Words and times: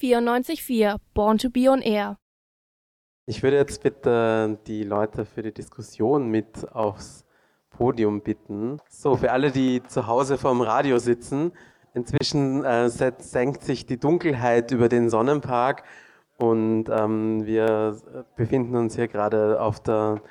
94.4 0.00 0.96
Born 1.14 1.38
to 1.38 1.50
be 1.50 1.70
on 1.70 1.82
Air. 1.82 2.18
Ich 3.26 3.42
würde 3.42 3.56
jetzt 3.56 3.82
bitte 3.82 4.58
die 4.66 4.84
Leute 4.84 5.24
für 5.24 5.42
die 5.42 5.52
Diskussion 5.52 6.28
mit 6.28 6.70
aufs 6.72 7.24
Podium 7.70 8.22
bitten. 8.22 8.80
So, 8.88 9.16
für 9.16 9.32
alle, 9.32 9.50
die 9.50 9.82
zu 9.82 10.06
Hause 10.06 10.38
vorm 10.38 10.62
Radio 10.62 10.98
sitzen, 10.98 11.52
inzwischen 11.94 12.64
äh, 12.64 12.88
senkt 12.88 13.62
sich 13.62 13.86
die 13.86 13.98
Dunkelheit 13.98 14.70
über 14.70 14.88
den 14.88 15.10
Sonnenpark 15.10 15.84
und 16.38 16.88
ähm, 16.88 17.44
wir 17.44 17.96
befinden 18.36 18.76
uns 18.76 18.94
hier 18.94 19.08
gerade 19.08 19.60
auf 19.60 19.80
der, 19.80 20.22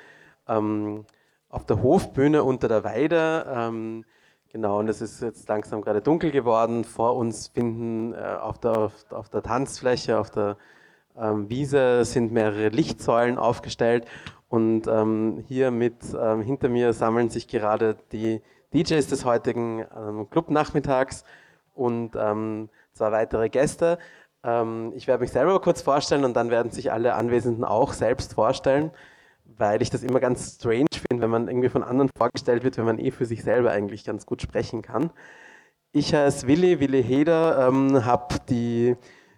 ähm, 0.48 1.04
auf 1.50 1.66
der 1.66 1.82
Hofbühne 1.82 2.42
unter 2.44 2.68
der 2.68 2.82
Weide. 2.82 3.46
Ähm, 3.54 4.04
Genau, 4.50 4.78
und 4.78 4.88
es 4.88 5.02
ist 5.02 5.20
jetzt 5.20 5.46
langsam 5.48 5.82
gerade 5.82 6.00
dunkel 6.00 6.30
geworden. 6.30 6.84
Vor 6.84 7.16
uns 7.16 7.48
finden 7.48 8.14
äh, 8.14 8.16
auf, 8.16 8.58
der, 8.58 8.78
auf, 8.78 8.92
auf, 9.10 9.28
der 9.28 9.42
Tanzfläche, 9.42 10.18
auf 10.18 10.30
der 10.30 10.56
ähm, 11.18 11.50
Wiese 11.50 12.04
sind 12.06 12.32
mehrere 12.32 12.68
Lichtsäulen 12.68 13.36
aufgestellt 13.36 14.06
und 14.48 14.86
ähm, 14.86 15.44
hier 15.46 15.70
mit 15.70 15.96
ähm, 16.18 16.40
hinter 16.40 16.70
mir 16.70 16.94
sammeln 16.94 17.28
sich 17.28 17.46
gerade 17.46 17.96
die 18.12 18.40
DJs 18.72 19.06
des 19.06 19.26
heutigen 19.26 19.84
ähm, 19.94 20.30
Clubnachmittags 20.30 21.24
und 21.74 22.16
ähm, 22.16 22.70
zwei 22.94 23.12
weitere 23.12 23.50
Gäste. 23.50 23.98
Ähm, 24.42 24.92
ich 24.96 25.06
werde 25.06 25.20
mich 25.20 25.32
selber 25.32 25.60
kurz 25.60 25.82
vorstellen 25.82 26.24
und 26.24 26.34
dann 26.34 26.50
werden 26.50 26.70
sich 26.70 26.90
alle 26.90 27.14
Anwesenden 27.14 27.64
auch 27.64 27.92
selbst 27.92 28.32
vorstellen 28.32 28.92
weil 29.58 29.82
ich 29.82 29.90
das 29.90 30.02
immer 30.02 30.20
ganz 30.20 30.56
strange 30.56 30.86
finde, 30.92 31.22
wenn 31.22 31.30
man 31.30 31.48
irgendwie 31.48 31.68
von 31.68 31.82
anderen 31.82 32.10
vorgestellt 32.16 32.64
wird, 32.64 32.78
wenn 32.78 32.84
man 32.84 32.98
eh 32.98 33.10
für 33.10 33.26
sich 33.26 33.42
selber 33.42 33.70
eigentlich 33.70 34.04
ganz 34.04 34.26
gut 34.26 34.42
sprechen 34.42 34.82
kann. 34.82 35.10
Ich 35.92 36.14
heiße 36.14 36.46
Willi, 36.46 36.80
Willi 36.80 37.02
Heder, 37.02 37.68
ähm, 37.68 38.04
habe 38.04 38.36
die 38.48 38.96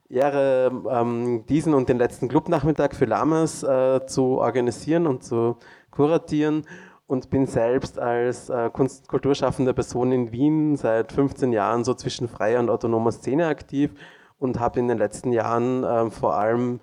Ehre, 0.09 0.73
ähm, 0.91 1.45
diesen 1.49 1.73
und 1.75 1.89
den 1.89 1.99
letzten 1.99 2.29
Clubnachmittag 2.29 2.95
für 2.95 3.05
Lamas 3.05 3.63
äh, 3.63 4.05
zu 4.07 4.39
organisieren 4.39 5.07
und 5.07 5.23
zu 5.23 5.57
kuratieren 5.91 6.67
und 7.07 7.31
bin 7.31 7.47
selbst 7.47 7.99
als 7.99 8.51
äh, 8.51 8.71
Kunst- 8.71 9.09
Kulturschaffende 9.09 9.73
Person 9.75 10.13
in 10.13 10.33
Wien 10.33 10.77
seit 10.77 11.13
15 11.13 11.53
Jahren 11.53 11.85
so 11.85 11.95
zwischen 11.95 12.29
freier 12.29 12.61
und 12.61 12.71
autonomer 12.71 13.13
Szene 13.13 13.47
aktiv 13.47 13.93
und 14.39 14.59
habe 14.59 14.81
in 14.81 14.89
den 14.89 14.99
letzten 14.99 15.33
Jahren 15.33 15.85
äh, 15.85 16.11
vor 16.11 16.35
allem 16.35 16.81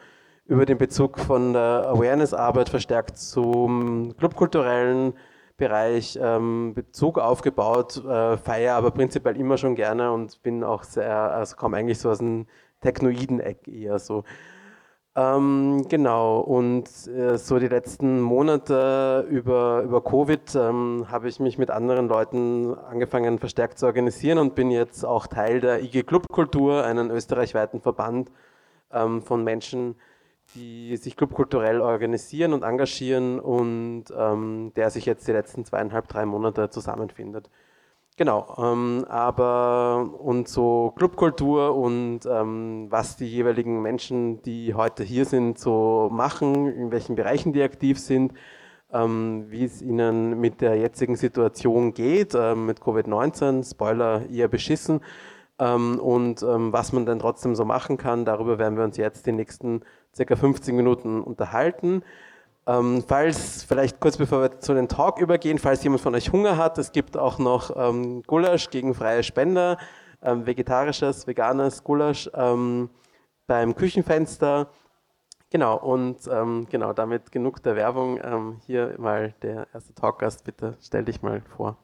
über 0.48 0.66
den 0.66 0.78
Bezug 0.78 1.20
von 1.20 1.54
der 1.54 1.88
Awareness-Arbeit 1.88 2.70
verstärkt 2.70 3.18
zum 3.18 4.16
clubkulturellen 4.18 5.14
Bereich 5.58 6.18
ähm, 6.22 6.74
Bezug 6.74 7.18
aufgebaut, 7.18 7.98
äh, 8.06 8.38
feiere 8.38 8.76
aber 8.76 8.92
prinzipiell 8.92 9.38
immer 9.38 9.58
schon 9.58 9.76
gerne 9.76 10.12
und 10.12 10.42
bin 10.44 10.64
auch 10.64 10.84
sehr, 10.84 11.16
also 11.32 11.56
komme 11.56 11.78
eigentlich 11.78 12.00
so 12.00 12.10
aus 12.12 12.20
dem 12.20 12.46
technoiden 12.82 13.40
Eck 13.40 13.68
eher 13.68 13.98
so. 14.00 14.24
Ähm, 15.16 15.88
genau, 15.90 16.42
und 16.42 16.88
äh, 17.08 17.40
so 17.40 17.58
die 17.58 17.68
letzten 17.68 18.22
Monate 18.22 19.26
über, 19.28 19.82
über 19.82 20.04
Covid 20.04 20.54
ähm, 20.54 21.08
habe 21.10 21.28
ich 21.28 21.40
mich 21.40 21.58
mit 21.58 21.72
anderen 21.72 22.08
Leuten 22.08 22.76
angefangen 22.76 23.40
verstärkt 23.40 23.80
zu 23.80 23.88
organisieren 23.88 24.38
und 24.38 24.54
bin 24.54 24.70
jetzt 24.70 25.04
auch 25.04 25.26
Teil 25.26 25.60
der 25.60 25.82
IG 25.82 26.04
Clubkultur, 26.04 26.84
einen 26.84 27.10
österreichweiten 27.10 27.82
Verband 27.82 28.30
ähm, 28.94 29.24
von 29.24 29.44
Menschen, 29.44 29.96
die 30.56 30.96
sich 30.98 31.16
clubkulturell 31.16 31.82
organisieren 31.82 32.54
und 32.54 32.64
engagieren 32.64 33.40
und 33.40 34.06
ähm, 34.16 34.72
der 34.76 34.90
sich 34.90 35.06
jetzt 35.06 35.28
die 35.28 35.32
letzten 35.32 35.66
zweieinhalb, 35.66 36.08
drei 36.08 36.26
Monate 36.26 36.70
zusammenfindet. 36.70 37.50
Genau, 38.18 38.56
ähm, 38.58 39.06
aber 39.08 40.10
und 40.20 40.48
so 40.48 40.92
Clubkultur 40.98 41.76
und 41.76 42.22
ähm, 42.26 42.88
was 42.90 43.16
die 43.16 43.28
jeweiligen 43.28 43.82
Menschen, 43.84 44.42
die 44.42 44.74
heute 44.74 45.04
hier 45.04 45.26
sind, 45.26 45.60
so 45.60 46.10
machen, 46.12 46.66
in 46.66 46.92
welchen 46.92 47.16
Bereichen 47.16 47.54
die 47.54 47.62
aktiv 47.62 48.00
sind, 48.00 48.34
ähm, 48.92 49.46
wie 49.50 49.66
es 49.66 49.84
ihnen 49.84 50.40
mit 50.40 50.62
der 50.62 50.78
jetzigen 50.78 51.16
Situation 51.16 51.94
geht, 51.94 52.34
ähm, 52.34 52.66
mit 52.66 52.80
Covid-19, 52.80 53.70
Spoiler 53.70 54.28
eher 54.30 54.48
beschissen, 54.48 55.02
ähm, 55.60 56.00
und 56.00 56.44
ähm, 56.44 56.72
was 56.72 56.94
man 56.94 57.06
dann 57.06 57.20
trotzdem 57.20 57.56
so 57.56 57.66
machen 57.66 57.98
kann, 57.98 58.26
darüber 58.26 58.60
werden 58.60 58.78
wir 58.78 58.84
uns 58.84 58.98
jetzt 58.98 59.26
die 59.26 59.32
nächsten 59.32 59.82
circa 60.18 60.36
15 60.36 60.76
Minuten 60.76 61.22
unterhalten. 61.22 62.04
Ähm, 62.66 63.04
falls, 63.08 63.64
vielleicht 63.64 64.02
kurz 64.02 64.18
bevor 64.18 64.42
wir 64.42 64.60
zu 64.60 64.74
den 64.74 64.90
Talk 64.90 65.20
übergehen, 65.20 65.58
falls 65.58 65.84
jemand 65.84 66.02
von 66.02 66.14
euch 66.16 66.34
Hunger 66.34 66.58
hat, 66.58 66.78
es 66.78 66.92
gibt 66.92 67.16
auch 67.16 67.40
noch 67.40 67.72
ähm, 67.78 68.24
Gulasch 68.24 68.70
gegen 68.70 68.94
freie 68.94 69.24
Spender, 69.24 69.78
ähm, 70.22 70.46
vegetarisches, 70.46 71.28
veganes 71.28 71.84
Gulasch 71.84 72.30
ähm, 72.34 72.90
beim 73.46 73.74
Küchenfenster. 73.74 74.68
Genau, 75.50 75.78
und 75.78 76.28
ähm, 76.30 76.68
genau, 76.70 76.92
damit 76.92 77.32
genug 77.32 77.64
der 77.64 77.78
Werbung. 77.78 78.20
Ähm, 78.22 78.60
hier 78.66 78.96
mal 78.98 79.34
der 79.42 79.68
erste 79.74 79.94
Talkgast, 79.94 80.44
bitte 80.44 80.76
stell 80.82 81.06
dich 81.06 81.22
mal 81.22 81.42
vor. 81.56 81.78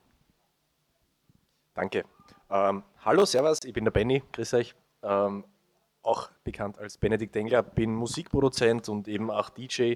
Danke. 1.75 2.03
hallo, 2.49 3.25
Servus, 3.25 3.59
ich 3.65 3.73
bin 3.73 3.83
der 3.83 3.91
Benny, 3.91 4.21
grüß 4.31 4.53
euch 4.53 4.75
auch 6.03 6.29
bekannt 6.43 6.77
als 6.77 6.97
Benedikt 6.97 7.35
Engler, 7.35 7.63
bin 7.63 7.95
Musikproduzent 7.95 8.89
und 8.89 9.07
eben 9.07 9.31
auch 9.31 9.49
DJ. 9.49 9.95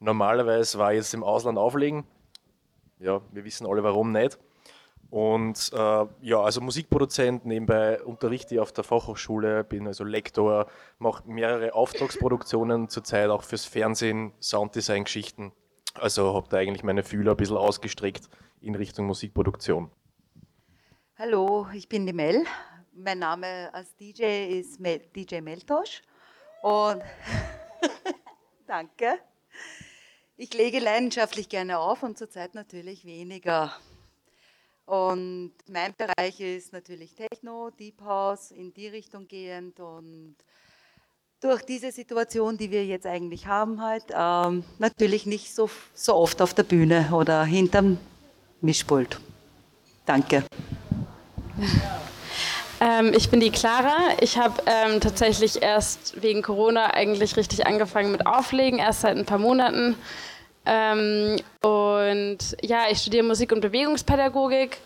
Normalerweise 0.00 0.78
war 0.78 0.92
ich 0.92 0.98
jetzt 0.98 1.14
im 1.14 1.24
Ausland 1.24 1.58
auflegen. 1.58 2.04
Ja, 2.98 3.20
wir 3.32 3.44
wissen 3.44 3.66
alle 3.66 3.82
warum 3.82 4.12
nicht. 4.12 4.38
Und 5.10 5.70
äh, 5.72 6.06
ja, 6.22 6.40
also 6.40 6.60
Musikproduzent, 6.60 7.46
nebenbei 7.46 8.02
unterrichte 8.02 8.56
ich 8.56 8.60
auf 8.60 8.72
der 8.72 8.82
Fachhochschule, 8.82 9.62
bin 9.62 9.86
also 9.86 10.02
Lektor, 10.02 10.66
mache 10.98 11.22
mehrere 11.28 11.74
Auftragsproduktionen 11.74 12.88
zurzeit 12.88 13.30
auch 13.30 13.44
fürs 13.44 13.64
Fernsehen, 13.64 14.32
Sounddesign-Geschichten. 14.40 15.52
Also 15.94 16.34
habe 16.34 16.48
da 16.48 16.56
eigentlich 16.56 16.82
meine 16.82 17.04
Fühler 17.04 17.32
ein 17.32 17.36
bisschen 17.36 17.56
ausgestreckt 17.56 18.28
in 18.60 18.74
Richtung 18.74 19.06
Musikproduktion. 19.06 19.90
Hallo, 21.16 21.68
ich 21.72 21.88
bin 21.88 22.06
die 22.06 22.12
Mel, 22.12 22.44
mein 22.96 23.18
Name 23.18 23.72
als 23.72 23.94
DJ 23.96 24.58
ist 24.58 24.78
DJ 25.14 25.40
Meltosch 25.40 26.02
und 26.62 27.02
danke. 28.66 29.18
Ich 30.36 30.52
lege 30.52 30.80
leidenschaftlich 30.80 31.48
gerne 31.48 31.78
auf 31.78 32.02
und 32.02 32.18
zurzeit 32.18 32.54
natürlich 32.54 33.04
weniger. 33.04 33.72
Und 34.86 35.52
mein 35.68 35.94
Bereich 35.96 36.40
ist 36.40 36.72
natürlich 36.72 37.14
Techno, 37.14 37.70
Deep 37.70 38.00
House, 38.02 38.50
in 38.50 38.74
die 38.74 38.88
Richtung 38.88 39.28
gehend 39.28 39.80
und 39.80 40.36
durch 41.40 41.62
diese 41.62 41.92
Situation, 41.92 42.56
die 42.56 42.70
wir 42.70 42.84
jetzt 42.84 43.06
eigentlich 43.06 43.46
haben, 43.46 43.80
halt, 43.82 44.04
ähm, 44.14 44.64
natürlich 44.78 45.26
nicht 45.26 45.54
so, 45.54 45.70
so 45.94 46.14
oft 46.14 46.40
auf 46.42 46.54
der 46.54 46.62
Bühne 46.64 47.10
oder 47.12 47.44
hinterm 47.44 47.98
Mischpult. 48.60 49.20
Danke. 50.06 50.44
Ähm, 52.84 53.14
ich 53.16 53.30
bin 53.30 53.40
die 53.40 53.50
Clara. 53.50 53.96
Ich 54.20 54.36
habe 54.36 54.62
ähm, 54.66 55.00
tatsächlich 55.00 55.62
erst 55.62 56.20
wegen 56.20 56.42
Corona 56.42 56.92
eigentlich 56.92 57.34
richtig 57.38 57.66
angefangen 57.66 58.12
mit 58.12 58.26
Auflegen, 58.26 58.78
erst 58.78 59.00
seit 59.00 59.16
ein 59.16 59.24
paar 59.24 59.38
Monaten. 59.38 59.96
Ähm, 60.66 61.36
und 61.62 62.38
ja, 62.60 62.82
ich 62.90 62.98
studiere 62.98 63.24
Musik- 63.24 63.52
und 63.52 63.62
Bewegungspädagogik 63.62 64.76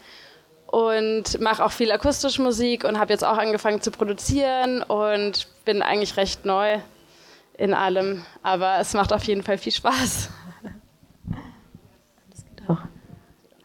und 0.68 1.40
mache 1.40 1.64
auch 1.64 1.72
viel 1.72 1.90
akustische 1.90 2.40
Musik 2.40 2.84
und 2.84 3.00
habe 3.00 3.12
jetzt 3.12 3.24
auch 3.24 3.36
angefangen 3.36 3.80
zu 3.80 3.90
produzieren 3.90 4.82
und 4.84 5.48
bin 5.64 5.82
eigentlich 5.82 6.16
recht 6.16 6.44
neu 6.44 6.78
in 7.54 7.74
allem. 7.74 8.24
Aber 8.44 8.78
es 8.78 8.94
macht 8.94 9.12
auf 9.12 9.24
jeden 9.24 9.42
Fall 9.42 9.58
viel 9.58 9.72
Spaß. 9.72 10.30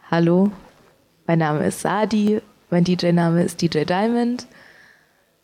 Hallo, 0.09 0.51
mein 1.27 1.37
Name 1.37 1.67
ist 1.67 1.81
Sadi 1.81 2.41
mein 2.73 2.83
DJ-Name 2.83 3.43
ist 3.43 3.61
DJ 3.61 3.83
Diamond. 3.85 4.47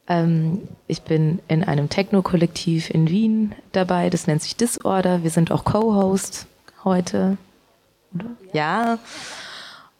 Ähm, 0.07 0.67
ich 0.87 1.03
bin 1.03 1.39
in 1.47 1.63
einem 1.63 1.87
Techno-Kollektiv 1.87 2.89
in 2.89 3.07
Wien 3.07 3.53
dabei. 3.71 4.09
Das 4.09 4.25
nennt 4.25 4.41
sich 4.41 4.55
Disorder. 4.55 5.23
Wir 5.23 5.29
sind 5.29 5.51
auch 5.51 5.63
Co-Host 5.63 6.47
heute. 6.83 7.37
Oder? 8.13 8.25
Ja. 8.51 8.97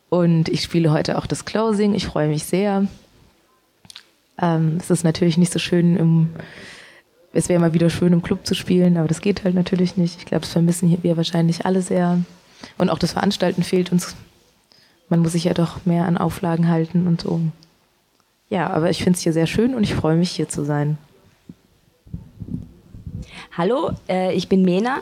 Und 0.10 0.50
ich 0.50 0.64
spiele 0.64 0.92
heute 0.92 1.20
auch 1.20 1.28
das 1.28 1.46
Closing. 1.46 1.94
Ich 1.94 2.08
freue 2.08 2.28
mich 2.28 2.46
sehr. 2.46 2.88
Ähm, 4.42 4.78
es 4.80 4.90
ist 4.90 5.04
natürlich 5.04 5.38
nicht 5.38 5.54
so 5.54 5.60
schön 5.60 5.96
im 5.96 6.30
es 7.32 7.48
wäre 7.48 7.60
mal 7.60 7.76
wieder 7.76 7.92
schön, 7.92 8.12
im 8.12 8.24
Club 8.24 8.48
zu 8.48 8.56
spielen, 8.56 8.98
aber 8.98 9.08
das 9.08 9.22
geht 9.22 9.44
halt 9.44 9.54
natürlich 9.54 9.98
nicht. 9.98 10.18
Ich 10.18 10.26
glaube, 10.26 10.42
das 10.42 10.52
vermissen 10.52 10.98
wir 11.04 11.16
wahrscheinlich 11.16 11.64
alle 11.64 11.84
sehr. 11.84 12.24
Und 12.80 12.90
auch 12.90 12.98
das 12.98 13.12
Veranstalten 13.12 13.62
fehlt 13.62 13.92
uns 13.92 14.16
man 15.10 15.20
muss 15.20 15.34
sich 15.34 15.46
ja 15.46 15.54
doch 15.54 15.86
mehr 15.86 16.06
an 16.06 16.18
Auflagen 16.18 16.70
halten 16.70 17.08
und 17.08 17.22
so. 17.22 17.42
Ja, 18.50 18.70
aber 18.70 18.90
ich 18.90 19.04
finde 19.04 19.18
es 19.18 19.24
hier 19.24 19.34
sehr 19.34 19.48
schön 19.48 19.76
und 19.76 19.84
ich 19.84 19.94
freue 19.94 20.16
mich 20.16 20.32
hier 20.32 20.50
zu 20.50 20.64
sein. 20.64 20.98
Hallo, 23.56 23.92
äh, 24.08 24.34
ich 24.34 24.50
bin 24.50 24.64
Mena. 24.64 25.02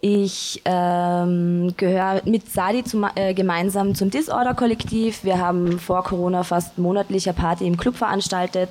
Ich 0.00 0.60
ähm, 0.64 1.72
gehöre 1.76 2.20
mit 2.26 2.50
Sadi 2.50 2.84
zum, 2.84 3.06
äh, 3.14 3.32
gemeinsam 3.32 3.94
zum 3.94 4.10
Disorder-Kollektiv. 4.10 5.24
Wir 5.24 5.38
haben 5.38 5.78
vor 5.78 6.04
Corona 6.04 6.42
fast 6.42 6.78
monatliche 6.78 7.32
Party 7.32 7.66
im 7.66 7.76
Club 7.76 7.96
veranstaltet. 7.96 8.68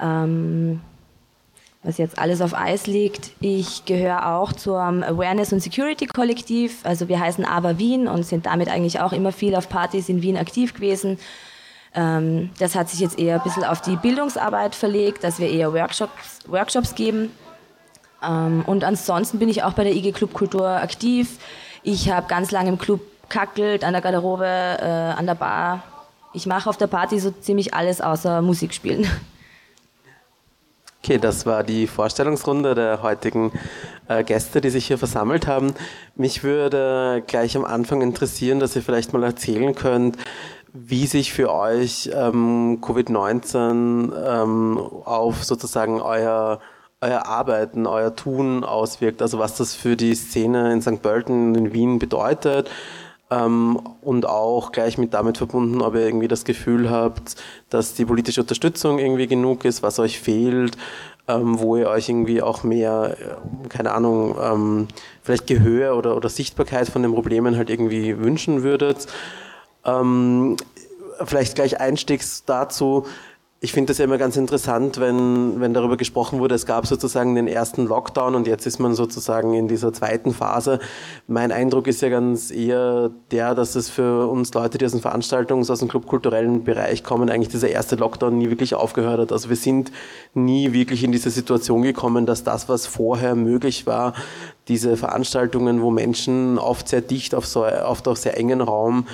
Ähm, 0.00 0.80
was 1.82 1.98
jetzt 1.98 2.18
alles 2.18 2.40
auf 2.40 2.54
Eis 2.54 2.86
liegt. 2.86 3.30
Ich 3.40 3.84
gehöre 3.84 4.34
auch 4.34 4.52
zum 4.52 5.02
Awareness 5.02 5.52
und 5.52 5.60
Security 5.60 6.06
Kollektiv. 6.06 6.80
Also 6.84 7.08
wir 7.08 7.20
heißen 7.20 7.44
ABA 7.44 7.78
Wien 7.78 8.08
und 8.08 8.24
sind 8.24 8.46
damit 8.46 8.68
eigentlich 8.68 9.00
auch 9.00 9.12
immer 9.12 9.32
viel 9.32 9.54
auf 9.54 9.68
Partys 9.68 10.08
in 10.08 10.22
Wien 10.22 10.36
aktiv 10.36 10.74
gewesen. 10.74 11.18
Ähm, 11.94 12.50
das 12.58 12.74
hat 12.74 12.88
sich 12.88 13.00
jetzt 13.00 13.18
eher 13.18 13.36
ein 13.36 13.42
bisschen 13.42 13.64
auf 13.64 13.80
die 13.80 13.96
Bildungsarbeit 13.96 14.74
verlegt, 14.74 15.24
dass 15.24 15.38
wir 15.38 15.48
eher 15.48 15.72
Workshops, 15.72 16.40
Workshops 16.46 16.94
geben. 16.94 17.30
Ähm, 18.22 18.64
und 18.66 18.84
ansonsten 18.84 19.38
bin 19.38 19.48
ich 19.48 19.62
auch 19.62 19.72
bei 19.72 19.84
der 19.84 19.94
IG 19.94 20.12
Club 20.12 20.34
Kultur 20.34 20.68
aktiv. 20.68 21.38
Ich 21.82 22.10
habe 22.10 22.26
ganz 22.26 22.50
lange 22.50 22.70
im 22.70 22.78
Club 22.78 23.00
kackelt, 23.28 23.84
an 23.84 23.92
der 23.92 24.02
Garderobe, 24.02 24.46
äh, 24.46 24.84
an 24.84 25.26
der 25.26 25.34
Bar. 25.34 25.82
Ich 26.32 26.46
mache 26.46 26.68
auf 26.68 26.76
der 26.76 26.86
Party 26.88 27.18
so 27.18 27.30
ziemlich 27.30 27.72
alles 27.74 28.00
außer 28.00 28.42
Musik 28.42 28.74
spielen. 28.74 29.06
Okay, 31.02 31.18
das 31.18 31.46
war 31.46 31.62
die 31.62 31.86
Vorstellungsrunde 31.86 32.74
der 32.74 33.02
heutigen 33.02 33.52
äh, 34.08 34.24
Gäste, 34.24 34.60
die 34.60 34.70
sich 34.70 34.86
hier 34.86 34.98
versammelt 34.98 35.46
haben. 35.46 35.74
Mich 36.16 36.42
würde 36.42 37.22
gleich 37.26 37.56
am 37.56 37.64
Anfang 37.64 38.02
interessieren, 38.02 38.58
dass 38.58 38.74
ihr 38.74 38.82
vielleicht 38.82 39.12
mal 39.12 39.22
erzählen 39.22 39.74
könnt, 39.74 40.16
wie 40.72 41.06
sich 41.06 41.32
für 41.32 41.52
euch 41.52 42.10
ähm, 42.12 42.80
Covid-19 42.82 44.12
ähm, 44.42 44.78
auf 44.78 45.44
sozusagen 45.44 46.00
euer, 46.00 46.60
euer 47.00 47.26
Arbeiten, 47.26 47.86
euer 47.86 48.14
Tun 48.14 48.64
auswirkt. 48.64 49.22
Also 49.22 49.38
was 49.38 49.56
das 49.56 49.74
für 49.74 49.96
die 49.96 50.14
Szene 50.14 50.72
in 50.72 50.82
St. 50.82 51.00
Pölten, 51.00 51.54
in 51.54 51.72
Wien 51.72 51.98
bedeutet 51.98 52.70
ähm, 53.30 53.78
und 54.00 54.26
auch 54.26 54.72
gleich 54.72 54.98
mit 54.98 55.14
damit 55.14 55.38
verbunden, 55.38 55.82
ob 55.82 55.94
ihr 55.94 56.02
irgendwie 56.02 56.28
das 56.28 56.44
Gefühl 56.44 56.90
habt, 56.90 57.36
dass 57.70 57.94
die 57.94 58.04
politische 58.04 58.40
Unterstützung 58.40 58.98
irgendwie 58.98 59.26
genug 59.26 59.64
ist, 59.64 59.82
was 59.82 59.98
euch 59.98 60.20
fehlt, 60.20 60.76
ähm, 61.28 61.58
wo 61.58 61.76
ihr 61.76 61.88
euch 61.88 62.08
irgendwie 62.08 62.40
auch 62.40 62.64
mehr, 62.64 63.16
äh, 63.20 63.68
keine 63.68 63.92
Ahnung, 63.92 64.36
ähm, 64.42 64.88
vielleicht 65.22 65.46
Gehör 65.46 65.96
oder, 65.96 66.16
oder 66.16 66.28
Sichtbarkeit 66.28 66.88
von 66.88 67.02
den 67.02 67.12
Problemen 67.12 67.56
halt 67.56 67.68
irgendwie 67.70 68.18
wünschen 68.18 68.62
würdet. 68.62 69.06
Ähm, 69.84 70.56
vielleicht 71.24 71.54
gleich 71.54 71.80
Einstiegs 71.80 72.44
dazu, 72.44 73.06
ich 73.60 73.72
finde 73.72 73.90
das 73.90 73.98
ja 73.98 74.04
immer 74.04 74.18
ganz 74.18 74.36
interessant, 74.36 75.00
wenn, 75.00 75.60
wenn 75.60 75.74
darüber 75.74 75.96
gesprochen 75.96 76.38
wurde, 76.38 76.54
es 76.54 76.64
gab 76.64 76.86
sozusagen 76.86 77.34
den 77.34 77.48
ersten 77.48 77.86
Lockdown 77.86 78.36
und 78.36 78.46
jetzt 78.46 78.66
ist 78.66 78.78
man 78.78 78.94
sozusagen 78.94 79.52
in 79.54 79.66
dieser 79.66 79.92
zweiten 79.92 80.32
Phase. 80.32 80.78
Mein 81.26 81.50
Eindruck 81.50 81.88
ist 81.88 82.00
ja 82.00 82.08
ganz 82.08 82.52
eher 82.52 83.10
der, 83.32 83.56
dass 83.56 83.74
es 83.74 83.90
für 83.90 84.28
uns 84.28 84.54
Leute, 84.54 84.78
die 84.78 84.84
aus 84.84 84.92
dem 84.92 85.00
Veranstaltungs-, 85.00 85.72
aus 85.72 85.80
dem 85.80 85.88
clubkulturellen 85.88 86.62
Bereich 86.62 87.02
kommen, 87.02 87.30
eigentlich 87.30 87.48
dieser 87.48 87.68
erste 87.68 87.96
Lockdown 87.96 88.38
nie 88.38 88.48
wirklich 88.48 88.76
aufgehört 88.76 89.18
hat. 89.18 89.32
Also 89.32 89.48
wir 89.48 89.56
sind 89.56 89.90
nie 90.34 90.72
wirklich 90.72 91.02
in 91.02 91.10
diese 91.10 91.30
Situation 91.30 91.82
gekommen, 91.82 92.26
dass 92.26 92.44
das, 92.44 92.68
was 92.68 92.86
vorher 92.86 93.34
möglich 93.34 93.88
war, 93.88 94.12
diese 94.68 94.96
Veranstaltungen, 94.96 95.82
wo 95.82 95.90
Menschen 95.90 96.58
oft 96.58 96.88
sehr 96.88 97.00
dicht 97.00 97.34
auf 97.34 97.46
so, 97.46 97.66
oft 97.66 98.06
auch 98.06 98.16
sehr 98.16 98.38
engen 98.38 98.60
Raum 98.60 99.06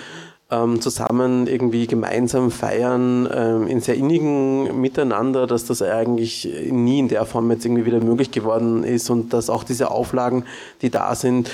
ähm, 0.54 0.80
zusammen 0.80 1.46
irgendwie 1.46 1.86
gemeinsam 1.86 2.50
feiern, 2.50 3.28
ähm, 3.32 3.66
in 3.66 3.80
sehr 3.80 3.96
innigen 3.96 4.80
Miteinander, 4.80 5.46
dass 5.46 5.64
das 5.64 5.82
eigentlich 5.82 6.48
nie 6.70 6.98
in 6.98 7.08
der 7.08 7.24
Form 7.24 7.50
jetzt 7.50 7.64
irgendwie 7.64 7.86
wieder 7.86 8.00
möglich 8.00 8.30
geworden 8.30 8.84
ist 8.84 9.10
und 9.10 9.32
dass 9.32 9.50
auch 9.50 9.64
diese 9.64 9.90
Auflagen, 9.90 10.44
die 10.82 10.90
da 10.90 11.14
sind, 11.14 11.50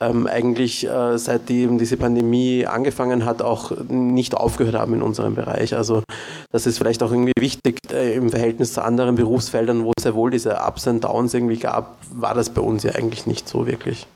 ähm, 0.00 0.26
eigentlich 0.26 0.86
äh, 0.88 1.18
seitdem 1.18 1.78
diese 1.78 1.96
Pandemie 1.96 2.66
angefangen 2.66 3.24
hat, 3.24 3.42
auch 3.42 3.72
nicht 3.88 4.34
aufgehört 4.34 4.74
haben 4.74 4.94
in 4.94 5.02
unserem 5.02 5.34
Bereich. 5.34 5.74
Also 5.74 6.02
das 6.50 6.66
ist 6.66 6.78
vielleicht 6.78 7.02
auch 7.02 7.10
irgendwie 7.10 7.32
wichtig 7.38 7.78
äh, 7.92 8.14
im 8.14 8.30
Verhältnis 8.30 8.72
zu 8.74 8.84
anderen 8.84 9.14
Berufsfeldern, 9.14 9.84
wo 9.84 9.92
es 9.96 10.04
ja 10.04 10.14
wohl 10.14 10.30
diese 10.30 10.58
Ups 10.66 10.86
und 10.86 11.04
Downs 11.04 11.34
irgendwie 11.34 11.58
gab, 11.58 11.96
war 12.12 12.34
das 12.34 12.50
bei 12.50 12.60
uns 12.60 12.82
ja 12.82 12.92
eigentlich 12.92 13.26
nicht 13.26 13.48
so 13.48 13.66
wirklich. 13.66 14.06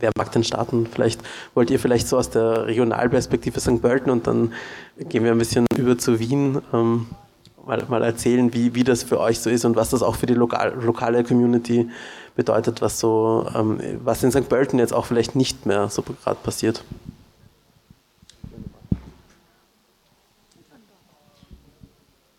Wer 0.00 0.10
mag 0.16 0.30
denn 0.32 0.44
starten? 0.44 0.86
Vielleicht 0.86 1.20
wollt 1.54 1.70
ihr 1.70 1.78
vielleicht 1.78 2.08
so 2.08 2.16
aus 2.16 2.30
der 2.30 2.66
Regionalperspektive 2.66 3.60
St. 3.60 3.82
Pölten 3.82 4.10
und 4.10 4.26
dann 4.26 4.52
gehen 4.96 5.24
wir 5.24 5.32
ein 5.32 5.38
bisschen 5.38 5.66
über 5.76 5.98
zu 5.98 6.20
Wien. 6.20 6.62
Ähm, 6.72 7.06
mal, 7.66 7.84
mal, 7.88 8.02
erzählen, 8.02 8.52
wie, 8.54 8.74
wie 8.74 8.84
das 8.84 9.02
für 9.02 9.20
euch 9.20 9.40
so 9.40 9.50
ist 9.50 9.64
und 9.64 9.76
was 9.76 9.90
das 9.90 10.02
auch 10.02 10.16
für 10.16 10.26
die 10.26 10.34
lokal, 10.34 10.74
lokale 10.80 11.24
Community 11.24 11.90
bedeutet, 12.36 12.80
was 12.80 13.00
so, 13.00 13.46
ähm, 13.54 13.80
was 14.04 14.22
in 14.22 14.30
St. 14.30 14.48
Pölten 14.48 14.78
jetzt 14.78 14.92
auch 14.92 15.06
vielleicht 15.06 15.34
nicht 15.34 15.66
mehr 15.66 15.88
so 15.88 16.02
gerade 16.02 16.38
passiert. 16.42 16.84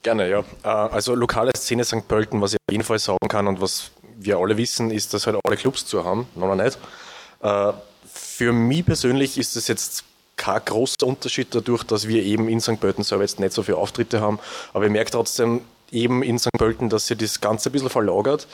Gerne, 0.02 0.30
ja. 0.30 0.40
Äh, 0.64 0.68
also 0.68 1.14
lokale 1.14 1.52
Szene 1.56 1.84
St. 1.84 2.08
Pölten, 2.08 2.42
was 2.42 2.54
ich 2.54 2.58
auf 2.58 2.72
jeden 2.72 2.86
Fall 2.86 3.00
sagen 3.00 3.28
kann 3.28 3.48
und 3.48 3.60
was 3.60 3.92
wir 4.18 4.38
alle 4.38 4.58
wissen, 4.58 4.92
ist, 4.92 5.14
dass 5.14 5.28
halt 5.28 5.38
alle 5.44 5.58
Clubs 5.58 5.86
zu 5.86 6.06
haben, 6.06 6.28
noch 6.36 6.56
nicht. 6.56 6.78
Für 7.42 8.54
mich 8.54 8.86
persönlich 8.86 9.38
ist 9.38 9.56
es 9.56 9.68
jetzt 9.68 10.04
kein 10.40 10.62
großer 10.64 11.06
Unterschied 11.06 11.54
dadurch, 11.54 11.84
dass 11.84 12.08
wir 12.08 12.24
eben 12.24 12.48
in 12.48 12.62
St. 12.62 12.80
Pölten 12.80 13.04
selber 13.04 13.24
jetzt 13.24 13.40
nicht 13.40 13.54
so 13.54 13.62
viele 13.62 13.78
Auftritte 13.78 14.22
haben. 14.22 14.40
Aber 14.74 14.86
ich 14.86 14.92
merke 14.92 15.12
trotzdem 15.12 15.62
eben 15.92 16.24
in 16.24 16.40
St. 16.40 16.52
Pölten, 16.58 16.90
dass 16.90 17.08
sich 17.08 17.18
das 17.18 17.42
Ganze 17.42 17.70
ein 17.70 17.74
bisschen 17.74 17.90
verlagert. 17.90 18.48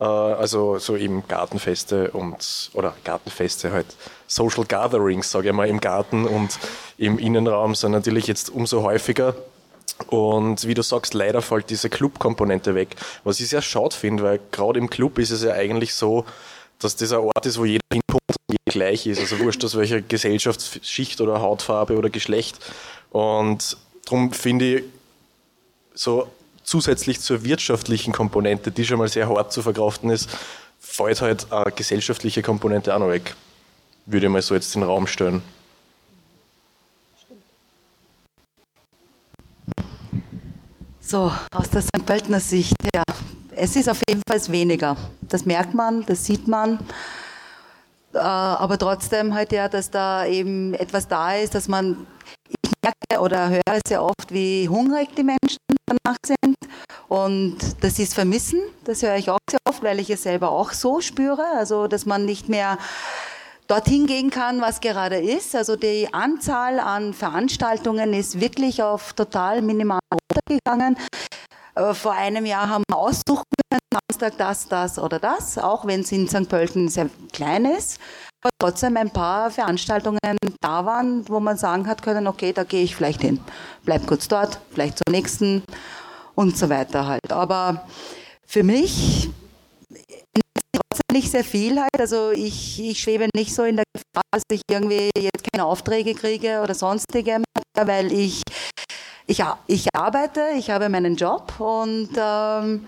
Äh, 0.00 0.04
also 0.04 0.78
so 0.78 0.96
eben 0.96 1.26
Gartenfeste 1.28 2.10
und 2.12 2.70
oder 2.74 2.94
Gartenfeste 3.04 3.72
halt 3.72 3.86
Social 4.26 4.64
Gatherings, 4.64 5.30
sage 5.30 5.48
ich 5.48 5.54
mal, 5.54 5.68
im 5.68 5.80
Garten 5.80 6.24
und 6.26 6.58
im 6.98 7.18
Innenraum 7.18 7.74
sind 7.74 7.92
natürlich 7.92 8.26
jetzt 8.26 8.50
umso 8.50 8.82
häufiger. 8.82 9.34
Und 10.08 10.66
wie 10.66 10.74
du 10.74 10.82
sagst, 10.82 11.14
leider 11.14 11.40
fällt 11.40 11.70
diese 11.70 11.88
Club-Komponente 11.88 12.74
weg. 12.74 12.96
Was 13.22 13.38
ich 13.38 13.48
sehr 13.48 13.62
schade 13.62 13.94
finde, 13.94 14.24
weil 14.24 14.40
gerade 14.50 14.78
im 14.78 14.90
Club 14.90 15.18
ist 15.18 15.30
es 15.30 15.42
ja 15.42 15.52
eigentlich 15.52 15.94
so, 15.94 16.24
dass 16.78 16.96
das 16.96 17.12
ein 17.12 17.18
Ort 17.18 17.46
ist, 17.46 17.58
wo 17.58 17.64
jeder 17.64 17.80
jeder 17.92 18.72
gleich 18.72 19.06
ist. 19.06 19.20
Also 19.20 19.38
wurscht 19.40 19.64
aus 19.64 19.76
welcher 19.76 20.00
Gesellschaftsschicht 20.00 21.20
oder 21.20 21.40
Hautfarbe 21.40 21.96
oder 21.96 22.10
Geschlecht. 22.10 22.58
Und 23.10 23.76
darum 24.04 24.32
finde 24.32 24.76
ich, 24.76 24.84
so 25.94 26.28
zusätzlich 26.64 27.20
zur 27.20 27.44
wirtschaftlichen 27.44 28.12
Komponente, 28.12 28.70
die 28.70 28.84
schon 28.84 28.98
mal 28.98 29.08
sehr 29.08 29.28
hart 29.28 29.52
zu 29.52 29.62
verkraften 29.62 30.10
ist, 30.10 30.28
fällt 30.80 31.20
halt 31.20 31.52
eine 31.52 31.72
gesellschaftliche 31.72 32.42
Komponente 32.42 32.94
auch 32.94 32.98
noch 32.98 33.08
weg. 33.08 33.34
Würde 34.06 34.26
ich 34.26 34.32
mal 34.32 34.42
so 34.42 34.54
jetzt 34.54 34.74
in 34.74 34.80
den 34.80 34.90
Raum 34.90 35.06
stellen. 35.06 35.42
So, 41.00 41.30
aus 41.52 41.70
der 41.70 41.82
St. 41.82 42.06
Pöltener 42.06 42.40
Sicht, 42.40 42.76
ja. 42.94 43.02
Es 43.56 43.76
ist 43.76 43.88
auf 43.88 44.00
jeden 44.08 44.22
Fall 44.28 44.40
weniger. 44.48 44.96
Das 45.22 45.44
merkt 45.44 45.74
man, 45.74 46.04
das 46.06 46.24
sieht 46.24 46.48
man. 46.48 46.78
Äh, 48.12 48.18
aber 48.18 48.78
trotzdem 48.78 49.34
halt 49.34 49.52
ja, 49.52 49.68
dass 49.68 49.90
da 49.90 50.26
eben 50.26 50.74
etwas 50.74 51.08
da 51.08 51.34
ist, 51.34 51.54
dass 51.54 51.68
man, 51.68 52.06
ich 52.48 52.72
merke 52.82 53.22
oder 53.22 53.50
höre 53.50 53.80
sehr 53.86 54.02
oft, 54.02 54.32
wie 54.32 54.68
hungrig 54.68 55.14
die 55.16 55.24
Menschen 55.24 55.58
danach 55.86 56.16
sind. 56.26 56.56
Und 57.08 57.58
das 57.80 57.98
ist 57.98 58.14
Vermissen, 58.14 58.60
das 58.84 59.02
höre 59.02 59.16
ich 59.16 59.30
auch 59.30 59.38
sehr 59.50 59.60
oft, 59.68 59.82
weil 59.82 60.00
ich 60.00 60.10
es 60.10 60.22
selber 60.22 60.50
auch 60.50 60.72
so 60.72 61.00
spüre. 61.00 61.44
Also, 61.56 61.86
dass 61.86 62.06
man 62.06 62.24
nicht 62.24 62.48
mehr 62.48 62.78
dorthin 63.66 64.06
gehen 64.06 64.30
kann, 64.30 64.60
was 64.60 64.80
gerade 64.80 65.16
ist. 65.16 65.56
Also 65.56 65.76
die 65.76 66.12
Anzahl 66.12 66.78
an 66.78 67.14
Veranstaltungen 67.14 68.12
ist 68.12 68.40
wirklich 68.40 68.82
auf 68.82 69.14
total 69.14 69.62
minimal 69.62 70.00
runtergegangen. 70.12 70.96
Vor 71.92 72.12
einem 72.12 72.46
Jahr 72.46 72.68
haben 72.68 72.84
wir 72.88 72.96
aussuchen 72.96 73.42
können, 73.70 73.80
Samstag 73.92 74.38
das, 74.38 74.68
das 74.68 74.98
oder 74.98 75.18
das, 75.18 75.58
auch 75.58 75.86
wenn 75.86 76.00
es 76.00 76.12
in 76.12 76.28
St. 76.28 76.48
Pölten 76.48 76.88
sehr 76.88 77.10
klein 77.32 77.64
ist. 77.64 77.98
Aber 78.42 78.50
trotzdem 78.58 78.96
ein 78.96 79.10
paar 79.10 79.50
Veranstaltungen 79.50 80.18
da 80.60 80.84
waren, 80.84 81.28
wo 81.28 81.40
man 81.40 81.56
sagen 81.56 81.86
hat 81.86 82.02
können, 82.02 82.26
okay, 82.26 82.52
da 82.52 82.64
gehe 82.64 82.84
ich 82.84 82.94
vielleicht 82.94 83.22
hin. 83.22 83.40
Bleib 83.84 84.06
kurz 84.06 84.28
dort, 84.28 84.60
vielleicht 84.70 84.98
zur 84.98 85.10
nächsten 85.10 85.62
und 86.34 86.56
so 86.56 86.68
weiter 86.68 87.06
halt. 87.06 87.32
Aber 87.32 87.86
für 88.46 88.62
mich 88.62 89.30
trotzdem 90.72 91.12
nicht 91.12 91.30
sehr 91.30 91.44
viel 91.44 91.80
halt. 91.80 91.98
Also 91.98 92.30
ich, 92.32 92.80
ich 92.80 93.00
schwebe 93.00 93.28
nicht 93.34 93.54
so 93.54 93.64
in 93.64 93.76
der 93.76 93.84
Gefahr, 93.92 94.24
dass 94.30 94.42
ich 94.50 94.62
irgendwie 94.70 95.10
jetzt 95.18 95.44
keine 95.52 95.64
Aufträge 95.64 96.14
kriege 96.14 96.60
oder 96.62 96.74
sonstige, 96.74 97.42
weil 97.74 98.12
ich 98.12 98.42
ich, 99.26 99.42
ich 99.66 99.86
arbeite, 99.94 100.42
ich 100.56 100.70
habe 100.70 100.88
meinen 100.88 101.16
Job 101.16 101.58
und 101.58 102.10
ähm, 102.16 102.86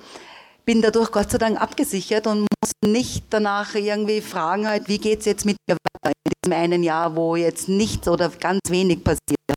bin 0.67 0.83
dadurch 0.83 1.11
Gott 1.11 1.31
sei 1.31 1.39
Dank 1.39 1.61
abgesichert 1.61 2.27
und 2.27 2.41
muss 2.41 2.73
nicht 2.85 3.25
danach 3.31 3.75
irgendwie 3.75 4.21
fragen, 4.21 4.69
halt, 4.69 4.89
wie 4.89 4.99
geht 4.99 5.21
es 5.21 5.27
jetzt 5.27 5.47
mit 5.47 5.57
mir 5.67 5.77
weiter 5.77 6.15
in 6.25 6.33
diesem 6.45 6.61
einen 6.61 6.83
Jahr, 6.83 7.17
wo 7.17 7.37
jetzt 7.37 7.69
nichts 7.69 8.07
oder 8.09 8.29
ganz 8.29 8.61
wenig 8.69 9.03
passiert. 9.03 9.56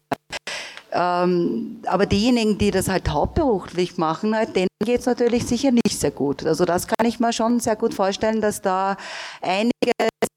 Ähm, 0.91 1.81
aber 1.85 2.05
diejenigen, 2.05 2.57
die 2.57 2.71
das 2.71 2.89
halt 2.89 3.09
hauptberuflich 3.09 3.97
machen, 3.97 4.35
halt, 4.35 4.55
denen 4.55 4.69
geht 4.83 5.01
es 5.01 5.05
natürlich 5.05 5.45
sicher 5.45 5.71
nicht 5.71 5.99
sehr 5.99 6.11
gut. 6.11 6.45
Also 6.45 6.65
das 6.65 6.87
kann 6.87 7.05
ich 7.05 7.19
mir 7.19 7.31
schon 7.33 7.59
sehr 7.59 7.75
gut 7.75 7.93
vorstellen, 7.93 8.41
dass 8.41 8.61
da 8.61 8.97
einiges 9.41 9.71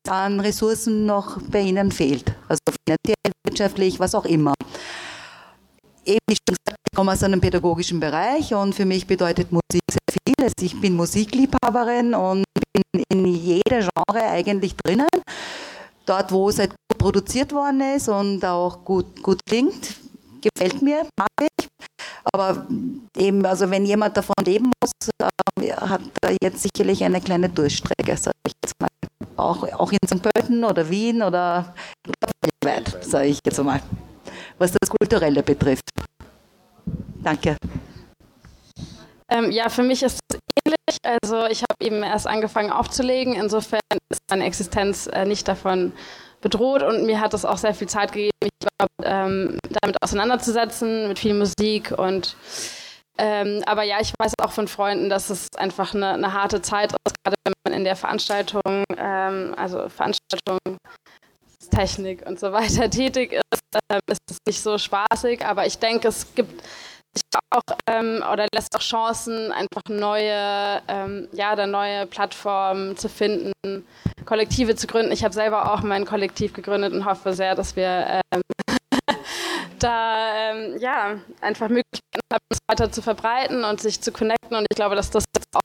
an 0.08 0.40
Ressourcen 0.40 1.06
noch 1.06 1.40
bei 1.50 1.60
ihnen 1.60 1.90
fehlt. 1.90 2.34
Also 2.48 2.60
finanziell, 2.86 3.32
wirtschaftlich, 3.46 3.98
was 3.98 4.14
auch 4.14 4.26
immer 4.26 4.54
eben, 6.04 6.18
ich 6.28 6.38
komme 6.94 7.12
aus 7.12 7.22
einem 7.22 7.40
pädagogischen 7.40 8.00
Bereich 8.00 8.54
und 8.54 8.74
für 8.74 8.84
mich 8.84 9.06
bedeutet 9.06 9.52
Musik 9.52 9.82
sehr 9.90 10.00
viel. 10.10 10.34
Also 10.40 10.54
ich 10.60 10.80
bin 10.80 10.94
Musikliebhaberin 10.94 12.14
und 12.14 12.44
bin 12.72 13.04
in 13.10 13.26
jeder 13.26 13.80
Genre 13.80 14.26
eigentlich 14.26 14.74
drinnen. 14.76 15.08
Dort, 16.06 16.32
wo 16.32 16.48
es 16.48 16.58
halt 16.58 16.70
gut 16.70 16.98
produziert 16.98 17.52
worden 17.52 17.80
ist 17.80 18.08
und 18.08 18.44
auch 18.44 18.84
gut, 18.84 19.22
gut 19.22 19.40
klingt, 19.48 19.96
gefällt 20.42 20.82
mir, 20.82 21.06
mag 21.18 21.28
ich. 21.40 21.68
Aber 22.32 22.66
eben, 23.16 23.44
also 23.46 23.70
wenn 23.70 23.84
jemand 23.84 24.16
davon 24.16 24.34
leben 24.44 24.70
muss, 24.80 24.92
äh, 25.20 25.72
hat 25.72 26.02
er 26.22 26.36
jetzt 26.42 26.62
sicherlich 26.62 27.02
eine 27.04 27.20
kleine 27.20 27.48
Durchstrecke, 27.48 28.16
sage 28.16 28.36
ich 28.46 28.54
jetzt 28.64 28.74
mal. 28.80 28.88
Auch, 29.36 29.62
auch 29.72 29.92
in 29.92 29.98
St. 30.06 30.22
Pölten 30.22 30.64
oder 30.64 30.88
Wien 30.88 31.22
oder 31.22 31.74
weltweit, 32.64 33.04
sage 33.04 33.28
ich 33.28 33.38
jetzt 33.44 33.62
mal, 33.62 33.80
was 34.58 34.72
das 34.72 34.90
Kulturelle 34.90 35.42
betrifft. 35.42 35.88
Danke. 37.22 37.56
Ähm, 39.28 39.50
ja, 39.50 39.68
für 39.68 39.82
mich 39.82 40.02
ist 40.02 40.18
es 40.28 40.38
ähnlich. 40.64 40.98
Also 41.02 41.46
ich 41.46 41.62
habe 41.62 41.76
eben 41.80 42.02
erst 42.02 42.26
angefangen 42.26 42.70
aufzulegen. 42.70 43.34
Insofern 43.34 43.80
ist 44.10 44.20
meine 44.30 44.44
Existenz 44.44 45.06
äh, 45.06 45.24
nicht 45.24 45.48
davon 45.48 45.92
bedroht 46.42 46.82
und 46.82 47.06
mir 47.06 47.20
hat 47.20 47.32
es 47.34 47.44
auch 47.44 47.56
sehr 47.56 47.74
viel 47.74 47.88
Zeit 47.88 48.12
gegeben, 48.12 48.30
mich 48.42 48.50
ähm, 49.04 49.58
damit 49.80 49.96
auseinanderzusetzen, 50.02 51.08
mit 51.08 51.18
viel 51.18 51.34
Musik 51.34 51.92
und 51.96 52.36
ähm, 53.18 53.62
aber 53.66 53.82
ja, 53.82 54.00
ich 54.00 54.12
weiß 54.18 54.32
auch 54.42 54.52
von 54.52 54.68
Freunden, 54.68 55.10
dass 55.10 55.30
es 55.30 55.48
einfach 55.56 55.94
eine, 55.94 56.12
eine 56.14 56.32
harte 56.32 56.62
Zeit 56.62 56.92
ist, 56.92 57.14
gerade 57.22 57.36
wenn 57.44 57.52
man 57.64 57.78
in 57.78 57.84
der 57.84 57.94
Veranstaltung, 57.94 58.84
ähm, 58.96 59.54
also 59.56 59.88
Veranstaltung, 59.88 60.58
Technik 61.70 62.26
und 62.26 62.38
so 62.38 62.52
weiter 62.52 62.88
tätig 62.90 63.32
ist, 63.32 63.62
ähm, 63.90 64.00
ist 64.10 64.20
es 64.30 64.38
nicht 64.46 64.60
so 64.60 64.78
spaßig, 64.78 65.44
aber 65.44 65.66
ich 65.66 65.78
denke, 65.78 66.08
es 66.08 66.34
gibt 66.34 66.62
auch 67.52 67.76
ähm, 67.86 68.22
oder 68.32 68.46
lässt 68.54 68.74
auch 68.76 68.80
Chancen, 68.80 69.52
einfach 69.52 69.82
neue, 69.88 70.82
ähm, 70.88 71.28
ja, 71.32 71.54
da 71.56 71.66
neue 71.66 72.06
Plattformen 72.06 72.96
zu 72.96 73.08
finden, 73.08 73.52
Kollektive 74.24 74.76
zu 74.76 74.86
gründen. 74.86 75.12
Ich 75.12 75.24
habe 75.24 75.34
selber 75.34 75.72
auch 75.72 75.82
mein 75.82 76.04
Kollektiv 76.04 76.52
gegründet 76.52 76.92
und 76.92 77.04
hoffe 77.04 77.32
sehr, 77.32 77.54
dass 77.54 77.76
wir 77.76 78.20
ähm, 78.32 78.42
da 79.78 80.50
ähm, 80.50 80.76
ja, 80.78 81.16
einfach 81.40 81.68
Möglichkeiten 81.68 82.20
haben, 82.32 82.44
es 82.48 82.58
weiter 82.68 82.92
zu 82.92 83.02
verbreiten 83.02 83.64
und 83.64 83.80
sich 83.80 84.00
zu 84.00 84.12
connecten. 84.12 84.56
Und 84.56 84.66
ich 84.70 84.76
glaube, 84.76 84.96
dass 84.96 85.10
das 85.10 85.24
jetzt 85.36 85.48
auch 85.54 85.60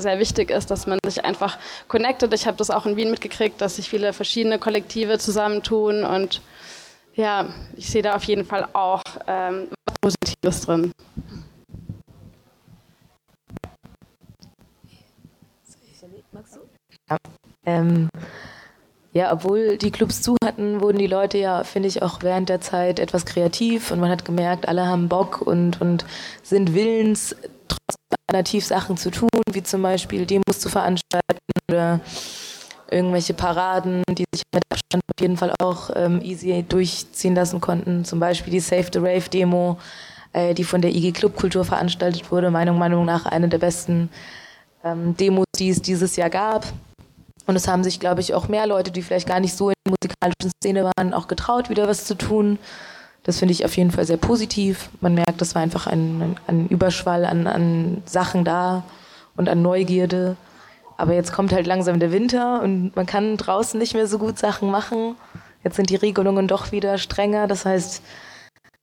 sehr 0.00 0.18
wichtig 0.18 0.50
ist, 0.50 0.70
dass 0.70 0.86
man 0.86 0.98
sich 1.04 1.24
einfach 1.24 1.58
connectet. 1.86 2.32
Ich 2.34 2.46
habe 2.46 2.56
das 2.56 2.70
auch 2.70 2.86
in 2.86 2.96
Wien 2.96 3.10
mitgekriegt, 3.10 3.60
dass 3.60 3.76
sich 3.76 3.88
viele 3.88 4.12
verschiedene 4.12 4.58
Kollektive 4.58 5.18
zusammentun. 5.18 6.04
Und 6.04 6.40
ja, 7.18 7.48
ich 7.76 7.90
sehe 7.90 8.02
da 8.02 8.14
auf 8.14 8.24
jeden 8.24 8.44
Fall 8.44 8.68
auch 8.72 9.02
ähm, 9.26 9.68
was 9.84 9.96
Positives 10.00 10.60
drin. 10.62 10.92
Ähm, 17.66 18.08
ja, 19.12 19.32
obwohl 19.32 19.78
die 19.78 19.90
Clubs 19.90 20.22
zu 20.22 20.36
hatten, 20.44 20.80
wurden 20.80 20.98
die 20.98 21.06
Leute 21.06 21.38
ja, 21.38 21.64
finde 21.64 21.88
ich, 21.88 22.02
auch 22.02 22.22
während 22.22 22.48
der 22.48 22.60
Zeit 22.60 23.00
etwas 23.00 23.26
kreativ 23.26 23.90
und 23.90 23.98
man 23.98 24.10
hat 24.10 24.24
gemerkt, 24.24 24.68
alle 24.68 24.86
haben 24.86 25.08
Bock 25.08 25.42
und, 25.42 25.80
und 25.80 26.04
sind 26.42 26.72
willens, 26.74 27.34
trotzdem 27.66 28.18
alternativ 28.28 28.64
Sachen 28.64 28.96
zu 28.96 29.10
tun, 29.10 29.28
wie 29.50 29.62
zum 29.62 29.82
Beispiel 29.82 30.24
Demos 30.24 30.60
zu 30.60 30.68
veranstalten 30.68 31.38
oder 31.70 32.00
irgendwelche 32.90 33.34
Paraden, 33.34 34.02
die 34.10 34.24
sich 34.32 34.42
mit 34.54 34.62
Abstand 34.70 35.02
auf 35.04 35.20
jeden 35.20 35.36
Fall 35.36 35.54
auch 35.60 35.90
ähm, 35.94 36.20
easy 36.22 36.64
durchziehen 36.68 37.34
lassen 37.34 37.60
konnten. 37.60 38.04
Zum 38.04 38.20
Beispiel 38.20 38.52
die 38.52 38.60
Save 38.60 38.86
the 38.92 38.98
Rave 38.98 39.28
Demo, 39.32 39.78
äh, 40.32 40.54
die 40.54 40.64
von 40.64 40.80
der 40.80 40.94
IG 40.94 41.12
Club 41.12 41.36
Kultur 41.36 41.64
veranstaltet 41.64 42.30
wurde, 42.30 42.50
meiner 42.50 42.72
Meinung 42.72 43.04
nach 43.04 43.26
eine 43.26 43.48
der 43.48 43.58
besten 43.58 44.10
ähm, 44.84 45.16
Demos, 45.16 45.46
die 45.58 45.70
es 45.70 45.82
dieses 45.82 46.16
Jahr 46.16 46.30
gab. 46.30 46.66
Und 47.46 47.56
es 47.56 47.66
haben 47.66 47.82
sich, 47.82 47.98
glaube 47.98 48.20
ich, 48.20 48.34
auch 48.34 48.48
mehr 48.48 48.66
Leute, 48.66 48.90
die 48.90 49.02
vielleicht 49.02 49.26
gar 49.26 49.40
nicht 49.40 49.56
so 49.56 49.70
in 49.70 49.74
der 49.86 49.92
musikalischen 49.92 50.50
Szene 50.62 50.84
waren, 50.84 51.14
auch 51.14 51.28
getraut, 51.28 51.70
wieder 51.70 51.88
was 51.88 52.04
zu 52.04 52.14
tun. 52.14 52.58
Das 53.22 53.38
finde 53.38 53.52
ich 53.52 53.64
auf 53.64 53.76
jeden 53.76 53.90
Fall 53.90 54.04
sehr 54.04 54.16
positiv. 54.16 54.90
Man 55.00 55.14
merkt, 55.14 55.40
es 55.42 55.54
war 55.54 55.62
einfach 55.62 55.86
ein, 55.86 56.36
ein 56.46 56.68
Überschwall 56.68 57.24
an, 57.24 57.46
an 57.46 58.02
Sachen 58.04 58.44
da 58.44 58.84
und 59.36 59.48
an 59.48 59.62
Neugierde. 59.62 60.36
Aber 60.98 61.14
jetzt 61.14 61.32
kommt 61.32 61.52
halt 61.52 61.66
langsam 61.66 62.00
der 62.00 62.12
Winter 62.12 62.60
und 62.60 62.94
man 62.96 63.06
kann 63.06 63.36
draußen 63.36 63.78
nicht 63.78 63.94
mehr 63.94 64.08
so 64.08 64.18
gut 64.18 64.38
Sachen 64.38 64.70
machen. 64.70 65.14
Jetzt 65.62 65.76
sind 65.76 65.90
die 65.90 65.96
Regelungen 65.96 66.48
doch 66.48 66.72
wieder 66.72 66.98
strenger. 66.98 67.46
Das 67.46 67.64
heißt, 67.64 68.02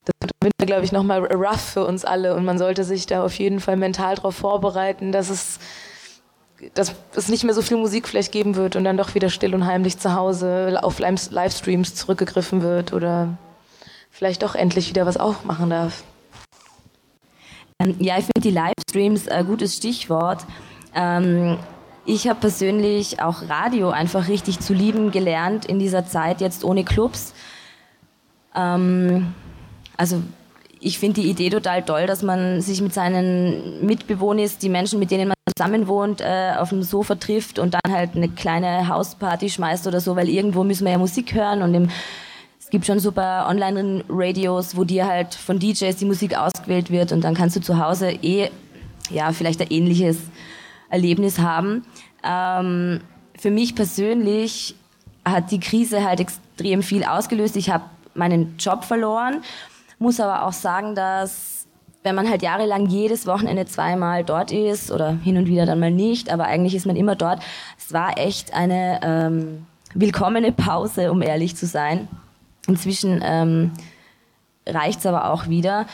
das 0.05 0.15
wird 0.21 0.31
im 0.39 0.45
Winter, 0.45 0.65
glaube 0.65 0.85
ich, 0.85 0.93
nochmal 0.93 1.25
rough 1.25 1.73
für 1.73 1.85
uns 1.85 2.05
alle 2.05 2.35
und 2.35 2.45
man 2.45 2.57
sollte 2.57 2.85
sich 2.85 3.05
da 3.05 3.23
auf 3.23 3.33
jeden 3.33 3.59
Fall 3.59 3.75
mental 3.75 4.15
darauf 4.15 4.35
vorbereiten, 4.35 5.11
dass 5.11 5.29
es 5.29 5.59
dass 6.73 6.95
es 7.13 7.27
nicht 7.27 7.43
mehr 7.43 7.53
so 7.53 7.61
viel 7.61 7.75
Musik 7.75 8.07
vielleicht 8.07 8.31
geben 8.31 8.55
wird 8.55 8.77
und 8.77 8.85
dann 8.85 8.95
doch 8.95 9.13
wieder 9.13 9.29
still 9.29 9.53
und 9.53 9.65
heimlich 9.65 9.99
zu 9.99 10.15
Hause 10.15 10.79
auf 10.81 10.99
Livestreams 10.99 11.95
zurückgegriffen 11.95 12.61
wird 12.61 12.93
oder 12.93 13.37
vielleicht 14.09 14.41
doch 14.41 14.55
endlich 14.55 14.89
wieder 14.89 15.05
was 15.05 15.17
auch 15.17 15.43
machen 15.43 15.69
darf. 15.69 16.03
Ähm, 17.79 17.97
ja, 17.99 18.17
ich 18.17 18.25
finde 18.25 18.39
die 18.41 18.51
Livestreams 18.51 19.27
ein 19.27 19.45
gutes 19.45 19.75
Stichwort. 19.75 20.45
Ähm, 20.95 21.57
ich 22.05 22.27
habe 22.27 22.39
persönlich 22.39 23.21
auch 23.21 23.49
Radio 23.49 23.89
einfach 23.89 24.27
richtig 24.27 24.59
zu 24.59 24.73
lieben 24.73 25.11
gelernt 25.11 25.65
in 25.65 25.79
dieser 25.79 26.05
Zeit 26.05 26.39
jetzt 26.39 26.63
ohne 26.63 26.83
Clubs. 26.83 27.33
Ähm, 28.55 29.33
also 29.97 30.21
ich 30.79 30.99
finde 30.99 31.21
die 31.21 31.29
Idee 31.29 31.49
total 31.49 31.83
toll, 31.83 32.05
dass 32.05 32.21
man 32.21 32.61
sich 32.61 32.81
mit 32.81 32.93
seinen 32.93 33.85
Mitbewohnern, 33.85 34.49
die 34.61 34.69
Menschen, 34.69 34.99
mit 34.99 35.09
denen 35.09 35.29
man 35.29 35.35
zusammen 35.57 35.87
wohnt, 35.87 36.21
äh, 36.21 36.53
auf 36.57 36.69
dem 36.69 36.83
Sofa 36.83 37.15
trifft 37.15 37.57
und 37.57 37.73
dann 37.73 37.91
halt 37.91 38.15
eine 38.15 38.29
kleine 38.29 38.87
Hausparty 38.87 39.49
schmeißt 39.49 39.87
oder 39.87 39.99
so, 39.99 40.15
weil 40.15 40.29
irgendwo 40.29 40.63
müssen 40.63 40.85
wir 40.85 40.91
ja 40.91 40.97
Musik 40.99 41.33
hören 41.33 41.63
und 41.63 41.73
im, 41.73 41.89
es 42.59 42.69
gibt 42.69 42.85
schon 42.85 42.99
super 42.99 43.47
Online-Radios, 43.49 44.77
wo 44.77 44.83
dir 44.83 45.07
halt 45.07 45.33
von 45.33 45.59
DJs 45.59 45.95
die 45.95 46.05
Musik 46.05 46.37
ausgewählt 46.37 46.91
wird 46.91 47.11
und 47.11 47.23
dann 47.23 47.33
kannst 47.33 47.55
du 47.55 47.61
zu 47.61 47.79
Hause 47.79 48.11
eh, 48.21 48.49
ja, 49.09 49.31
vielleicht 49.31 49.61
ein 49.61 49.71
ähnliches 49.71 50.17
Erlebnis 50.95 51.39
haben. 51.39 51.85
Ähm, 52.23 53.01
für 53.37 53.51
mich 53.51 53.75
persönlich 53.75 54.75
hat 55.25 55.51
die 55.51 55.59
Krise 55.59 56.03
halt 56.03 56.19
extrem 56.19 56.83
viel 56.83 57.03
ausgelöst. 57.03 57.55
Ich 57.57 57.69
habe 57.69 57.83
meinen 58.13 58.55
Job 58.57 58.85
verloren, 58.85 59.41
muss 59.99 60.19
aber 60.19 60.45
auch 60.45 60.53
sagen, 60.53 60.95
dass 60.95 61.67
wenn 62.03 62.15
man 62.15 62.29
halt 62.29 62.43
jahrelang 62.43 62.85
jedes 62.85 63.25
Wochenende 63.25 63.65
zweimal 63.65 64.23
dort 64.23 64.51
ist 64.51 64.91
oder 64.91 65.11
hin 65.11 65.37
und 65.37 65.47
wieder 65.47 65.65
dann 65.65 65.79
mal 65.79 65.91
nicht, 65.91 66.31
aber 66.31 66.45
eigentlich 66.45 66.75
ist 66.75 66.85
man 66.85 66.95
immer 66.95 67.15
dort. 67.15 67.41
Es 67.79 67.93
war 67.93 68.17
echt 68.19 68.53
eine 68.53 68.99
ähm, 69.03 69.65
willkommene 69.95 70.51
Pause, 70.51 71.11
um 71.11 71.23
ehrlich 71.23 71.55
zu 71.55 71.65
sein. 71.65 72.07
Inzwischen 72.67 73.21
ähm, 73.23 73.71
reicht 74.67 74.99
es 74.99 75.05
aber 75.05 75.31
auch 75.31 75.47
wieder. 75.47 75.87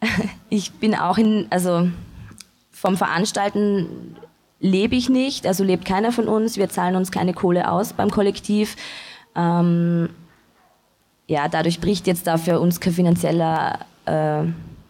Ich 0.48 0.72
bin 0.74 0.94
auch 0.94 1.18
in, 1.18 1.48
also 1.50 1.88
vom 2.70 2.96
Veranstalten 2.96 4.16
lebe 4.60 4.96
ich 4.96 5.08
nicht, 5.08 5.46
also 5.46 5.64
lebt 5.64 5.84
keiner 5.84 6.12
von 6.12 6.28
uns. 6.28 6.56
Wir 6.56 6.68
zahlen 6.68 6.96
uns 6.96 7.10
keine 7.10 7.34
Kohle 7.34 7.70
aus 7.70 7.92
beim 7.92 8.10
Kollektiv. 8.10 8.76
Ähm, 9.34 10.08
ja, 11.26 11.48
dadurch 11.48 11.80
bricht 11.80 12.06
jetzt 12.06 12.26
da 12.26 12.38
für 12.38 12.60
uns 12.60 12.80
kein 12.80 12.92
finanzieller 12.92 13.80
äh, 14.06 14.44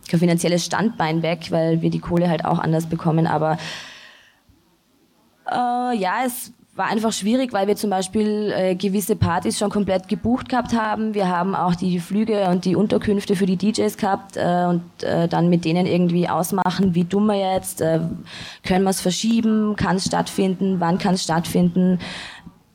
kein 0.08 0.20
finanzielles 0.20 0.64
Standbein 0.64 1.22
weg, 1.22 1.50
weil 1.50 1.82
wir 1.82 1.90
die 1.90 1.98
Kohle 1.98 2.28
halt 2.28 2.44
auch 2.44 2.58
anders 2.58 2.86
bekommen. 2.86 3.26
Aber 3.26 3.58
äh, 5.50 5.96
ja, 5.96 6.24
es 6.24 6.52
war 6.76 6.88
einfach 6.88 7.12
schwierig, 7.12 7.54
weil 7.54 7.66
wir 7.66 7.76
zum 7.76 7.88
Beispiel 7.88 8.52
äh, 8.54 8.74
gewisse 8.74 9.16
Partys 9.16 9.58
schon 9.58 9.70
komplett 9.70 10.08
gebucht 10.08 10.50
gehabt 10.50 10.74
haben. 10.74 11.14
Wir 11.14 11.28
haben 11.28 11.54
auch 11.54 11.74
die 11.74 11.98
Flüge 12.00 12.48
und 12.50 12.66
die 12.66 12.76
Unterkünfte 12.76 13.34
für 13.34 13.46
die 13.46 13.56
DJs 13.56 13.96
gehabt 13.96 14.36
äh, 14.36 14.66
und 14.68 14.82
äh, 15.02 15.26
dann 15.26 15.48
mit 15.48 15.64
denen 15.64 15.86
irgendwie 15.86 16.28
ausmachen, 16.28 16.94
wie 16.94 17.04
dumm 17.04 17.26
wir 17.26 17.54
jetzt, 17.54 17.80
äh, 17.80 18.00
können 18.62 18.84
wir 18.84 18.90
es 18.90 19.00
verschieben, 19.00 19.74
kann 19.76 19.96
es 19.96 20.04
stattfinden, 20.04 20.78
wann 20.78 20.98
kann 20.98 21.14
es 21.14 21.22
stattfinden. 21.22 21.98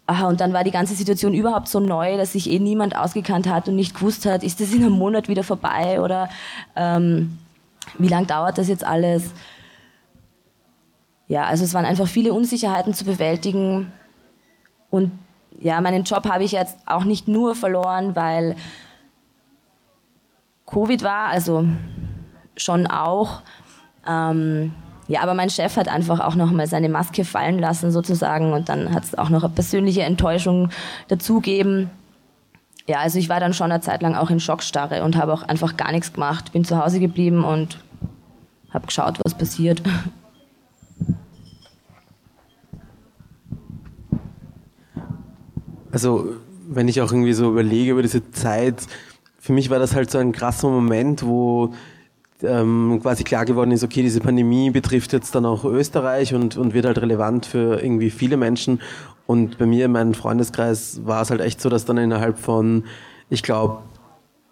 Aha, 0.08 0.28
und 0.28 0.42
dann 0.42 0.52
war 0.52 0.64
die 0.64 0.72
ganze 0.72 0.96
Situation 0.96 1.36
überhaupt 1.36 1.68
so 1.68 1.80
neu, 1.80 2.18
dass 2.18 2.34
sich 2.34 2.50
eh 2.50 2.58
niemand 2.58 2.98
ausgekannt 2.98 3.48
hat 3.48 3.68
und 3.68 3.76
nicht 3.76 3.94
gewusst 3.94 4.26
hat, 4.26 4.44
ist 4.44 4.60
das 4.60 4.74
in 4.74 4.84
einem 4.84 4.94
Monat 4.94 5.28
wieder 5.28 5.44
vorbei 5.44 6.02
oder 6.02 6.28
ähm, 6.76 7.38
wie 8.00 8.08
lange 8.08 8.26
dauert 8.26 8.58
das 8.58 8.68
jetzt 8.68 8.84
alles? 8.84 9.32
Ja, 11.32 11.46
also 11.46 11.64
es 11.64 11.74
waren 11.74 11.86
einfach 11.86 12.10
viele 12.10 12.34
Unsicherheiten 12.34 12.94
zu 12.94 13.06
bewältigen. 13.06 13.94
Und 14.90 15.14
ja, 15.62 15.80
meinen 15.80 16.04
Job 16.04 16.28
habe 16.28 16.44
ich 16.44 16.52
jetzt 16.52 16.78
auch 16.86 17.06
nicht 17.06 17.30
nur 17.30 17.56
verloren, 17.56 18.18
weil 18.18 18.58
Covid 20.66 21.04
war, 21.04 21.28
also 21.28 21.66
schon 22.58 22.86
auch. 22.86 23.44
Ähm, 24.06 24.74
ja, 25.08 25.22
aber 25.22 25.34
mein 25.34 25.50
Chef 25.50 25.78
hat 25.78 25.88
einfach 25.88 26.20
auch 26.20 26.36
noch 26.36 26.52
mal 26.52 26.68
seine 26.68 26.90
Maske 26.90 27.24
fallen 27.24 27.60
lassen 27.60 27.94
sozusagen 27.94 28.52
und 28.52 28.68
dann 28.68 28.94
hat 28.94 29.06
es 29.06 29.18
auch 29.18 29.30
noch 29.30 29.46
eine 29.46 29.54
persönliche 29.54 30.04
Enttäuschung 30.04 30.70
dazugeben. 31.08 31.90
Ja, 32.88 33.00
also 33.00 33.20
ich 33.20 33.30
war 33.30 33.40
dann 33.40 33.54
schon 33.54 33.72
eine 33.72 33.80
Zeit 33.80 34.02
lang 34.02 34.16
auch 34.16 34.32
in 34.32 34.42
Schockstarre 34.42 35.02
und 35.06 35.16
habe 35.16 35.32
auch 35.32 35.44
einfach 35.44 35.78
gar 35.78 35.94
nichts 35.94 36.12
gemacht. 36.12 36.52
Bin 36.52 36.66
zu 36.66 36.78
Hause 36.78 37.00
geblieben 37.00 37.46
und 37.46 37.78
habe 38.74 38.88
geschaut, 38.88 39.18
was 39.24 39.34
passiert. 39.34 39.82
Also, 45.92 46.36
wenn 46.68 46.88
ich 46.88 47.02
auch 47.02 47.12
irgendwie 47.12 47.34
so 47.34 47.50
überlege 47.50 47.92
über 47.92 48.02
diese 48.02 48.32
Zeit, 48.32 48.88
für 49.40 49.54
mich 49.54 49.70
war 49.70 49.80
das 49.80 49.96
halt 49.96 50.12
so 50.12 50.18
ein 50.18 50.32
krasser 50.32 50.70
Moment, 50.70 51.24
wo 51.24 51.74
ähm, 52.44 53.00
quasi 53.02 53.24
klar 53.24 53.46
geworden 53.46 53.72
ist, 53.72 53.84
okay, 53.84 54.02
diese 54.02 54.20
Pandemie 54.20 54.70
betrifft 54.70 55.14
jetzt 55.14 55.36
dann 55.36 55.46
auch 55.46 55.64
Österreich 55.64 56.34
und, 56.34 56.58
und 56.58 56.74
wird 56.74 56.86
halt 56.86 57.00
relevant 57.00 57.46
für 57.46 57.82
irgendwie 57.82 58.10
viele 58.10 58.38
Menschen. 58.38 58.82
Und 59.28 59.58
bei 59.58 59.66
mir 59.66 59.86
in 59.86 59.92
meinem 59.92 60.14
Freundeskreis 60.14 61.02
war 61.06 61.22
es 61.22 61.30
halt 61.30 61.42
echt 61.42 61.62
so, 61.62 61.70
dass 61.70 61.86
dann 61.86 61.98
innerhalb 61.98 62.38
von, 62.38 62.84
ich 63.30 63.44
glaube, 63.44 63.80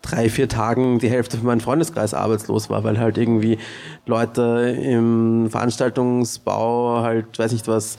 drei, 0.01 0.29
vier 0.29 0.48
Tagen 0.48 1.00
die 1.00 1.10
Hälfte 1.10 1.38
von 1.38 1.48
meinem 1.48 1.60
Freundeskreis 1.60 2.13
arbeitslos 2.13 2.69
war, 2.69 2.84
weil 2.84 3.00
halt 3.00 3.17
irgendwie 3.17 3.58
Leute 4.05 4.77
im 4.81 5.50
Veranstaltungsbau 5.50 7.01
halt, 7.01 7.38
weiß 7.38 7.51
nicht 7.51 7.67
was, 7.67 7.98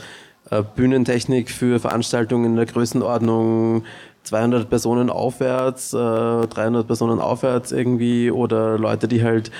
Bühnentechnik 0.75 1.50
für 1.50 1.78
Veranstaltungen 1.78 2.47
in 2.47 2.56
der 2.56 2.66
Größenordnung 2.66 3.85
200 4.25 4.68
Personen 4.68 5.11
aufwärts, 5.11 5.92
äh, 5.92 5.97
300 5.97 6.87
Personen 6.87 7.20
aufwärts 7.20 7.73
irgendwie 7.73 8.30
oder 8.30 8.78
Leute, 8.78 9.09
die 9.09 9.23
halt 9.23 9.50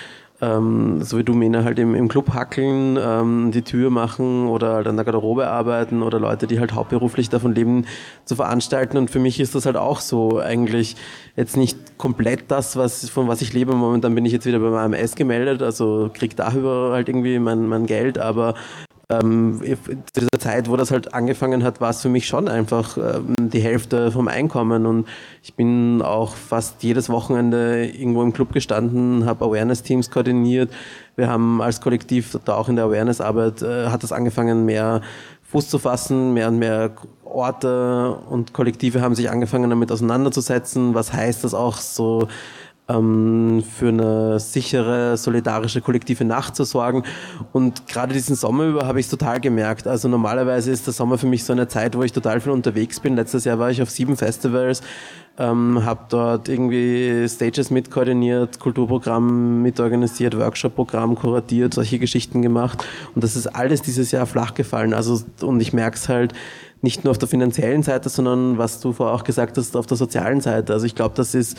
ähm, 0.43 1.03
so 1.03 1.19
wie 1.19 1.25
du 1.25 1.35
Mena 1.35 1.65
halt 1.65 1.79
im, 1.79 1.95
im 1.95 2.09
Club 2.09 2.33
hackeln, 2.33 2.99
ähm, 3.01 3.51
die 3.53 3.63
Tür 3.63 3.91
machen 3.91 4.49
oder 4.49 4.75
halt 4.75 4.87
an 4.87 4.97
der 4.97 5.05
Garderobe 5.05 5.49
arbeiten 5.49 6.03
oder 6.03 6.19
Leute, 6.19 6.47
die 6.47 6.59
halt 6.59 6.73
hauptberuflich 6.73 7.29
davon 7.29 7.55
leben, 7.55 7.85
zu 8.25 8.37
veranstalten. 8.37 8.97
Und 8.97 9.11
für 9.11 9.19
mich 9.19 9.39
ist 9.39 9.55
das 9.55 9.67
halt 9.67 9.77
auch 9.77 10.01
so 10.01 10.39
eigentlich 10.39 10.97
jetzt 11.37 11.57
nicht 11.57 11.99
komplett 11.99 12.45
das, 12.49 12.77
was, 12.77 13.11
von 13.11 13.29
was 13.29 13.43
ich 13.43 13.53
lebe. 13.53 13.75
Momentan 13.75 14.15
bin 14.15 14.25
ich 14.25 14.33
jetzt 14.33 14.47
wieder 14.47 14.61
beim 14.61 14.75
AMS 14.75 15.15
gemeldet, 15.15 15.63
also 15.63 16.11
krieg 16.13 16.37
darüber 16.37 16.91
halt 16.93 17.09
irgendwie 17.09 17.39
mein, 17.39 17.67
mein 17.67 17.85
Geld, 17.87 18.19
aber 18.19 18.55
ähm, 19.11 19.61
zu 19.62 20.21
dieser 20.21 20.38
Zeit, 20.38 20.71
wo 20.71 20.76
das 20.76 20.90
halt 20.90 21.12
angefangen 21.12 21.64
hat, 21.64 21.81
war 21.81 21.90
es 21.90 22.00
für 22.00 22.09
mich 22.09 22.26
schon 22.26 22.49
einfach 22.49 22.97
ähm, 22.97 23.35
die 23.50 23.61
Hälfte 23.61 24.12
vom 24.12 24.29
Einkommen 24.29 24.87
und 24.87 25.09
ich 25.43 25.55
bin 25.55 26.00
auch 26.02 26.35
fast 26.35 26.83
jedes 26.83 27.09
Wochenende 27.09 27.87
irgendwo 27.87 28.23
im 28.23 28.33
Club 28.33 28.52
gestanden, 28.52 29.26
habe 29.26 29.45
Awareness-Teams 29.45 30.11
koordiniert. 30.11 30.71
Wir 31.17 31.29
haben 31.29 31.61
als 31.61 31.81
Kollektiv 31.81 32.38
da 32.45 32.55
auch 32.55 32.69
in 32.69 32.76
der 32.76 32.87
Awareness-Arbeit 32.87 33.62
äh, 33.62 33.88
hat 33.88 34.02
das 34.02 34.12
angefangen, 34.12 34.64
mehr 34.64 35.00
Fuß 35.50 35.69
zu 35.69 35.81
fassen, 35.81 36.33
mehr 36.33 36.49
und 36.49 36.59
mehr 36.59 36.93
Orte 37.25 38.17
und 38.29 38.52
Kollektive 38.52 39.00
haben 39.00 39.14
sich 39.14 39.31
angefangen 39.31 39.71
damit 39.71 39.90
auseinanderzusetzen. 39.90 40.95
Was 40.95 41.12
heißt 41.12 41.43
das 41.43 41.55
auch 41.55 41.79
so 41.79 42.29
ähm, 42.91 43.63
für 43.63 43.89
eine 43.89 44.41
sichere, 44.41 45.17
solidarische, 45.17 45.81
kollektive 45.81 46.25
Nacht 46.25 46.57
zu 46.57 46.65
sorgen. 46.65 47.05
Und 47.53 47.87
gerade 47.87 48.13
diesen 48.13 48.37
Sommer 48.37 48.65
über 48.65 48.87
habe 48.87 49.01
ich 49.01 49.07
es 49.07 49.11
total 49.11 49.41
gemerkt. 49.41 49.87
Also 49.87 50.09
normalerweise 50.09 50.71
ist 50.71 50.87
der 50.87 50.95
Sommer 50.95 51.19
für 51.19 51.27
mich 51.27 51.45
so 51.45 51.53
eine 51.53 51.69
Zeit, 51.69 51.97
wo 51.97 52.03
ich 52.03 52.13
total 52.13 52.41
viel 52.41 52.53
unterwegs 52.53 53.01
bin. 53.01 53.17
Letztes 53.17 53.45
Jahr 53.45 53.59
war 53.59 53.71
ich 53.71 53.83
auf 53.83 53.91
sieben 53.91 54.17
Festivals, 54.17 54.83
ähm, 55.39 55.85
habe 55.85 56.07
dort 56.09 56.49
irgendwie 56.49 57.27
Stages 57.29 57.71
mitkoordiniert, 57.71 58.59
Kulturprogramm 58.61 59.63
mitorganisiert, 59.63 60.37
Workshop-Programm 60.37 61.15
kuratiert, 61.15 61.75
solche 61.75 61.99
Geschichten 61.99 62.43
gemacht. 62.43 62.85
Und 63.15 63.23
das 63.23 63.37
ist 63.37 63.47
alles 63.47 63.83
dieses 63.83 64.11
Jahr 64.11 64.27
flach 64.27 64.55
gefallen. 64.55 64.95
Also, 64.95 65.21
und 65.43 65.61
ich 65.61 65.73
merke 65.73 65.97
es 65.97 66.09
halt, 66.09 66.35
nicht 66.83 67.05
nur 67.05 67.11
auf 67.11 67.19
der 67.19 67.29
finanziellen 67.29 67.83
Seite, 67.83 68.09
sondern 68.09 68.57
was 68.57 68.81
du 68.81 68.95
vorher 68.95 69.15
auch 69.15 69.25
gesagt 69.25 69.59
hast, 69.59 69.77
auf 69.77 69.87
der 69.87 69.99
sozialen 69.99 70.41
Seite. 70.41 70.73
Also 70.73 70.87
ich 70.87 70.95
glaube, 70.95 71.15
das 71.15 71.35
ist 71.35 71.59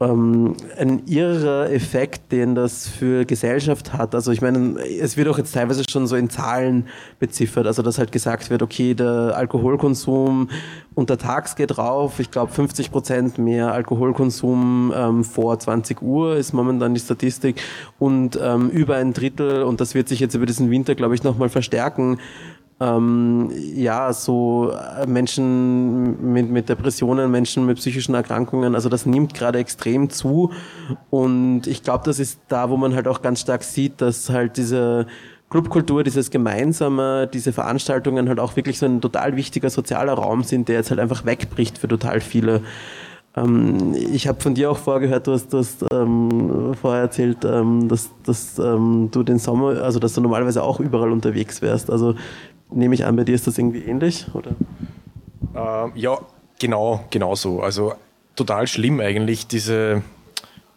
ähm, 0.00 0.56
ein 0.76 1.06
irrer 1.06 1.70
Effekt, 1.70 2.32
den 2.32 2.56
das 2.56 2.88
für 2.88 3.24
Gesellschaft 3.24 3.92
hat. 3.92 4.14
Also 4.14 4.32
ich 4.32 4.40
meine, 4.40 4.80
es 4.80 5.16
wird 5.16 5.28
auch 5.28 5.38
jetzt 5.38 5.54
teilweise 5.54 5.84
schon 5.88 6.08
so 6.08 6.16
in 6.16 6.30
Zahlen 6.30 6.88
beziffert, 7.20 7.66
also 7.66 7.80
dass 7.82 7.98
halt 7.98 8.10
gesagt 8.10 8.50
wird, 8.50 8.62
okay, 8.62 8.94
der 8.94 9.34
Alkoholkonsum 9.36 10.50
untertags 10.94 11.54
geht 11.54 11.78
rauf. 11.78 12.18
Ich 12.18 12.32
glaube, 12.32 12.52
50 12.52 12.90
Prozent 12.90 13.38
mehr 13.38 13.72
Alkoholkonsum 13.72 14.92
ähm, 14.96 15.24
vor 15.24 15.58
20 15.58 16.02
Uhr 16.02 16.36
ist 16.36 16.52
momentan 16.52 16.94
die 16.94 17.00
Statistik 17.00 17.60
und 18.00 18.38
ähm, 18.42 18.70
über 18.70 18.96
ein 18.96 19.12
Drittel, 19.12 19.62
und 19.62 19.80
das 19.80 19.94
wird 19.94 20.08
sich 20.08 20.18
jetzt 20.18 20.34
über 20.34 20.46
diesen 20.46 20.70
Winter, 20.70 20.96
glaube 20.96 21.14
ich, 21.14 21.22
nochmal 21.22 21.48
verstärken, 21.48 22.18
ähm, 22.80 23.50
ja, 23.74 24.12
so 24.12 24.72
äh, 24.72 25.06
Menschen 25.06 26.32
mit, 26.32 26.50
mit 26.50 26.68
Depressionen, 26.68 27.30
Menschen 27.30 27.66
mit 27.66 27.78
psychischen 27.78 28.14
Erkrankungen, 28.14 28.74
also 28.74 28.88
das 28.88 29.06
nimmt 29.06 29.34
gerade 29.34 29.58
extrem 29.58 30.10
zu. 30.10 30.50
Und 31.10 31.66
ich 31.66 31.82
glaube, 31.82 32.04
das 32.04 32.18
ist 32.18 32.40
da, 32.48 32.70
wo 32.70 32.76
man 32.76 32.94
halt 32.94 33.06
auch 33.06 33.22
ganz 33.22 33.40
stark 33.40 33.62
sieht, 33.62 34.00
dass 34.00 34.28
halt 34.28 34.56
diese 34.56 35.06
Clubkultur, 35.50 36.02
dieses 36.02 36.30
Gemeinsame, 36.30 37.28
diese 37.32 37.52
Veranstaltungen 37.52 38.28
halt 38.28 38.40
auch 38.40 38.56
wirklich 38.56 38.78
so 38.78 38.86
ein 38.86 39.00
total 39.00 39.36
wichtiger 39.36 39.70
sozialer 39.70 40.14
Raum 40.14 40.42
sind, 40.42 40.68
der 40.68 40.76
jetzt 40.76 40.90
halt 40.90 40.98
einfach 40.98 41.24
wegbricht 41.24 41.78
für 41.78 41.86
total 41.86 42.20
viele. 42.20 42.62
Ähm, 43.36 43.94
ich 43.94 44.26
habe 44.26 44.40
von 44.40 44.54
dir 44.54 44.70
auch 44.70 44.78
vorgehört, 44.78 45.26
du 45.26 45.32
hast, 45.32 45.52
du 45.52 45.58
hast 45.58 45.84
ähm, 45.92 46.74
vorher 46.80 47.02
erzählt, 47.02 47.44
ähm, 47.44 47.88
dass, 47.88 48.10
dass 48.24 48.58
ähm, 48.58 49.10
du 49.12 49.22
den 49.22 49.38
Sommer, 49.38 49.82
also 49.82 49.98
dass 49.98 50.14
du 50.14 50.20
normalerweise 50.20 50.62
auch 50.62 50.80
überall 50.80 51.12
unterwegs 51.12 51.62
wärst. 51.62 51.90
Also 51.90 52.14
nehme 52.70 52.94
ich 52.94 53.04
an, 53.04 53.16
bei 53.16 53.24
dir 53.24 53.34
ist 53.34 53.46
das 53.46 53.58
irgendwie 53.58 53.80
ähnlich, 53.80 54.26
oder? 54.34 54.52
Ähm, 55.54 55.92
ja, 55.94 56.18
genau, 56.58 57.04
genau 57.10 57.34
so. 57.34 57.60
Also 57.60 57.94
total 58.36 58.66
schlimm 58.66 59.00
eigentlich, 59.00 59.46
diese, 59.46 60.02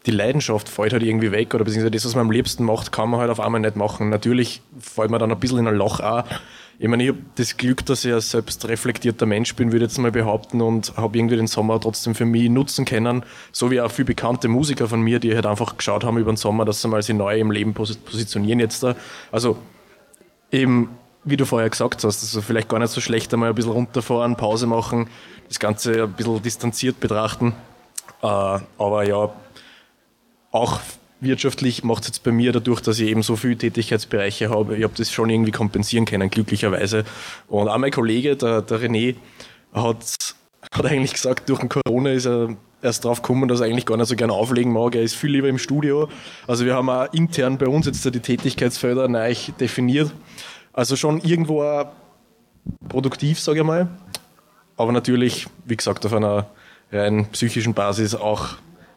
die 0.05 0.11
Leidenschaft 0.11 0.69
fällt 0.69 0.93
halt 0.93 1.03
irgendwie 1.03 1.31
weg 1.31 1.53
oder 1.53 1.63
beziehungsweise 1.63 1.91
das, 1.91 2.05
was 2.05 2.15
man 2.15 2.27
am 2.27 2.31
liebsten 2.31 2.63
macht, 2.63 2.91
kann 2.91 3.09
man 3.09 3.19
halt 3.19 3.31
auf 3.31 3.39
einmal 3.39 3.61
nicht 3.61 3.75
machen. 3.75 4.09
Natürlich 4.09 4.61
fällt 4.79 5.09
man 5.09 5.19
dann 5.19 5.31
ein 5.31 5.39
bisschen 5.39 5.59
in 5.59 5.67
ein 5.67 5.75
Loch 5.75 5.99
auch. 5.99 6.23
Ich 6.79 6.87
meine, 6.87 7.03
ich 7.03 7.09
habe 7.09 7.19
das 7.35 7.57
Glück, 7.57 7.83
dass 7.87 8.05
ich 8.05 8.13
ein 8.13 8.21
selbst 8.21 8.67
reflektierter 8.67 9.25
Mensch 9.25 9.55
bin, 9.55 9.71
würde 9.71 9.85
ich 9.85 9.91
jetzt 9.91 9.97
mal 9.97 10.11
behaupten, 10.11 10.61
und 10.61 10.95
habe 10.95 11.17
irgendwie 11.17 11.35
den 11.35 11.47
Sommer 11.47 11.81
trotzdem 11.81 12.13
für 12.13 12.25
mich 12.25 12.49
nutzen 12.49 12.85
können. 12.85 13.23
So 13.51 13.71
wie 13.71 13.81
auch 13.81 13.89
viele 13.89 14.05
bekannte 14.05 14.47
Musiker 14.47 14.87
von 14.87 15.01
mir, 15.01 15.17
die 15.19 15.33
halt 15.33 15.47
einfach 15.47 15.77
geschaut 15.77 16.03
haben 16.03 16.19
über 16.19 16.31
den 16.31 16.37
Sommer, 16.37 16.65
dass 16.65 16.83
sie 16.83 16.87
mal 16.87 17.01
sich 17.01 17.15
neu 17.15 17.39
im 17.39 17.49
Leben 17.49 17.73
positionieren 17.73 18.59
jetzt 18.59 18.83
da. 18.83 18.95
Also 19.31 19.57
eben 20.51 20.89
wie 21.27 21.37
du 21.37 21.45
vorher 21.45 21.69
gesagt 21.69 22.03
hast, 22.03 22.23
also 22.23 22.41
vielleicht 22.41 22.69
gar 22.69 22.79
nicht 22.79 22.91
so 22.91 23.01
schlecht, 23.01 23.33
einmal 23.33 23.49
ein 23.49 23.55
bisschen 23.55 23.71
runterfahren, 23.71 24.35
Pause 24.35 24.67
machen, 24.67 25.09
das 25.47 25.59
Ganze 25.59 26.03
ein 26.03 26.13
bisschen 26.13 26.41
distanziert 26.41 26.99
betrachten. 26.99 27.53
Äh, 28.21 28.25
aber 28.25 29.03
ja, 29.05 29.29
auch 30.51 30.79
wirtschaftlich 31.19 31.83
macht 31.83 32.03
es 32.03 32.09
jetzt 32.09 32.23
bei 32.23 32.31
mir 32.31 32.51
dadurch, 32.51 32.81
dass 32.81 32.99
ich 32.99 33.09
eben 33.09 33.23
so 33.23 33.35
viele 33.35 33.57
Tätigkeitsbereiche 33.57 34.49
habe, 34.49 34.77
ich 34.77 34.83
habe 34.83 34.93
das 34.95 35.11
schon 35.11 35.29
irgendwie 35.29 35.51
kompensieren 35.51 36.05
können, 36.05 36.29
glücklicherweise. 36.29 37.03
Und 37.47 37.67
auch 37.67 37.77
mein 37.77 37.91
Kollege, 37.91 38.35
der, 38.35 38.61
der 38.61 38.79
René, 38.79 39.15
hat, 39.73 40.15
hat 40.73 40.85
eigentlich 40.85 41.13
gesagt, 41.13 41.49
durch 41.49 41.59
den 41.59 41.69
Corona 41.69 42.11
ist 42.11 42.25
er 42.25 42.55
erst 42.81 43.05
drauf 43.05 43.21
gekommen, 43.21 43.47
dass 43.47 43.59
er 43.59 43.67
eigentlich 43.67 43.85
gar 43.85 43.97
nicht 43.97 44.07
so 44.07 44.15
gerne 44.15 44.33
auflegen 44.33 44.71
mag. 44.71 44.95
Er 44.95 45.01
ist 45.01 45.15
viel 45.15 45.31
lieber 45.31 45.49
im 45.49 45.57
Studio. 45.57 46.09
Also 46.47 46.65
wir 46.65 46.75
haben 46.75 46.89
auch 46.89 47.11
intern 47.13 47.57
bei 47.57 47.67
uns 47.67 47.85
jetzt 47.85 48.05
die 48.05 48.19
Tätigkeitsfelder 48.19 49.07
neu 49.07 49.33
definiert. 49.59 50.11
Also 50.77 50.95
schon 50.95 51.21
irgendwo 51.21 51.85
produktiv, 52.87 53.39
sage 53.39 53.61
ich 53.61 53.65
mal. 53.65 53.87
Aber 54.75 54.91
natürlich, 54.91 55.47
wie 55.65 55.75
gesagt, 55.75 56.05
auf 56.05 56.13
einer 56.13 56.51
rein 56.91 57.25
psychischen 57.31 57.73
Basis 57.73 58.13
auch 58.13 58.49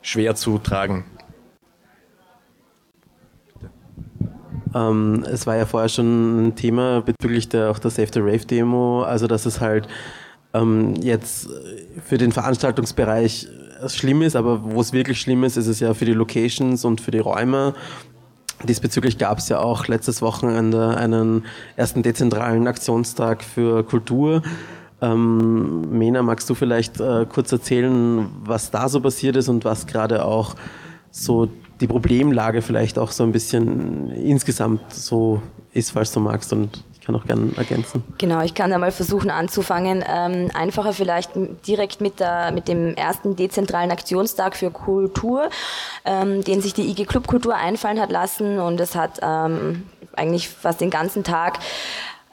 schwer 0.02 0.34
zu 0.34 0.58
tragen. 0.58 1.06
Ähm, 4.74 5.24
es 5.26 5.46
war 5.46 5.56
ja 5.56 5.64
vorher 5.64 5.88
schon 5.88 6.48
ein 6.48 6.54
Thema 6.54 7.00
bezüglich 7.00 7.48
der, 7.48 7.70
auch 7.70 7.78
der 7.78 7.90
Save 7.90 8.10
the 8.12 8.20
Rave 8.20 8.44
Demo, 8.44 9.02
also 9.02 9.26
dass 9.26 9.46
es 9.46 9.62
halt 9.62 9.88
ähm, 10.52 10.96
jetzt 10.96 11.48
für 12.04 12.18
den 12.18 12.30
Veranstaltungsbereich 12.30 13.48
schlimm 13.86 14.20
ist, 14.20 14.36
aber 14.36 14.62
wo 14.62 14.82
es 14.82 14.92
wirklich 14.92 15.18
schlimm 15.18 15.44
ist, 15.44 15.56
ist 15.56 15.66
es 15.66 15.80
ja 15.80 15.94
für 15.94 16.04
die 16.04 16.12
Locations 16.12 16.84
und 16.84 17.00
für 17.00 17.10
die 17.10 17.20
Räume 17.20 17.74
Diesbezüglich 18.64 19.16
gab 19.16 19.38
es 19.38 19.48
ja 19.48 19.58
auch 19.58 19.86
letztes 19.86 20.20
Wochenende 20.20 20.96
einen 20.96 21.44
ersten 21.76 22.02
dezentralen 22.02 22.66
Aktionstag 22.66 23.42
für 23.42 23.84
Kultur. 23.84 24.42
Ähm, 25.00 25.98
Mena, 25.98 26.22
magst 26.22 26.50
du 26.50 26.54
vielleicht 26.54 27.00
äh, 27.00 27.24
kurz 27.26 27.50
erzählen, 27.52 28.26
was 28.44 28.70
da 28.70 28.88
so 28.88 29.00
passiert 29.00 29.36
ist 29.36 29.48
und 29.48 29.64
was 29.64 29.86
gerade 29.86 30.24
auch 30.24 30.56
so 31.10 31.48
die 31.80 31.86
Problemlage 31.86 32.60
vielleicht 32.60 32.98
auch 32.98 33.10
so 33.10 33.24
ein 33.24 33.32
bisschen 33.32 34.10
insgesamt 34.10 34.92
so 34.92 35.40
ist, 35.72 35.92
falls 35.92 36.12
du 36.12 36.20
magst 36.20 36.52
und 36.52 36.84
ich 37.00 37.06
kann 37.06 37.16
auch 37.16 37.24
gerne 37.24 37.50
ergänzen. 37.56 38.04
Genau, 38.18 38.42
ich 38.42 38.52
kann 38.52 38.70
einmal 38.72 38.92
versuchen 38.92 39.30
anzufangen. 39.30 40.04
Ähm, 40.06 40.50
einfacher 40.52 40.92
vielleicht 40.92 41.30
direkt 41.66 42.02
mit, 42.02 42.20
der, 42.20 42.52
mit 42.52 42.68
dem 42.68 42.94
ersten 42.94 43.36
dezentralen 43.36 43.90
Aktionstag 43.90 44.54
für 44.54 44.70
Kultur, 44.70 45.48
ähm, 46.04 46.44
den 46.44 46.60
sich 46.60 46.74
die 46.74 46.90
IG 46.90 47.06
Club 47.06 47.26
Kultur 47.26 47.56
einfallen 47.56 47.98
hat 47.98 48.12
lassen 48.12 48.58
und 48.58 48.78
es 48.80 48.94
hat 48.94 49.18
ähm, 49.22 49.84
eigentlich 50.14 50.50
fast 50.50 50.82
den 50.82 50.90
ganzen 50.90 51.24
Tag 51.24 51.60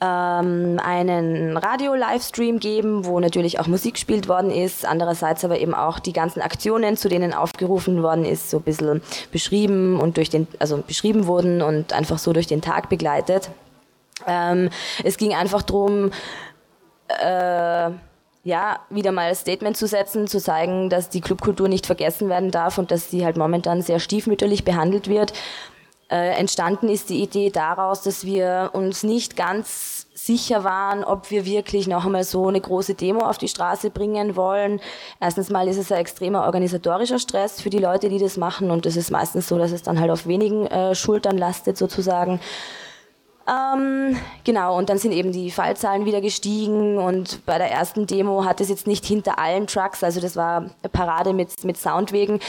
ähm, 0.01 0.81
einen 0.83 1.55
Radio-Livestream 1.55 2.59
geben, 2.59 3.05
wo 3.05 3.21
natürlich 3.21 3.61
auch 3.61 3.67
Musik 3.67 3.93
gespielt 3.93 4.27
worden 4.27 4.51
ist, 4.51 4.85
andererseits 4.85 5.45
aber 5.45 5.59
eben 5.59 5.73
auch 5.73 5.99
die 5.99 6.13
ganzen 6.13 6.41
Aktionen, 6.41 6.97
zu 6.97 7.07
denen 7.07 7.33
aufgerufen 7.33 8.03
worden 8.03 8.25
ist, 8.25 8.49
so 8.49 8.57
ein 8.57 8.63
bisschen 8.63 9.01
beschrieben 9.31 9.97
und 9.97 10.17
durch 10.17 10.29
den, 10.29 10.45
also 10.59 10.83
beschrieben 10.85 11.25
wurden 11.25 11.61
und 11.61 11.93
einfach 11.93 12.19
so 12.19 12.33
durch 12.33 12.47
den 12.47 12.61
Tag 12.61 12.89
begleitet. 12.89 13.49
Ähm, 14.25 14.69
es 15.03 15.17
ging 15.17 15.33
einfach 15.33 15.61
darum, 15.61 16.11
äh, 17.07 17.91
ja, 18.43 18.79
wieder 18.89 19.11
mal 19.11 19.27
ein 19.29 19.35
Statement 19.35 19.75
zu 19.75 19.87
setzen, 19.87 20.27
zu 20.27 20.39
zeigen, 20.39 20.89
dass 20.89 21.09
die 21.09 21.21
Clubkultur 21.21 21.67
nicht 21.67 21.85
vergessen 21.85 22.29
werden 22.29 22.49
darf 22.51 22.77
und 22.77 22.91
dass 22.91 23.11
sie 23.11 23.25
halt 23.25 23.35
momentan 23.35 23.81
sehr 23.81 23.99
stiefmütterlich 23.99 24.63
behandelt 24.63 25.09
wird. 25.09 25.33
Äh, 26.09 26.39
entstanden 26.39 26.87
ist 26.87 27.09
die 27.09 27.21
Idee 27.21 27.49
daraus, 27.49 28.01
dass 28.01 28.23
wir 28.23 28.69
uns 28.71 29.03
nicht 29.03 29.35
ganz 29.35 30.07
sicher 30.13 30.63
waren, 30.63 31.03
ob 31.03 31.29
wir 31.29 31.45
wirklich 31.45 31.87
noch 31.87 32.05
einmal 32.05 32.23
so 32.23 32.47
eine 32.47 32.61
große 32.61 32.95
Demo 32.95 33.25
auf 33.25 33.37
die 33.37 33.49
Straße 33.49 33.89
bringen 33.89 34.37
wollen. 34.37 34.79
Erstens 35.19 35.49
mal 35.49 35.67
ist 35.67 35.77
es 35.77 35.91
ein 35.91 35.99
extremer 35.99 36.45
organisatorischer 36.45 37.19
Stress 37.19 37.61
für 37.61 37.69
die 37.69 37.79
Leute, 37.79 38.07
die 38.07 38.17
das 38.17 38.37
machen 38.37 38.71
und 38.71 38.85
es 38.85 38.95
ist 38.95 39.11
meistens 39.11 39.49
so, 39.49 39.57
dass 39.57 39.73
es 39.73 39.83
dann 39.83 39.99
halt 39.99 40.09
auf 40.09 40.25
wenigen 40.25 40.65
äh, 40.67 40.95
Schultern 40.95 41.37
lastet 41.37 41.77
sozusagen. 41.77 42.39
Ähm, 43.49 44.19
genau, 44.43 44.77
und 44.77 44.89
dann 44.89 44.97
sind 44.97 45.13
eben 45.13 45.31
die 45.31 45.51
Fallzahlen 45.51 46.05
wieder 46.05 46.19
gestiegen 46.19 46.97
und 46.97 47.45
bei 47.45 47.57
der 47.57 47.71
ersten 47.71 48.05
Demo 48.05 48.43
hat 48.43 48.59
es 48.59 48.67
jetzt 48.67 48.87
nicht 48.87 49.05
hinter 49.05 49.39
allen 49.39 49.67
Trucks, 49.67 50.03
also 50.03 50.19
das 50.19 50.35
war 50.35 50.57
eine 50.57 50.89
Parade 50.91 51.31
mit, 51.31 51.63
mit 51.63 51.77
Soundwegen, 51.77 52.41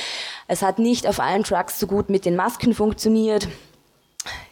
es 0.48 0.60
hat 0.60 0.80
nicht 0.80 1.06
auf 1.06 1.20
allen 1.20 1.44
Trucks 1.44 1.78
so 1.78 1.86
gut 1.86 2.10
mit 2.10 2.24
den 2.24 2.34
Masken 2.34 2.74
funktioniert. 2.74 3.46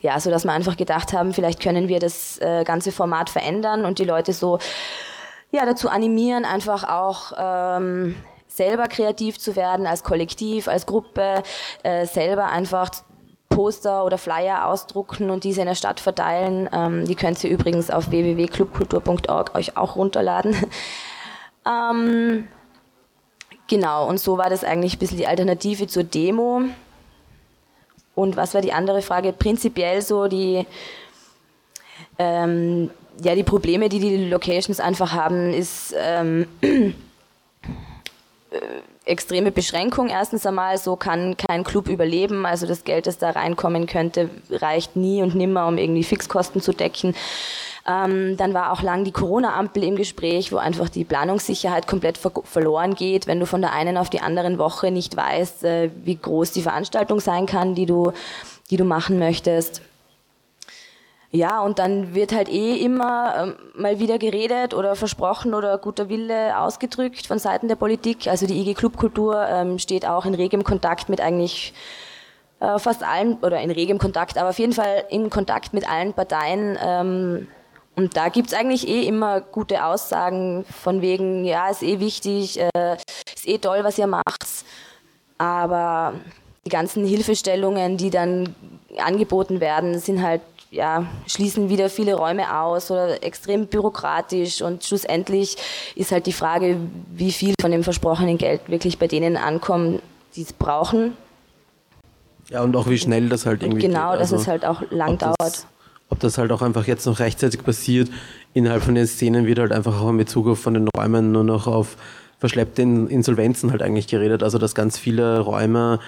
Ja, 0.00 0.20
so 0.20 0.30
dass 0.30 0.44
wir 0.44 0.52
einfach 0.52 0.76
gedacht 0.76 1.12
haben, 1.12 1.34
vielleicht 1.34 1.60
können 1.60 1.88
wir 1.88 1.98
das 1.98 2.38
äh, 2.38 2.62
ganze 2.64 2.92
Format 2.92 3.28
verändern 3.28 3.84
und 3.84 3.98
die 3.98 4.04
Leute 4.04 4.32
so 4.32 4.60
ja, 5.50 5.66
dazu 5.66 5.88
animieren, 5.88 6.44
einfach 6.44 6.84
auch 6.88 7.32
ähm, 7.36 8.14
selber 8.46 8.86
kreativ 8.86 9.38
zu 9.38 9.56
werden, 9.56 9.86
als 9.86 10.04
Kollektiv, 10.04 10.68
als 10.68 10.86
Gruppe, 10.86 11.42
äh, 11.82 12.06
selber 12.06 12.46
einfach 12.46 12.90
Poster 13.48 14.04
oder 14.04 14.18
Flyer 14.18 14.66
ausdrucken 14.66 15.30
und 15.30 15.44
diese 15.44 15.60
in 15.60 15.66
der 15.66 15.74
Stadt 15.74 16.00
verteilen. 16.00 16.68
Ähm, 16.72 17.06
die 17.06 17.14
könnt 17.14 17.42
ihr 17.44 17.50
übrigens 17.50 17.90
auf 17.90 18.10
www.clubkultur.org 18.10 19.54
euch 19.54 19.76
auch 19.76 19.96
runterladen. 19.96 20.56
ähm, 21.66 22.48
genau, 23.66 24.08
und 24.08 24.18
so 24.18 24.38
war 24.38 24.50
das 24.50 24.64
eigentlich 24.64 24.96
ein 24.96 24.98
bisschen 24.98 25.18
die 25.18 25.26
Alternative 25.26 25.86
zur 25.86 26.04
Demo. 26.04 26.62
Und 28.14 28.36
was 28.36 28.54
war 28.54 28.62
die 28.62 28.72
andere 28.72 29.02
Frage? 29.02 29.32
Prinzipiell 29.32 30.02
so 30.02 30.26
die, 30.26 30.66
ähm, 32.18 32.90
ja, 33.22 33.34
die 33.34 33.44
Probleme, 33.44 33.88
die 33.88 34.00
die 34.00 34.28
Locations 34.28 34.80
einfach 34.80 35.12
haben, 35.12 35.52
ist 35.52 35.94
ähm, 35.96 36.46
äh, 36.62 36.94
extreme 39.06 39.52
Beschränkung. 39.52 40.08
Erstens 40.08 40.44
einmal, 40.44 40.76
so 40.78 40.96
kann 40.96 41.36
kein 41.36 41.64
Club 41.64 41.88
überleben. 41.88 42.44
Also 42.44 42.66
das 42.66 42.84
Geld, 42.84 43.06
das 43.06 43.18
da 43.18 43.30
reinkommen 43.30 43.86
könnte, 43.86 44.28
reicht 44.50 44.96
nie 44.96 45.22
und 45.22 45.34
nimmer, 45.34 45.66
um 45.66 45.78
irgendwie 45.78 46.04
Fixkosten 46.04 46.60
zu 46.60 46.72
decken. 46.72 47.14
Ähm, 47.88 48.36
dann 48.36 48.52
war 48.52 48.72
auch 48.72 48.82
lang 48.82 49.04
die 49.04 49.12
Corona-Ampel 49.12 49.84
im 49.84 49.94
Gespräch, 49.94 50.50
wo 50.50 50.56
einfach 50.56 50.88
die 50.88 51.04
Planungssicherheit 51.04 51.86
komplett 51.86 52.18
ver 52.18 52.32
verloren 52.42 52.94
geht, 52.96 53.28
wenn 53.28 53.38
du 53.38 53.46
von 53.46 53.60
der 53.60 53.72
einen 53.72 53.96
auf 53.96 54.10
die 54.10 54.20
anderen 54.20 54.58
Woche 54.58 54.90
nicht 54.90 55.16
weißt, 55.16 55.64
äh, 55.64 55.90
wie 56.02 56.16
groß 56.16 56.50
die 56.50 56.62
Veranstaltung 56.62 57.20
sein 57.20 57.46
kann, 57.46 57.76
die 57.76 57.86
du, 57.86 58.12
die 58.70 58.76
du 58.76 58.84
machen 58.84 59.20
möchtest. 59.20 59.82
Ja, 61.32 61.60
und 61.60 61.78
dann 61.78 62.14
wird 62.14 62.32
halt 62.32 62.48
eh 62.48 62.76
immer 62.76 63.34
ähm, 63.36 63.54
mal 63.74 63.98
wieder 63.98 64.18
geredet 64.18 64.74
oder 64.74 64.94
versprochen 64.94 65.54
oder 65.54 65.76
guter 65.78 66.08
Wille 66.08 66.58
ausgedrückt 66.58 67.26
von 67.26 67.38
Seiten 67.38 67.68
der 67.68 67.76
Politik. 67.76 68.28
Also 68.28 68.46
die 68.46 68.60
IG 68.60 68.74
Clubkultur 68.74 69.46
ähm, 69.48 69.78
steht 69.78 70.06
auch 70.06 70.24
in 70.24 70.34
regem 70.34 70.62
Kontakt 70.64 71.08
mit 71.08 71.20
eigentlich 71.20 71.74
äh, 72.60 72.78
fast 72.78 73.02
allen, 73.02 73.38
oder 73.42 73.60
in 73.60 73.70
regem 73.70 73.98
Kontakt, 73.98 74.38
aber 74.38 74.50
auf 74.50 74.58
jeden 74.58 74.72
Fall 74.72 75.04
in 75.10 75.28
Kontakt 75.28 75.74
mit 75.74 75.90
allen 75.90 76.14
Parteien. 76.14 76.78
Ähm, 76.82 77.48
und 77.96 78.16
da 78.16 78.28
gibt's 78.28 78.54
eigentlich 78.54 78.86
eh 78.88 79.02
immer 79.02 79.40
gute 79.40 79.84
Aussagen 79.84 80.64
von 80.82 81.02
wegen, 81.02 81.44
ja, 81.44 81.68
ist 81.68 81.82
eh 81.82 81.98
wichtig, 81.98 82.60
äh, 82.60 82.96
ist 83.34 83.48
eh 83.48 83.58
toll, 83.58 83.80
was 83.82 83.98
ihr 83.98 84.06
macht. 84.06 84.64
Aber 85.38 86.14
die 86.64 86.70
ganzen 86.70 87.04
Hilfestellungen, 87.06 87.96
die 87.96 88.10
dann 88.10 88.54
angeboten 88.98 89.60
werden, 89.60 89.98
sind 89.98 90.22
halt 90.22 90.42
ja, 90.76 91.06
schließen 91.26 91.68
wieder 91.70 91.88
viele 91.88 92.14
Räume 92.14 92.54
aus 92.54 92.90
oder 92.90 93.22
extrem 93.24 93.66
bürokratisch 93.66 94.62
und 94.62 94.84
schlussendlich 94.84 95.56
ist 95.94 96.12
halt 96.12 96.26
die 96.26 96.32
Frage, 96.32 96.76
wie 97.14 97.32
viel 97.32 97.54
von 97.60 97.70
dem 97.70 97.82
versprochenen 97.82 98.38
Geld 98.38 98.60
wirklich 98.68 98.98
bei 98.98 99.08
denen 99.08 99.36
ankommt, 99.36 100.02
die 100.36 100.42
es 100.42 100.52
brauchen. 100.52 101.16
Ja, 102.50 102.62
und 102.62 102.76
auch 102.76 102.88
wie 102.88 102.98
schnell 102.98 103.28
das 103.28 103.46
halt 103.46 103.62
irgendwie 103.62 103.86
Genau, 103.86 104.12
geht. 104.12 104.20
dass 104.20 104.32
also, 104.32 104.36
es 104.36 104.46
halt 104.46 104.64
auch 104.64 104.82
lang 104.90 105.18
dauert. 105.18 105.34
Das, 105.38 105.66
ob 106.10 106.20
das 106.20 106.38
halt 106.38 106.52
auch 106.52 106.62
einfach 106.62 106.86
jetzt 106.86 107.06
noch 107.06 107.18
rechtzeitig 107.18 107.64
passiert, 107.64 108.08
innerhalb 108.52 108.82
von 108.82 108.94
den 108.94 109.06
Szenen 109.06 109.46
wird 109.46 109.58
halt 109.58 109.72
einfach 109.72 110.00
auch 110.00 110.10
in 110.10 110.18
Bezug 110.18 110.46
auf 110.46 110.60
von 110.60 110.74
den 110.74 110.88
Räumen 110.96 111.32
nur 111.32 111.42
noch 111.42 111.66
auf 111.66 111.96
verschleppte 112.38 112.82
Insolvenzen 112.82 113.70
halt 113.70 113.82
eigentlich 113.82 114.08
geredet, 114.08 114.42
also 114.42 114.58
dass 114.58 114.74
ganz 114.74 114.98
viele 114.98 115.40
Räume 115.40 116.00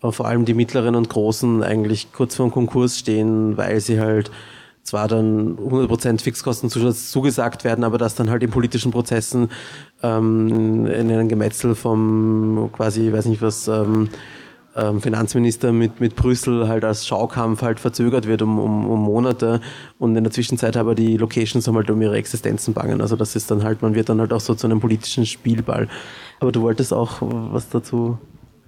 vor 0.00 0.26
allem 0.26 0.44
die 0.44 0.54
mittleren 0.54 0.94
und 0.94 1.08
großen 1.08 1.62
eigentlich 1.62 2.12
kurz 2.12 2.36
vor 2.36 2.46
dem 2.46 2.52
Konkurs 2.52 2.98
stehen, 2.98 3.56
weil 3.56 3.80
sie 3.80 4.00
halt 4.00 4.30
zwar 4.82 5.08
dann 5.08 5.56
100% 5.58 6.22
Fixkostenzuschuss 6.22 7.10
zugesagt 7.10 7.64
werden, 7.64 7.84
aber 7.84 7.98
dass 7.98 8.14
dann 8.14 8.30
halt 8.30 8.42
in 8.42 8.50
politischen 8.50 8.92
Prozessen 8.92 9.50
ähm, 10.02 10.86
in 10.86 11.10
einem 11.10 11.28
Gemetzel 11.28 11.74
vom 11.74 12.70
quasi, 12.72 13.08
ich 13.08 13.12
weiß 13.12 13.26
nicht 13.26 13.42
was, 13.42 13.66
ähm, 13.68 14.08
ähm, 14.76 15.00
Finanzminister 15.00 15.72
mit, 15.72 16.00
mit 16.00 16.16
Brüssel 16.16 16.68
halt 16.68 16.84
als 16.84 17.06
Schaukampf 17.06 17.62
halt 17.62 17.80
verzögert 17.80 18.26
wird 18.26 18.42
um, 18.42 18.58
um, 18.58 18.88
um 18.88 19.02
Monate 19.02 19.60
und 19.98 20.14
in 20.14 20.22
der 20.22 20.32
Zwischenzeit 20.32 20.76
aber 20.76 20.94
die 20.94 21.16
Locations 21.16 21.66
haben 21.66 21.76
halt 21.76 21.90
um 21.90 22.00
ihre 22.02 22.16
Existenzen 22.16 22.74
bangen. 22.74 23.00
Also 23.00 23.16
das 23.16 23.34
ist 23.34 23.50
dann 23.50 23.64
halt, 23.64 23.82
man 23.82 23.94
wird 23.94 24.08
dann 24.08 24.20
halt 24.20 24.32
auch 24.32 24.40
so 24.40 24.54
zu 24.54 24.66
einem 24.66 24.80
politischen 24.80 25.24
Spielball. 25.24 25.88
Aber 26.40 26.52
du 26.52 26.60
wolltest 26.60 26.92
auch 26.92 27.22
was 27.22 27.70
dazu 27.70 28.18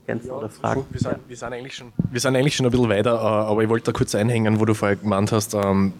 ergänzen 0.09 0.31
oder 0.31 0.49
fragen? 0.49 0.87
Wir 0.90 1.01
sind, 1.01 1.16
wir, 1.29 1.37
sind 1.37 1.53
eigentlich 1.53 1.75
schon, 1.75 1.92
wir 2.11 2.21
sind 2.21 2.37
eigentlich 2.37 2.57
schon 2.57 2.66
ein 2.66 2.73
bisschen 2.73 2.88
weiter, 2.88 3.14
äh, 3.14 3.51
aber 3.51 3.62
ich 3.62 3.68
wollte 3.68 3.87
da 3.87 3.92
kurz 3.92 4.14
einhängen, 4.14 4.61
wo 4.61 4.64
du 4.64 4.75
vorher 4.75 4.97
gemeint 4.97 5.33
hast, 5.33 5.55
ähm, 5.55 5.92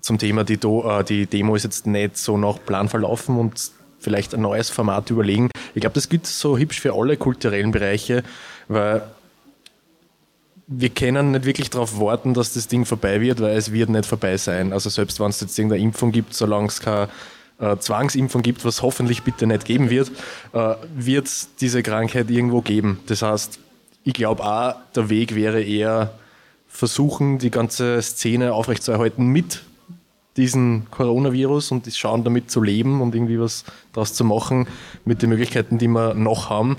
zum 0.00 0.18
Thema, 0.18 0.44
die, 0.44 0.56
Do, 0.56 0.88
äh, 0.88 1.04
die 1.04 1.26
Demo 1.26 1.56
ist 1.56 1.64
jetzt 1.64 1.86
nicht 1.86 2.16
so 2.16 2.38
nach 2.38 2.58
Plan 2.64 2.88
verlaufen 2.88 3.38
und 3.38 3.72
vielleicht 3.98 4.34
ein 4.34 4.40
neues 4.40 4.70
Format 4.70 5.10
überlegen. 5.10 5.50
Ich 5.74 5.80
glaube, 5.80 5.94
das 5.94 6.08
gilt 6.08 6.26
so 6.26 6.56
hübsch 6.56 6.80
für 6.80 6.94
alle 6.94 7.16
kulturellen 7.16 7.70
Bereiche, 7.70 8.22
weil 8.68 9.02
wir 10.66 10.88
können 10.88 11.32
nicht 11.32 11.44
wirklich 11.44 11.68
darauf 11.68 12.00
warten, 12.00 12.32
dass 12.32 12.54
das 12.54 12.68
Ding 12.68 12.86
vorbei 12.86 13.20
wird, 13.20 13.40
weil 13.40 13.56
es 13.56 13.72
wird 13.72 13.90
nicht 13.90 14.06
vorbei 14.06 14.36
sein. 14.36 14.72
Also 14.72 14.88
selbst 14.88 15.18
wenn 15.18 15.28
es 15.28 15.40
jetzt 15.40 15.58
irgendeine 15.58 15.82
Impfung 15.82 16.12
gibt, 16.12 16.32
solange 16.32 16.68
es 16.68 16.80
keine 16.80 17.08
äh, 17.60 17.76
Zwangsimpfung 17.76 18.42
gibt, 18.42 18.64
was 18.64 18.82
hoffentlich 18.82 19.22
bitte 19.22 19.46
nicht 19.46 19.64
geben 19.64 19.90
wird, 19.90 20.10
äh, 20.52 20.74
wird 20.94 21.26
es 21.26 21.48
diese 21.60 21.82
Krankheit 21.82 22.30
irgendwo 22.30 22.62
geben. 22.62 23.00
Das 23.06 23.22
heißt, 23.22 23.58
ich 24.04 24.14
glaube 24.14 24.44
auch, 24.44 24.74
der 24.94 25.10
Weg 25.10 25.34
wäre 25.34 25.62
eher 25.62 26.12
versuchen, 26.68 27.38
die 27.38 27.50
ganze 27.50 28.00
Szene 28.00 28.54
aufrechtzuerhalten 28.54 29.26
mit 29.26 29.62
diesem 30.36 30.86
Coronavirus 30.90 31.72
und 31.72 31.92
schauen, 31.94 32.24
damit 32.24 32.50
zu 32.50 32.62
leben 32.62 33.00
und 33.00 33.14
irgendwie 33.14 33.38
was 33.38 33.64
daraus 33.92 34.14
zu 34.14 34.24
machen 34.24 34.68
mit 35.04 35.22
den 35.22 35.28
Möglichkeiten, 35.30 35.78
die 35.78 35.88
wir 35.88 36.14
noch 36.14 36.48
haben, 36.48 36.76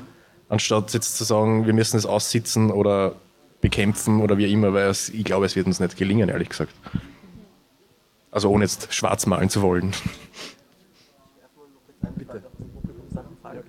anstatt 0.50 0.94
jetzt 0.94 1.18
zu 1.18 1.24
sagen, 1.24 1.66
wir 1.66 1.74
müssen 1.74 1.98
es 1.98 2.06
aussitzen 2.06 2.72
oder 2.72 3.16
bekämpfen 3.60 4.22
oder 4.22 4.38
wie 4.38 4.52
immer, 4.52 4.74
weil 4.74 4.90
es, 4.90 5.10
ich 5.10 5.24
glaube, 5.24 5.46
es 5.46 5.56
wird 5.56 5.68
uns 5.68 5.80
nicht 5.80 5.98
gelingen, 5.98 6.30
ehrlich 6.30 6.50
gesagt. 6.50 6.74
Also 8.32 8.50
ohne 8.50 8.64
jetzt 8.64 8.94
schwarz 8.94 9.26
malen 9.26 9.50
zu 9.50 9.62
wollen. 9.62 9.94
Bitte. 12.16 12.42
Ähm, 13.16 13.62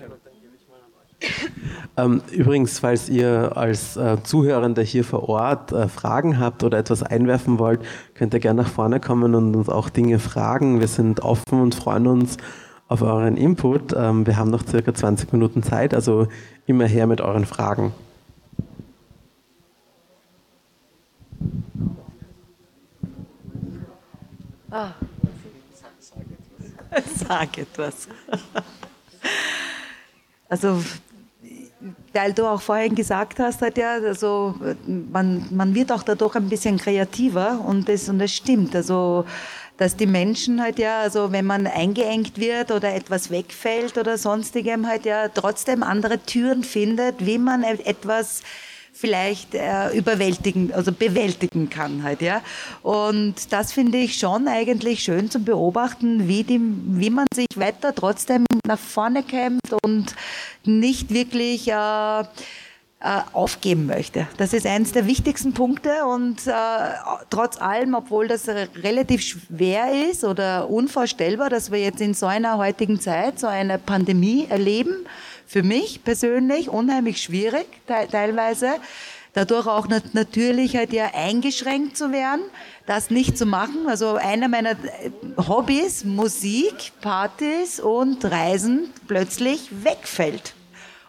übrigens, 2.32 2.78
falls 2.78 3.08
ihr 3.08 3.56
als 3.56 3.96
äh, 3.96 4.16
Zuhörende 4.22 4.82
hier 4.82 5.04
vor 5.04 5.28
Ort 5.28 5.72
äh, 5.72 5.88
Fragen 5.88 6.38
habt 6.38 6.64
oder 6.64 6.78
etwas 6.78 7.02
einwerfen 7.02 7.58
wollt, 7.58 7.80
könnt 8.14 8.34
ihr 8.34 8.40
gerne 8.40 8.62
nach 8.62 8.70
vorne 8.70 9.00
kommen 9.00 9.34
und 9.34 9.54
uns 9.54 9.68
auch 9.68 9.88
Dinge 9.88 10.18
fragen. 10.18 10.80
Wir 10.80 10.88
sind 10.88 11.20
offen 11.20 11.60
und 11.60 11.74
freuen 11.74 12.06
uns 12.06 12.36
auf 12.88 13.02
euren 13.02 13.36
Input. 13.36 13.94
Ähm, 13.96 14.26
wir 14.26 14.36
haben 14.36 14.50
noch 14.50 14.66
circa 14.66 14.94
20 14.94 15.32
Minuten 15.32 15.62
Zeit, 15.62 15.94
also 15.94 16.28
immer 16.66 16.86
her 16.86 17.06
mit 17.06 17.20
euren 17.20 17.46
Fragen. 17.46 17.92
Ah. 24.70 24.92
Sag 27.16 27.58
etwas. 27.58 28.08
Also, 30.48 30.82
weil 32.12 32.32
du 32.32 32.46
auch 32.46 32.60
vorhin 32.60 32.94
gesagt 32.94 33.38
hast, 33.38 33.62
halt 33.62 33.78
ja, 33.78 33.94
also 33.94 34.54
man, 34.86 35.46
man 35.50 35.74
wird 35.74 35.92
auch 35.92 36.02
dadurch 36.02 36.36
ein 36.36 36.48
bisschen 36.48 36.78
kreativer 36.78 37.60
und 37.66 37.88
das, 37.88 38.08
und 38.08 38.18
das 38.18 38.32
stimmt. 38.32 38.74
Also, 38.76 39.24
dass 39.78 39.96
die 39.96 40.06
Menschen 40.06 40.62
halt 40.62 40.78
ja, 40.78 41.00
also 41.00 41.32
wenn 41.32 41.46
man 41.46 41.66
eingeengt 41.66 42.38
wird 42.38 42.70
oder 42.70 42.94
etwas 42.94 43.30
wegfällt 43.30 43.96
oder 43.98 44.18
sonstigem 44.18 44.86
halt 44.86 45.04
ja 45.06 45.28
trotzdem 45.28 45.82
andere 45.82 46.18
Türen 46.18 46.62
findet, 46.62 47.24
wie 47.24 47.38
man 47.38 47.64
etwas 47.64 48.42
vielleicht 48.92 49.54
äh, 49.54 49.90
überwältigen, 49.96 50.72
also 50.72 50.92
bewältigen 50.92 51.70
kann 51.70 52.02
halt, 52.02 52.20
ja. 52.20 52.42
Und 52.82 53.52
das 53.52 53.72
finde 53.72 53.98
ich 53.98 54.18
schon 54.18 54.46
eigentlich 54.46 55.02
schön 55.02 55.30
zu 55.30 55.40
beobachten, 55.40 56.28
wie, 56.28 56.44
die, 56.44 56.60
wie 56.60 57.10
man 57.10 57.26
sich 57.34 57.48
weiter 57.56 57.94
trotzdem 57.94 58.44
nach 58.66 58.78
vorne 58.78 59.22
kämpft 59.22 59.74
und 59.82 60.14
nicht 60.64 61.10
wirklich 61.10 61.68
äh, 61.68 62.24
äh, 63.04 63.22
aufgeben 63.32 63.86
möchte. 63.86 64.28
Das 64.36 64.52
ist 64.52 64.64
eines 64.64 64.92
der 64.92 65.08
wichtigsten 65.08 65.54
Punkte 65.54 66.04
und 66.06 66.46
äh, 66.46 66.52
trotz 67.30 67.60
allem, 67.60 67.94
obwohl 67.94 68.28
das 68.28 68.46
relativ 68.48 69.22
schwer 69.22 70.08
ist 70.08 70.22
oder 70.22 70.70
unvorstellbar, 70.70 71.50
dass 71.50 71.72
wir 71.72 71.80
jetzt 71.80 72.00
in 72.00 72.14
so 72.14 72.26
einer 72.26 72.58
heutigen 72.58 73.00
Zeit 73.00 73.40
so 73.40 73.48
eine 73.48 73.78
Pandemie 73.78 74.46
erleben, 74.48 75.04
für 75.52 75.62
mich 75.62 76.02
persönlich 76.02 76.70
unheimlich 76.70 77.20
schwierig 77.20 77.66
te 77.86 78.08
teilweise, 78.10 78.70
dadurch 79.34 79.66
auch 79.66 79.86
nat 79.86 80.14
natürlich 80.14 80.76
halt 80.76 80.94
ja 80.94 81.10
eingeschränkt 81.12 81.94
zu 81.94 82.10
werden, 82.10 82.40
das 82.86 83.10
nicht 83.10 83.36
zu 83.36 83.44
machen. 83.44 83.86
Also 83.86 84.14
einer 84.14 84.48
meiner 84.48 84.76
Hobbys, 85.36 86.04
Musik, 86.04 86.92
Partys 87.02 87.80
und 87.80 88.24
Reisen 88.24 88.88
plötzlich 89.06 89.68
wegfällt 89.84 90.54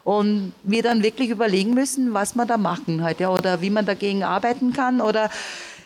und 0.03 0.51
wir 0.63 0.83
dann 0.83 1.03
wirklich 1.03 1.29
überlegen 1.29 1.73
müssen, 1.73 2.13
was 2.13 2.35
wir 2.35 2.45
da 2.45 2.57
machen 2.57 3.01
halt, 3.01 3.21
ja, 3.21 3.29
oder 3.29 3.61
wie 3.61 3.69
man 3.69 3.85
dagegen 3.85 4.23
arbeiten 4.23 4.73
kann 4.73 4.99
oder 4.99 5.29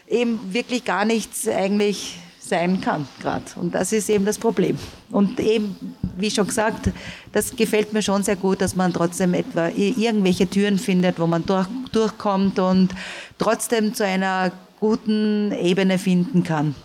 eben 0.08 0.52
wirklich 0.52 0.84
gar 0.84 1.06
nichts 1.06 1.48
eigentlich 1.48 2.17
sein 2.48 2.82
kann 2.82 3.08
gerade. 3.22 3.44
Und 3.56 3.76
das 3.76 3.92
ist 3.92 4.10
eben 4.10 4.26
das 4.26 4.38
Problem. 4.38 4.78
Und 5.12 5.40
eben, 5.40 5.76
wie 6.18 6.32
schon 6.32 6.48
gesagt, 6.48 6.92
das 7.32 7.56
gefällt 7.56 7.94
mir 7.94 8.02
schon 8.02 8.24
sehr 8.24 8.36
gut, 8.36 8.62
dass 8.62 8.76
man 8.76 8.94
trotzdem 8.94 9.34
etwa 9.34 9.70
irgendwelche 9.70 10.50
Türen 10.50 10.80
findet, 10.80 11.20
wo 11.20 11.28
man 11.28 11.46
durch, 11.46 11.68
durchkommt 11.92 12.60
und 12.60 12.90
trotzdem 13.38 13.94
zu 13.94 14.06
einer 14.06 14.52
guten 14.80 15.52
Ebene 15.52 15.98
finden 15.98 16.44
kann. 16.44 16.76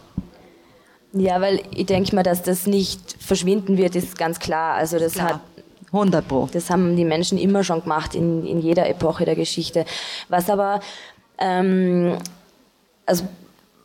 Ja, 1.13 1.41
weil 1.41 1.61
ich 1.75 1.87
denke 1.87 2.15
mal, 2.15 2.23
dass 2.23 2.43
das 2.43 2.67
nicht 2.67 3.17
verschwinden 3.21 3.77
wird, 3.77 3.95
ist 3.97 4.17
ganz 4.17 4.39
klar. 4.39 4.75
Also 4.77 4.99
das 4.99 5.15
klar. 5.15 5.35
hat 5.35 5.41
100 5.93 6.27
Pro. 6.27 6.49
Das 6.51 6.71
haben 6.71 6.97
die 6.97 7.05
Menschen 7.05 7.39
immer 7.39 7.65
schon 7.65 7.83
gemacht, 7.83 8.15
in, 8.15 8.47
in 8.47 8.61
jeder 8.61 8.89
Epoche 8.89 9.25
der 9.27 9.37
Geschichte. 9.37 9.85
Was 10.29 10.49
aber, 10.49 10.81
ähm, 11.39 12.17
also 13.05 13.25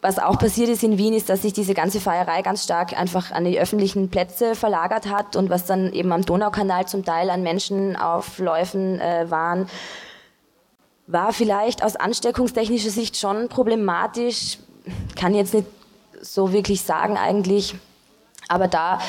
was 0.08 0.20
auch 0.20 0.40
passiert 0.40 0.70
ist 0.70 0.84
in 0.84 0.98
Wien, 0.98 1.14
ist, 1.14 1.28
dass 1.28 1.42
sich 1.42 1.52
diese 1.52 1.74
ganze 1.74 2.00
Feierei 2.00 2.42
ganz 2.42 2.64
stark 2.64 2.98
einfach 2.98 3.32
an 3.32 3.44
die 3.44 3.60
öffentlichen 3.60 4.10
Plätze 4.10 4.56
verlagert 4.56 5.08
hat 5.08 5.36
und 5.36 5.50
was 5.50 5.66
dann 5.66 5.92
eben 5.92 6.14
am 6.14 6.24
Donaukanal 6.24 6.88
zum 6.88 7.04
Teil 7.04 7.30
an 7.30 7.44
Menschenaufläufen 7.44 9.02
äh, 9.02 9.30
waren, 9.30 9.68
war 11.08 11.34
vielleicht 11.34 11.84
aus 11.84 11.98
ansteckungstechnischer 11.98 12.90
Sicht 12.90 13.18
schon 13.18 13.50
problematisch. 13.50 14.60
Kann 15.18 15.36
jetzt 15.36 15.54
nicht 15.54 15.68
so 16.22 16.54
wirklich 16.54 16.84
sagen 16.84 17.18
eigentlich, 17.18 17.76
aber 18.48 18.70
da, 18.70 19.02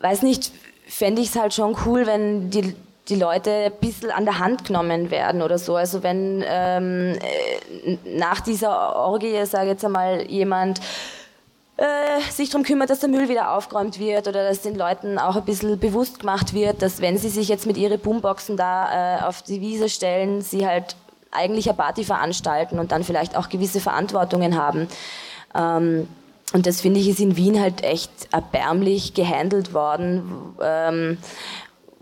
weiß 0.00 0.22
nicht, 0.22 0.50
fände 0.86 1.20
ich 1.20 1.28
es 1.28 1.36
halt 1.36 1.52
schon 1.52 1.76
cool, 1.84 2.06
wenn 2.06 2.48
die, 2.48 2.74
die 3.08 3.16
Leute 3.16 3.50
ein 3.50 3.72
bisschen 3.80 4.10
an 4.10 4.24
der 4.24 4.38
Hand 4.38 4.64
genommen 4.64 5.10
werden 5.10 5.42
oder 5.42 5.58
so. 5.58 5.76
Also 5.76 6.02
wenn 6.02 6.44
ähm, 6.46 7.18
äh, 7.20 7.96
nach 8.04 8.40
dieser 8.40 8.96
Orgie, 8.96 9.44
sage 9.44 9.70
jetzt 9.70 9.84
einmal, 9.84 10.30
jemand 10.30 10.80
äh, 11.76 12.30
sich 12.30 12.50
darum 12.50 12.64
kümmert, 12.64 12.90
dass 12.90 13.00
der 13.00 13.08
Müll 13.08 13.28
wieder 13.28 13.52
aufgeräumt 13.52 13.98
wird 13.98 14.28
oder 14.28 14.48
dass 14.48 14.60
den 14.60 14.76
Leuten 14.76 15.18
auch 15.18 15.36
ein 15.36 15.44
bisschen 15.44 15.78
bewusst 15.80 16.20
gemacht 16.20 16.54
wird, 16.54 16.80
dass 16.80 17.00
wenn 17.00 17.18
sie 17.18 17.28
sich 17.28 17.48
jetzt 17.48 17.66
mit 17.66 17.76
ihren 17.76 17.98
Boomboxen 17.98 18.56
da 18.56 19.18
äh, 19.18 19.22
auf 19.22 19.42
die 19.42 19.60
Wiese 19.60 19.88
stellen, 19.88 20.42
sie 20.42 20.66
halt 20.66 20.94
eigentlich 21.32 21.68
eine 21.68 21.76
Party 21.76 22.04
veranstalten 22.04 22.78
und 22.78 22.92
dann 22.92 23.02
vielleicht 23.02 23.36
auch 23.36 23.48
gewisse 23.48 23.80
Verantwortungen 23.80 24.56
haben. 24.56 24.86
Ähm, 25.54 26.06
und 26.52 26.66
das 26.66 26.82
finde 26.82 27.00
ich 27.00 27.08
ist 27.08 27.20
in 27.20 27.36
Wien 27.36 27.60
halt 27.60 27.82
echt 27.82 28.10
erbärmlich 28.30 29.14
gehandelt 29.14 29.72
worden, 29.72 30.54
ähm, 30.62 31.18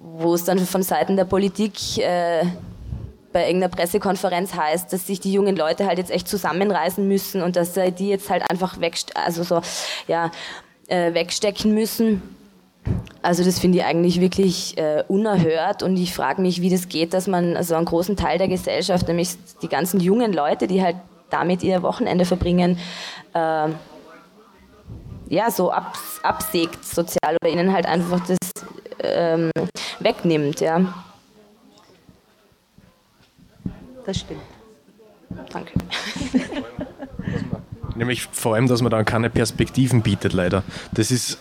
wo 0.01 0.35
es 0.35 0.45
dann 0.45 0.59
von 0.59 0.83
Seiten 0.83 1.17
der 1.17 1.27
Politik 1.27 1.99
äh, 1.99 2.45
bei 3.33 3.47
irgendeiner 3.47 3.73
Pressekonferenz 3.73 4.55
heißt, 4.55 4.93
dass 4.93 5.07
sich 5.07 5.21
die 5.21 5.33
jungen 5.33 5.55
Leute 5.55 5.87
halt 5.87 5.99
jetzt 5.99 6.11
echt 6.11 6.27
zusammenreißen 6.27 7.07
müssen 7.07 7.43
und 7.43 7.55
dass 7.55 7.75
die 7.75 8.09
jetzt 8.09 8.29
halt 8.31 8.51
einfach 8.51 8.81
wegst 8.81 9.17
also 9.17 9.43
so, 9.45 9.61
ja, 10.09 10.31
äh, 10.89 11.15
wegstecken 11.15 11.73
müssen. 11.73 12.23
Also 13.23 13.45
das 13.45 13.59
finde 13.59 13.79
ich 13.79 13.85
eigentlich 13.85 14.21
wirklich 14.21 14.77
äh, 14.79 15.05
unerhört 15.07 15.83
und 15.83 15.97
ich 15.99 16.15
frage 16.15 16.41
mich, 16.41 16.63
wie 16.63 16.71
das 16.71 16.89
geht, 16.89 17.13
dass 17.13 17.27
man 17.27 17.57
also 17.57 17.75
einen 17.75 17.85
großen 17.85 18.17
Teil 18.17 18.39
der 18.39 18.49
Gesellschaft, 18.49 19.07
nämlich 19.07 19.37
die 19.63 19.69
ganzen 19.69 20.01
jungen 20.01 20.33
Leute, 20.33 20.67
die 20.67 20.83
halt 20.83 20.97
damit 21.29 21.63
ihr 21.63 21.83
Wochenende 21.83 22.25
verbringen, 22.25 22.79
äh, 23.35 23.69
ja, 25.29 25.49
so 25.51 25.71
abs 25.71 26.21
absägt 26.25 26.85
sozial 26.85 27.37
oder 27.41 27.53
ihnen 27.53 27.73
halt 27.73 27.87
einfach 27.87 28.21
das 28.27 28.39
ähm, 29.03 29.51
wegnimmt, 30.01 30.61
ja. 30.61 30.95
Das 34.07 34.21
stimmt. 34.21 34.41
Danke. 35.53 35.73
Nämlich 37.95 38.29
vor 38.33 38.55
allem, 38.55 38.67
dass 38.67 38.83
man 38.83 38.91
dann 38.91 39.05
keine 39.05 39.31
Perspektiven 39.31 40.03
bietet, 40.03 40.33
leider. 40.33 40.63
Das 40.93 41.11
ist, 41.11 41.39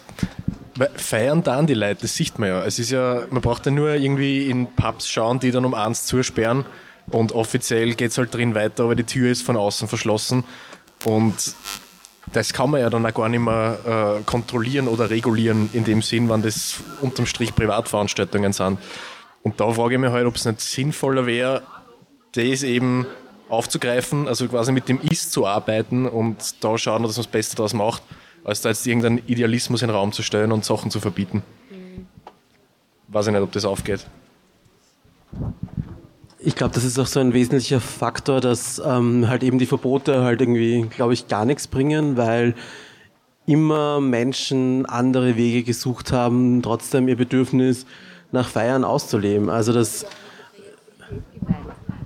feiern 0.95 1.43
dann 1.43 1.67
die 1.67 1.74
Leute, 1.74 2.02
das 2.02 2.15
sieht 2.15 2.39
man 2.39 2.50
ja. 2.50 2.63
Es 2.63 2.80
ist 2.80 2.91
ja, 2.91 3.24
man 3.30 3.41
braucht 3.41 3.65
ja 3.65 3.72
nur 3.72 3.93
irgendwie 3.93 4.50
in 4.50 4.67
Pubs 4.67 5.08
schauen, 5.08 5.39
die 5.39 5.52
dann 5.52 5.65
um 5.65 5.74
eins 5.74 6.06
zusperren 6.06 6.65
und 7.12 7.32
offiziell 7.32 7.95
geht 7.95 8.12
es 8.12 8.17
halt 8.17 8.34
drin 8.34 8.56
weiter, 8.56 8.84
aber 8.84 8.95
die 8.95 9.04
Tür 9.04 9.32
ist 9.32 9.43
von 9.43 9.58
außen 9.58 9.88
verschlossen 9.88 10.43
und 11.06 11.56
das 12.34 12.54
kann 12.54 12.70
man 12.70 12.82
ja 12.82 12.89
dann 12.89 13.06
auch 13.06 13.13
gar 13.13 13.30
nicht 13.30 13.39
mehr 13.39 14.18
äh, 14.20 14.24
kontrollieren 14.24 14.88
oder 14.88 15.10
regulieren, 15.10 15.70
in 15.74 15.84
dem 15.84 16.02
Sinn, 16.02 16.30
wann 16.30 16.42
das 16.42 16.78
unterm 17.02 17.26
Strich 17.26 17.56
Privatveranstaltungen 17.56 18.54
sind. 18.54 18.80
Und 19.44 19.60
da 19.60 19.72
frage 19.72 19.96
ich 19.96 20.00
mich 20.00 20.12
halt, 20.12 20.26
ob 20.26 20.36
es 20.36 20.46
nicht 20.46 20.62
sinnvoller 20.62 21.26
wäre, 21.26 21.63
das 22.34 22.63
eben 22.63 23.08
aufzugreifen, 23.48 24.28
also 24.28 24.48
quasi 24.48 24.72
mit 24.72 24.88
dem 24.89 25.00
Ist 25.02 25.32
zu 25.32 25.48
arbeiten 25.48 26.08
und 26.08 26.63
da 26.63 26.78
schauen, 26.78 27.04
dass 27.04 27.13
man 27.13 27.24
das 27.24 27.32
Beste 27.32 27.56
daraus 27.56 27.74
macht, 27.74 28.04
als 28.44 28.62
da 28.62 28.70
jetzt 28.70 28.86
irgendeinen 28.86 29.20
Idealismus 29.28 29.82
in 29.82 29.88
den 29.88 29.96
Raum 29.96 30.12
zu 30.12 30.22
stellen 30.22 30.52
und 30.52 30.63
Sachen 30.63 30.92
zu 30.92 31.00
verbieten. 31.00 31.42
Mhm. 31.72 32.08
Weiß 33.08 33.28
ich 33.28 33.34
nicht, 33.34 33.42
ob 33.42 33.52
das 33.52 33.65
aufgeht. 33.65 34.06
Ich 36.41 36.56
glaube, 36.56 36.73
das 36.73 36.86
ist 36.86 36.97
auch 36.97 37.06
so 37.06 37.19
ein 37.19 37.34
wesentlicher 37.34 37.82
Faktor, 37.82 38.39
dass 38.39 38.82
ähm, 38.84 39.28
halt 39.28 39.43
eben 39.43 39.60
die 39.60 39.65
Verbote 39.65 40.23
halt 40.23 40.39
irgendwie, 40.39 40.84
glaube 40.84 41.13
ich, 41.13 41.28
gar 41.28 41.43
nichts 41.43 41.67
bringen, 41.67 42.15
weil 42.15 42.56
immer 43.45 43.99
Menschen 43.99 44.86
andere 44.86 45.36
Wege 45.36 45.63
gesucht 45.63 46.13
haben, 46.13 46.62
trotzdem 46.62 47.10
ihr 47.10 47.17
Bedürfnis 47.17 47.86
nach 48.32 48.47
Feiern 48.47 48.86
auszuleben. 48.86 49.49
Also 49.49 49.73
das. 49.73 50.06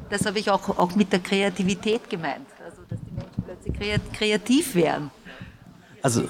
Das 0.09 0.25
habe 0.25 0.39
ich 0.39 0.49
auch, 0.49 0.77
auch 0.79 0.95
mit 0.95 1.11
der 1.11 1.19
Kreativität 1.19 2.09
gemeint. 2.09 2.47
Also 2.63 2.81
dass 2.89 2.99
die 3.01 3.11
Menschen 3.11 3.43
plötzlich 3.45 4.13
kreativ 4.13 4.73
werden. 4.73 5.11
Also 6.01 6.23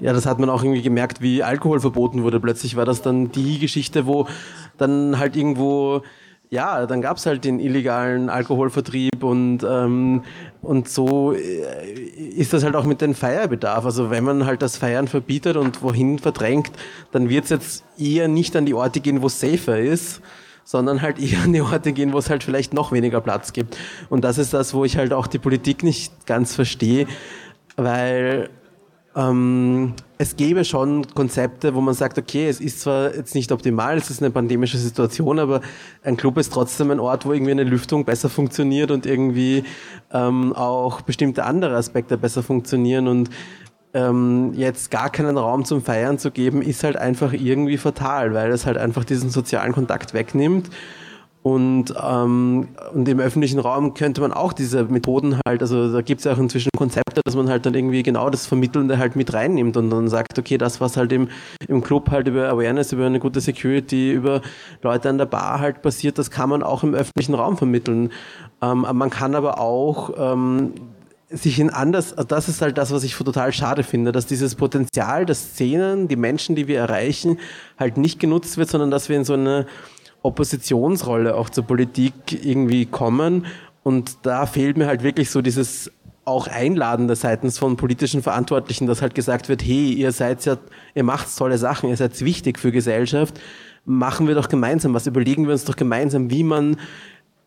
ja, 0.00 0.12
das 0.12 0.26
hat 0.26 0.38
man 0.38 0.50
auch 0.50 0.62
irgendwie 0.62 0.82
gemerkt, 0.82 1.22
wie 1.22 1.42
Alkohol 1.42 1.80
verboten 1.80 2.22
wurde. 2.22 2.38
Plötzlich 2.38 2.76
war 2.76 2.84
das 2.84 3.02
dann 3.02 3.32
die 3.32 3.58
Geschichte, 3.58 4.06
wo 4.06 4.28
dann 4.76 5.18
halt 5.18 5.36
irgendwo 5.36 6.02
ja, 6.50 6.86
dann 6.86 7.02
gab 7.02 7.16
es 7.16 7.26
halt 7.26 7.44
den 7.44 7.58
illegalen 7.58 8.30
Alkoholvertrieb 8.30 9.22
und, 9.22 9.64
ähm, 9.68 10.22
und 10.62 10.88
so 10.88 11.32
äh, 11.32 11.92
ist 11.92 12.52
das 12.52 12.62
halt 12.62 12.76
auch 12.76 12.84
mit 12.84 13.00
dem 13.00 13.14
Feierbedarf. 13.14 13.84
Also 13.84 14.10
wenn 14.10 14.24
man 14.24 14.46
halt 14.46 14.62
das 14.62 14.76
Feiern 14.76 15.08
verbietet 15.08 15.56
und 15.56 15.82
wohin 15.82 16.18
verdrängt, 16.18 16.70
dann 17.10 17.28
wird 17.28 17.44
es 17.44 17.50
jetzt 17.50 17.84
eher 17.98 18.28
nicht 18.28 18.54
an 18.54 18.64
die 18.64 18.74
Orte 18.74 19.00
gehen, 19.00 19.22
wo 19.22 19.26
es 19.26 19.40
safer 19.40 19.78
ist, 19.78 20.20
sondern 20.62 21.02
halt 21.02 21.18
eher 21.18 21.42
an 21.42 21.52
die 21.52 21.62
Orte 21.62 21.92
gehen, 21.92 22.12
wo 22.12 22.18
es 22.18 22.30
halt 22.30 22.44
vielleicht 22.44 22.74
noch 22.74 22.92
weniger 22.92 23.20
Platz 23.20 23.52
gibt. 23.52 23.76
Und 24.08 24.22
das 24.22 24.38
ist 24.38 24.54
das, 24.54 24.72
wo 24.72 24.84
ich 24.84 24.96
halt 24.96 25.12
auch 25.12 25.26
die 25.26 25.38
Politik 25.38 25.82
nicht 25.82 26.26
ganz 26.26 26.54
verstehe, 26.54 27.08
weil 27.76 28.50
ähm, 29.16 29.94
es 30.18 30.36
gäbe 30.36 30.64
schon 30.64 31.06
Konzepte, 31.14 31.74
wo 31.74 31.80
man 31.80 31.94
sagt, 31.94 32.18
okay, 32.18 32.48
es 32.48 32.60
ist 32.60 32.80
zwar 32.80 33.14
jetzt 33.14 33.34
nicht 33.34 33.50
optimal, 33.50 33.96
es 33.96 34.10
ist 34.10 34.22
eine 34.22 34.30
pandemische 34.30 34.76
Situation, 34.76 35.38
aber 35.38 35.62
ein 36.02 36.18
Club 36.18 36.36
ist 36.36 36.52
trotzdem 36.52 36.90
ein 36.90 37.00
Ort, 37.00 37.24
wo 37.24 37.32
irgendwie 37.32 37.52
eine 37.52 37.64
Lüftung 37.64 38.04
besser 38.04 38.28
funktioniert 38.28 38.90
und 38.90 39.06
irgendwie 39.06 39.64
ähm, 40.12 40.52
auch 40.52 41.00
bestimmte 41.00 41.44
andere 41.44 41.76
Aspekte 41.76 42.18
besser 42.18 42.42
funktionieren. 42.42 43.08
Und 43.08 43.30
ähm, 43.94 44.52
jetzt 44.54 44.90
gar 44.90 45.08
keinen 45.08 45.38
Raum 45.38 45.64
zum 45.64 45.82
Feiern 45.82 46.18
zu 46.18 46.30
geben, 46.30 46.60
ist 46.60 46.84
halt 46.84 46.96
einfach 46.96 47.32
irgendwie 47.32 47.78
fatal, 47.78 48.34
weil 48.34 48.50
es 48.50 48.66
halt 48.66 48.76
einfach 48.76 49.04
diesen 49.04 49.30
sozialen 49.30 49.72
Kontakt 49.72 50.12
wegnimmt 50.12 50.68
Und, 51.46 51.94
ähm, 52.04 52.70
und 52.92 53.08
im 53.08 53.20
öffentlichen 53.20 53.60
Raum 53.60 53.94
könnte 53.94 54.20
man 54.20 54.32
auch 54.32 54.52
diese 54.52 54.82
Methoden 54.82 55.38
halt, 55.46 55.62
also 55.62 55.92
da 55.92 56.02
gibt 56.02 56.18
es 56.18 56.24
ja 56.24 56.32
auch 56.32 56.38
inzwischen 56.38 56.70
Konzepte, 56.76 57.20
dass 57.24 57.36
man 57.36 57.48
halt 57.48 57.64
dann 57.66 57.74
irgendwie 57.74 58.02
genau 58.02 58.30
das 58.30 58.46
Vermittelnde 58.46 58.98
halt 58.98 59.14
mit 59.14 59.32
reinnimmt 59.32 59.76
und 59.76 59.88
dann 59.90 60.08
sagt, 60.08 60.40
okay, 60.40 60.58
das, 60.58 60.80
was 60.80 60.96
halt 60.96 61.12
im, 61.12 61.28
im 61.68 61.84
Club 61.84 62.10
halt 62.10 62.26
über 62.26 62.48
Awareness, 62.48 62.90
über 62.90 63.06
eine 63.06 63.20
gute 63.20 63.40
Security, 63.40 64.10
über 64.10 64.42
Leute 64.82 65.08
an 65.08 65.18
der 65.18 65.26
Bar 65.26 65.60
halt 65.60 65.82
passiert, 65.82 66.18
das 66.18 66.32
kann 66.32 66.48
man 66.48 66.64
auch 66.64 66.82
im 66.82 66.94
öffentlichen 66.94 67.34
Raum 67.34 67.56
vermitteln. 67.56 68.10
Ähm, 68.60 68.84
man 68.94 69.10
kann 69.10 69.36
aber 69.36 69.60
auch 69.60 70.14
ähm, 70.18 70.72
sich 71.30 71.60
in 71.60 71.70
anders, 71.70 72.12
also 72.12 72.26
das 72.26 72.48
ist 72.48 72.60
halt 72.60 72.76
das, 72.76 72.92
was 72.92 73.04
ich 73.04 73.14
total 73.14 73.52
schade 73.52 73.84
finde, 73.84 74.10
dass 74.10 74.26
dieses 74.26 74.56
Potenzial 74.56 75.24
der 75.26 75.36
Szenen, 75.36 76.08
die 76.08 76.16
Menschen, 76.16 76.56
die 76.56 76.66
wir 76.66 76.80
erreichen, 76.80 77.38
halt 77.78 77.98
nicht 77.98 78.18
genutzt 78.18 78.58
wird, 78.58 78.68
sondern 78.68 78.90
dass 78.90 79.08
wir 79.08 79.16
in 79.16 79.24
so 79.24 79.34
eine 79.34 79.66
Oppositionsrolle 80.26 81.34
auch 81.34 81.50
zur 81.50 81.64
Politik 81.64 82.14
irgendwie 82.44 82.86
kommen. 82.86 83.46
Und 83.82 84.18
da 84.22 84.46
fehlt 84.46 84.76
mir 84.76 84.86
halt 84.86 85.02
wirklich 85.02 85.30
so 85.30 85.42
dieses 85.42 85.90
auch 86.24 86.48
Einladende 86.48 87.14
seitens 87.14 87.58
von 87.58 87.76
politischen 87.76 88.20
Verantwortlichen, 88.20 88.88
dass 88.88 89.00
halt 89.00 89.14
gesagt 89.14 89.48
wird, 89.48 89.62
hey, 89.62 89.92
ihr 89.92 90.10
seid 90.10 90.44
ja, 90.44 90.58
ihr 90.94 91.04
macht 91.04 91.28
tolle 91.36 91.56
Sachen, 91.56 91.88
ihr 91.88 91.96
seid 91.96 92.20
wichtig 92.20 92.58
für 92.58 92.72
Gesellschaft, 92.72 93.40
machen 93.84 94.26
wir 94.26 94.34
doch 94.34 94.48
gemeinsam 94.48 94.92
was, 94.92 95.06
überlegen 95.06 95.46
wir 95.46 95.52
uns 95.52 95.64
doch 95.64 95.76
gemeinsam, 95.76 96.28
wie 96.28 96.42
man 96.42 96.78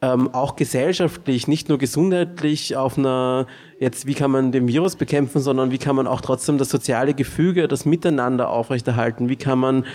ähm, 0.02 0.34
auch 0.34 0.56
gesellschaftlich, 0.56 1.48
nicht 1.48 1.68
nur 1.68 1.78
gesundheitlich 1.78 2.78
auf 2.78 2.98
einer, 2.98 3.48
jetzt 3.80 4.06
wie 4.06 4.14
kann 4.14 4.32
man 4.32 4.54
den 4.54 4.68
Virus 4.68 4.96
bekämpfen, 4.96 5.42
sondern 5.42 5.72
wie 5.72 5.78
kann 5.78 5.98
man 5.98 6.08
auch 6.08 6.22
trotzdem 6.22 6.58
das 6.58 6.70
soziale 6.70 7.14
Gefüge, 7.14 7.68
das 7.68 7.86
Miteinander 7.86 8.50
aufrechterhalten, 8.50 9.28
wie 9.28 9.36
kann 9.36 9.60
man 9.60 9.86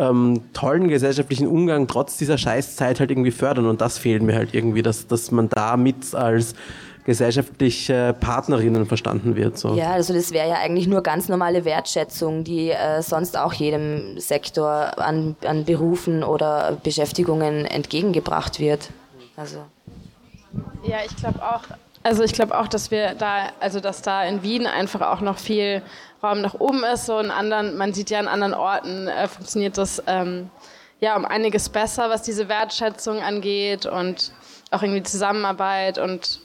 ähm, 0.00 0.40
tollen 0.54 0.88
gesellschaftlichen 0.88 1.46
Umgang 1.46 1.86
trotz 1.86 2.16
dieser 2.16 2.38
Scheißzeit 2.38 2.98
halt 2.98 3.10
irgendwie 3.10 3.30
fördern. 3.30 3.66
Und 3.66 3.80
das 3.80 3.98
fehlt 3.98 4.22
mir 4.22 4.34
halt 4.34 4.54
irgendwie, 4.54 4.82
dass, 4.82 5.06
dass 5.06 5.30
man 5.30 5.48
da 5.48 5.76
mit 5.76 6.14
als 6.14 6.54
gesellschaftliche 7.04 8.14
Partnerinnen 8.18 8.86
verstanden 8.86 9.36
wird. 9.36 9.58
So. 9.58 9.74
Ja, 9.74 9.92
also 9.92 10.14
das 10.14 10.32
wäre 10.32 10.48
ja 10.48 10.56
eigentlich 10.56 10.86
nur 10.86 11.02
ganz 11.02 11.28
normale 11.28 11.64
Wertschätzung, 11.64 12.44
die 12.44 12.70
äh, 12.70 13.02
sonst 13.02 13.36
auch 13.36 13.52
jedem 13.52 14.18
Sektor 14.18 14.98
an, 14.98 15.36
an 15.44 15.64
Berufen 15.64 16.22
oder 16.22 16.78
Beschäftigungen 16.82 17.64
entgegengebracht 17.64 18.60
wird. 18.60 18.90
Also. 19.36 19.58
Ja, 20.84 20.98
ich 21.04 21.16
glaube 21.16 21.42
auch, 21.42 21.62
also 22.02 22.22
ich 22.22 22.32
glaube 22.32 22.58
auch, 22.58 22.68
dass 22.68 22.90
wir 22.90 23.14
da, 23.14 23.50
also 23.60 23.80
dass 23.80 24.02
da 24.02 24.24
in 24.24 24.42
Wien 24.42 24.66
einfach 24.66 25.00
auch 25.00 25.20
noch 25.20 25.38
viel 25.38 25.82
Raum 26.22 26.40
nach 26.40 26.54
oben 26.54 26.84
ist. 26.84 27.06
So 27.06 27.18
in 27.18 27.30
anderen, 27.30 27.76
man 27.76 27.92
sieht 27.92 28.10
ja 28.10 28.18
an 28.18 28.28
anderen 28.28 28.54
Orten 28.54 29.08
äh, 29.08 29.28
funktioniert 29.28 29.78
das 29.78 30.02
ähm, 30.06 30.50
ja 31.00 31.16
um 31.16 31.24
einiges 31.24 31.68
besser, 31.68 32.10
was 32.10 32.22
diese 32.22 32.48
Wertschätzung 32.48 33.20
angeht 33.20 33.86
und 33.86 34.32
auch 34.70 34.82
irgendwie 34.82 35.02
Zusammenarbeit 35.02 35.98
und 35.98 36.40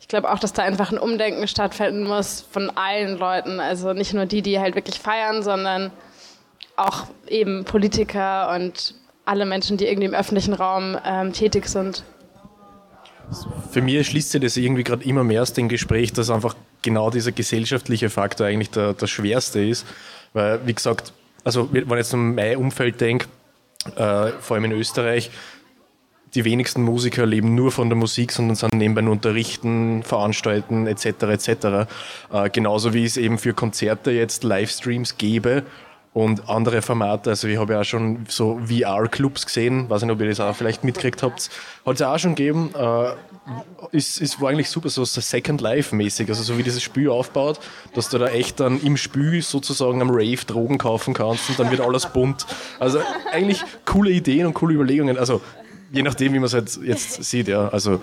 ich 0.00 0.06
glaube 0.06 0.30
auch, 0.32 0.38
dass 0.38 0.52
da 0.52 0.62
einfach 0.62 0.92
ein 0.92 0.98
Umdenken 0.98 1.48
stattfinden 1.48 2.04
muss 2.04 2.44
von 2.50 2.70
allen 2.70 3.18
Leuten. 3.18 3.60
Also 3.60 3.92
nicht 3.92 4.14
nur 4.14 4.26
die, 4.26 4.42
die 4.42 4.58
halt 4.58 4.74
wirklich 4.74 4.98
feiern, 4.98 5.42
sondern 5.42 5.90
auch 6.76 7.08
eben 7.26 7.64
Politiker 7.64 8.54
und 8.54 8.94
alle 9.24 9.44
Menschen, 9.44 9.76
die 9.76 9.86
irgendwie 9.86 10.06
im 10.06 10.14
öffentlichen 10.14 10.54
Raum 10.54 10.96
ähm, 11.04 11.32
tätig 11.32 11.68
sind. 11.68 12.04
Für 13.70 13.82
mich 13.82 14.06
schließt 14.06 14.30
sich 14.30 14.40
das 14.40 14.56
irgendwie 14.56 14.84
gerade 14.84 15.04
immer 15.04 15.24
mehr 15.24 15.42
aus 15.42 15.52
dem 15.52 15.68
Gespräch, 15.68 16.12
dass 16.14 16.30
einfach 16.30 16.54
genau 16.88 17.10
dieser 17.10 17.32
gesellschaftliche 17.32 18.08
Faktor 18.08 18.46
eigentlich 18.46 18.70
der, 18.70 18.94
der 18.94 19.06
schwerste 19.06 19.60
ist. 19.60 19.86
Weil, 20.32 20.66
wie 20.66 20.74
gesagt, 20.74 21.12
also 21.44 21.68
wenn 21.72 21.84
ich 21.84 21.96
jetzt 21.96 22.14
an 22.14 22.34
mein 22.34 22.56
Umfeld 22.56 23.00
denke, 23.00 23.26
äh, 23.96 24.32
vor 24.40 24.56
allem 24.56 24.64
in 24.64 24.72
Österreich, 24.72 25.30
die 26.34 26.44
wenigsten 26.44 26.82
Musiker 26.82 27.26
leben 27.26 27.54
nur 27.54 27.72
von 27.72 27.88
der 27.88 27.96
Musik, 27.96 28.32
sondern 28.32 28.54
sind 28.54 28.74
nebenbei 28.74 29.02
unterrichten, 29.10 30.02
veranstalten 30.02 30.86
etc. 30.86 31.06
etc. 31.06 31.48
Äh, 32.32 32.50
genauso 32.50 32.94
wie 32.94 33.04
es 33.04 33.16
eben 33.16 33.38
für 33.38 33.54
Konzerte 33.54 34.10
jetzt 34.10 34.44
Livestreams 34.44 35.18
gäbe 35.18 35.64
und 36.14 36.48
andere 36.48 36.82
Formate. 36.82 37.30
Also 37.30 37.48
ich 37.48 37.58
habe 37.58 37.74
ja 37.74 37.80
auch 37.80 37.84
schon 37.84 38.26
so 38.28 38.60
VR-Clubs 38.66 39.46
gesehen, 39.46 39.88
weiß 39.88 40.02
nicht, 40.02 40.12
ob 40.12 40.20
ihr 40.20 40.28
das 40.28 40.40
auch 40.40 40.56
vielleicht 40.56 40.84
mitgekriegt 40.84 41.22
habt. 41.22 41.50
Hat 41.86 41.94
es 41.94 42.02
auch 42.02 42.18
schon 42.18 42.34
gegeben. 42.34 42.70
Äh, 42.74 43.12
ist, 43.92 44.20
ist, 44.20 44.40
war 44.40 44.50
eigentlich 44.50 44.68
super, 44.68 44.88
so 44.88 45.04
Second 45.04 45.60
Life-mäßig, 45.60 46.28
also 46.28 46.42
so 46.42 46.58
wie 46.58 46.62
dieses 46.62 46.82
Spiel 46.82 47.08
aufbaut, 47.08 47.60
dass 47.94 48.10
du 48.10 48.18
da 48.18 48.28
echt 48.28 48.60
dann 48.60 48.80
im 48.80 48.96
Spiel 48.96 49.42
sozusagen 49.42 50.02
am 50.02 50.10
Rave 50.10 50.44
Drogen 50.46 50.78
kaufen 50.78 51.14
kannst 51.14 51.48
und 51.48 51.58
dann 51.58 51.70
wird 51.70 51.80
alles 51.80 52.12
bunt. 52.12 52.46
Also 52.78 53.00
eigentlich 53.32 53.62
coole 53.84 54.10
Ideen 54.10 54.46
und 54.46 54.54
coole 54.54 54.74
Überlegungen. 54.74 55.18
Also 55.18 55.40
je 55.92 56.02
nachdem, 56.02 56.34
wie 56.34 56.38
man 56.38 56.46
es 56.46 56.54
halt 56.54 56.78
jetzt 56.82 57.22
sieht, 57.24 57.48
ja. 57.48 57.68
Also 57.68 58.00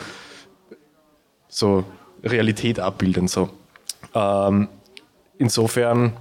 so 1.47 1.83
Realität 2.23 2.79
abbilden. 2.79 3.27
So. 3.27 3.49
Ähm, 4.13 4.67
insofern, 5.37 6.13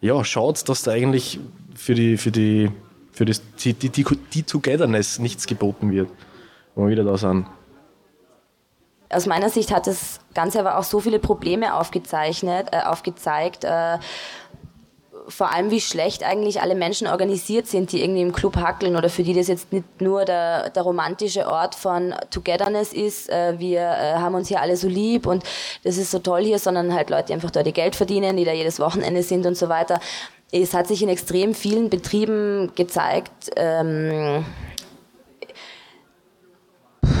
ja, 0.00 0.24
schaut, 0.24 0.68
dass 0.68 0.82
da 0.82 0.92
eigentlich 0.92 1.38
für 1.74 1.94
die, 1.94 2.16
für 2.16 2.30
die, 2.30 2.70
für 3.12 3.24
das, 3.24 3.42
die, 3.62 3.74
die, 3.74 3.90
die 3.90 4.42
Togetherness 4.42 5.18
nichts 5.18 5.46
geboten 5.46 5.92
wird. 5.92 6.08
Wo 6.74 6.84
wir 6.84 6.90
wieder 6.90 7.04
da 7.04 7.18
sind. 7.18 7.46
Aus 9.12 9.26
meiner 9.26 9.50
Sicht 9.50 9.72
hat 9.72 9.86
das 9.86 10.20
Ganze 10.34 10.60
aber 10.60 10.78
auch 10.78 10.84
so 10.84 11.00
viele 11.00 11.18
Probleme 11.18 11.74
aufgezeichnet, 11.74 12.68
äh, 12.72 12.82
aufgezeigt. 12.82 13.64
Äh, 13.64 13.98
vor 15.26 15.52
allem, 15.52 15.70
wie 15.70 15.80
schlecht 15.80 16.22
eigentlich 16.22 16.60
alle 16.60 16.74
Menschen 16.74 17.06
organisiert 17.06 17.66
sind, 17.66 17.92
die 17.92 18.02
irgendwie 18.02 18.22
im 18.22 18.32
Club 18.32 18.56
hackeln 18.56 18.96
oder 18.96 19.08
für 19.08 19.22
die 19.22 19.34
das 19.34 19.48
jetzt 19.48 19.72
nicht 19.72 20.00
nur 20.00 20.24
der, 20.24 20.70
der 20.70 20.82
romantische 20.82 21.46
Ort 21.46 21.74
von 21.74 22.14
Togetherness 22.30 22.92
ist, 22.92 23.30
äh, 23.30 23.58
wir 23.58 23.80
äh, 23.80 24.14
haben 24.14 24.34
uns 24.34 24.48
hier 24.48 24.60
alle 24.60 24.76
so 24.76 24.88
lieb 24.88 25.26
und 25.26 25.44
das 25.84 25.96
ist 25.96 26.10
so 26.10 26.18
toll 26.18 26.42
hier, 26.42 26.58
sondern 26.58 26.94
halt 26.94 27.10
Leute, 27.10 27.26
die 27.26 27.32
einfach 27.34 27.50
dort 27.50 27.66
ihr 27.66 27.72
Geld 27.72 27.96
verdienen, 27.96 28.36
die 28.36 28.44
da 28.44 28.52
jedes 28.52 28.80
Wochenende 28.80 29.22
sind 29.22 29.46
und 29.46 29.56
so 29.56 29.68
weiter. 29.68 30.00
Es 30.52 30.74
hat 30.74 30.88
sich 30.88 31.02
in 31.02 31.08
extrem 31.08 31.54
vielen 31.54 31.90
Betrieben 31.90 32.72
gezeigt, 32.74 33.50
ähm, 33.56 34.44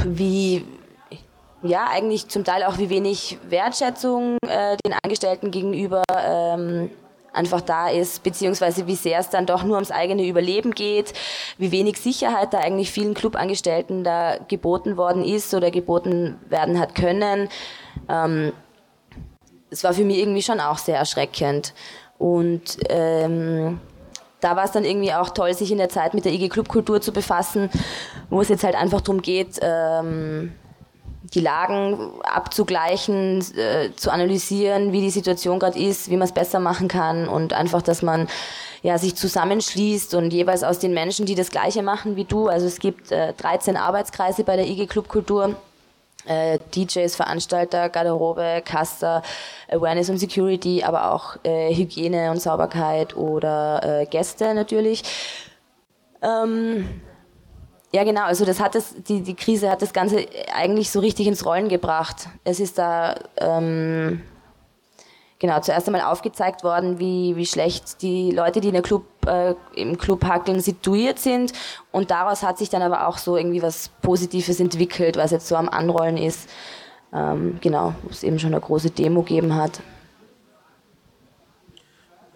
wie 0.04 0.64
ja, 1.62 1.86
eigentlich 1.90 2.28
zum 2.28 2.44
Teil 2.44 2.64
auch 2.64 2.78
wie 2.78 2.90
wenig 2.90 3.38
Wertschätzung 3.48 4.38
äh, 4.46 4.76
den 4.84 4.94
Angestellten 5.02 5.50
gegenüber 5.50 6.02
ähm, 6.08 6.90
einfach 7.32 7.60
da 7.60 7.88
ist, 7.88 8.22
beziehungsweise 8.22 8.86
wie 8.86 8.96
sehr 8.96 9.20
es 9.20 9.30
dann 9.30 9.46
doch 9.46 9.62
nur 9.62 9.76
ums 9.76 9.90
eigene 9.90 10.26
Überleben 10.26 10.72
geht, 10.72 11.12
wie 11.58 11.70
wenig 11.70 11.98
Sicherheit 11.98 12.52
da 12.52 12.58
eigentlich 12.58 12.90
vielen 12.90 13.14
Clubangestellten 13.14 14.04
da 14.04 14.36
geboten 14.48 14.96
worden 14.96 15.24
ist 15.24 15.54
oder 15.54 15.70
geboten 15.70 16.38
werden 16.48 16.78
hat 16.78 16.94
können. 16.94 17.48
Ähm, 18.08 18.52
es 19.70 19.84
war 19.84 19.92
für 19.92 20.04
mich 20.04 20.18
irgendwie 20.18 20.42
schon 20.42 20.60
auch 20.60 20.78
sehr 20.78 20.96
erschreckend. 20.96 21.74
Und 22.18 22.78
ähm, 22.88 23.80
da 24.40 24.56
war 24.56 24.64
es 24.64 24.72
dann 24.72 24.84
irgendwie 24.84 25.12
auch 25.12 25.30
toll, 25.30 25.54
sich 25.54 25.70
in 25.70 25.78
der 25.78 25.88
Zeit 25.88 26.14
mit 26.14 26.24
der 26.24 26.32
IG 26.32 26.48
Clubkultur 26.48 27.00
zu 27.00 27.12
befassen, 27.12 27.70
wo 28.28 28.40
es 28.40 28.48
jetzt 28.48 28.64
halt 28.64 28.74
einfach 28.74 29.00
darum 29.00 29.22
geht, 29.22 29.58
ähm, 29.62 30.52
die 31.22 31.40
Lagen 31.40 32.12
abzugleichen, 32.22 33.44
äh, 33.56 33.90
zu 33.94 34.10
analysieren, 34.10 34.92
wie 34.92 35.00
die 35.00 35.10
Situation 35.10 35.58
gerade 35.58 35.78
ist, 35.78 36.10
wie 36.10 36.16
man 36.16 36.26
es 36.26 36.32
besser 36.32 36.60
machen 36.60 36.88
kann 36.88 37.28
und 37.28 37.52
einfach, 37.52 37.82
dass 37.82 38.02
man 38.02 38.28
ja, 38.82 38.96
sich 38.96 39.14
zusammenschließt 39.14 40.14
und 40.14 40.32
jeweils 40.32 40.64
aus 40.64 40.78
den 40.78 40.94
Menschen, 40.94 41.26
die 41.26 41.34
das 41.34 41.50
Gleiche 41.50 41.82
machen 41.82 42.16
wie 42.16 42.24
du. 42.24 42.48
Also 42.48 42.66
es 42.66 42.78
gibt 42.78 43.12
äh, 43.12 43.34
13 43.34 43.76
Arbeitskreise 43.76 44.44
bei 44.44 44.56
der 44.56 44.66
IG 44.66 44.86
Club 44.86 45.08
Kultur. 45.08 45.56
Äh, 46.26 46.58
DJs, 46.74 47.16
Veranstalter, 47.16 47.88
Garderobe, 47.88 48.62
Caster, 48.62 49.22
Awareness 49.70 50.10
und 50.10 50.18
Security, 50.18 50.82
aber 50.82 51.12
auch 51.12 51.36
äh, 51.44 51.74
Hygiene 51.74 52.30
und 52.30 52.42
Sauberkeit 52.42 53.16
oder 53.16 54.02
äh, 54.02 54.06
Gäste 54.06 54.52
natürlich. 54.52 55.02
Ähm, 56.22 57.00
ja, 57.92 58.04
genau. 58.04 58.22
Also 58.22 58.44
das 58.44 58.60
hat 58.60 58.74
es, 58.76 58.94
die, 59.02 59.20
die 59.22 59.34
Krise 59.34 59.68
hat 59.68 59.82
das 59.82 59.92
Ganze 59.92 60.26
eigentlich 60.54 60.90
so 60.90 61.00
richtig 61.00 61.26
ins 61.26 61.44
Rollen 61.44 61.68
gebracht. 61.68 62.28
Es 62.44 62.60
ist 62.60 62.78
da 62.78 63.16
ähm, 63.36 64.22
genau 65.40 65.58
zuerst 65.60 65.88
einmal 65.88 66.02
aufgezeigt 66.02 66.62
worden, 66.62 67.00
wie, 67.00 67.34
wie 67.34 67.46
schlecht 67.46 68.02
die 68.02 68.30
Leute, 68.30 68.60
die 68.60 68.68
in 68.68 68.74
der 68.74 68.82
Club, 68.82 69.04
äh, 69.26 69.54
im 69.74 69.98
Club 69.98 70.24
hackeln, 70.24 70.60
situiert 70.60 71.18
sind. 71.18 71.52
Und 71.90 72.12
daraus 72.12 72.44
hat 72.44 72.58
sich 72.58 72.68
dann 72.68 72.82
aber 72.82 73.08
auch 73.08 73.18
so 73.18 73.36
irgendwie 73.36 73.62
was 73.62 73.90
Positives 74.02 74.60
entwickelt, 74.60 75.16
was 75.16 75.32
jetzt 75.32 75.48
so 75.48 75.56
am 75.56 75.68
Anrollen 75.68 76.16
ist. 76.16 76.48
Ähm, 77.12 77.58
genau, 77.60 77.94
wo 78.04 78.10
es 78.10 78.22
eben 78.22 78.38
schon 78.38 78.52
eine 78.52 78.60
große 78.60 78.90
Demo 78.90 79.22
gegeben 79.22 79.56
hat. 79.56 79.80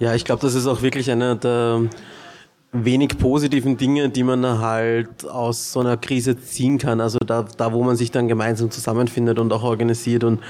Ja, 0.01 0.15
ich 0.15 0.25
glaube, 0.25 0.43
das 0.43 0.55
ist 0.55 0.67
auch 0.67 0.83
wirklich 0.83 1.09
einer 1.13 1.37
der 1.37 1.89
wenig 2.75 3.19
positiven 3.19 3.77
Dinge, 3.77 4.09
die 4.09 4.25
man 4.25 4.45
halt 4.59 5.25
aus 5.27 5.73
so 5.73 5.81
einer 5.81 5.97
Krise 5.97 6.39
ziehen 6.41 6.79
kann. 6.79 7.01
Also 7.01 7.19
da, 7.19 7.47
da, 7.57 7.73
wo 7.73 7.85
man 7.85 7.97
sich 7.97 8.11
dann 8.11 8.29
gemeinsam 8.29 8.71
zusammenfindet 8.71 9.39
und 9.39 9.53
auch 9.53 9.63
organisiert 9.63 10.25
und 10.25 10.41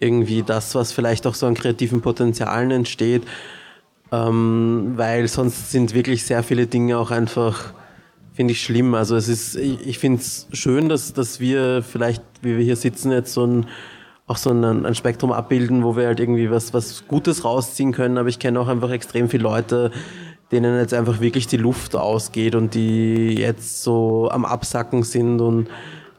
irgendwie 0.00 0.42
das, 0.42 0.74
was 0.74 0.92
vielleicht 0.92 1.26
auch 1.26 1.34
so 1.34 1.46
an 1.46 1.54
kreativen 1.54 2.00
Potenzialen 2.00 2.70
entsteht, 2.70 3.24
ähm, 4.10 4.94
weil 4.96 5.28
sonst 5.28 5.70
sind 5.70 5.94
wirklich 5.94 6.24
sehr 6.24 6.42
viele 6.42 6.66
Dinge 6.66 6.98
auch 6.98 7.10
einfach 7.10 7.74
finde 8.32 8.52
ich 8.52 8.62
schlimm. 8.62 8.94
Also 8.94 9.16
es 9.16 9.28
ist, 9.28 9.56
ich, 9.56 9.86
ich 9.86 9.98
finde 9.98 10.20
es 10.20 10.46
schön, 10.52 10.90
dass, 10.90 11.14
dass 11.14 11.40
wir 11.40 11.82
vielleicht, 11.82 12.22
wie 12.42 12.58
wir 12.58 12.64
hier 12.64 12.76
sitzen, 12.76 13.10
jetzt 13.10 13.32
so 13.32 13.46
ein 13.46 13.66
auch 14.26 14.36
so 14.36 14.50
ein, 14.50 14.84
ein 14.84 14.94
Spektrum 14.94 15.30
abbilden, 15.32 15.84
wo 15.84 15.96
wir 15.96 16.06
halt 16.06 16.18
irgendwie 16.18 16.50
was, 16.50 16.74
was 16.74 17.06
Gutes 17.06 17.44
rausziehen 17.44 17.92
können. 17.92 18.18
Aber 18.18 18.28
ich 18.28 18.38
kenne 18.38 18.58
auch 18.58 18.66
einfach 18.66 18.90
extrem 18.90 19.28
viele 19.28 19.44
Leute, 19.44 19.92
denen 20.52 20.78
jetzt 20.78 20.94
einfach 20.94 21.20
wirklich 21.20 21.46
die 21.46 21.56
Luft 21.56 21.96
ausgeht 21.96 22.54
und 22.54 22.74
die 22.74 23.34
jetzt 23.34 23.82
so 23.82 24.28
am 24.30 24.44
Absacken 24.44 25.02
sind 25.02 25.40
und 25.40 25.68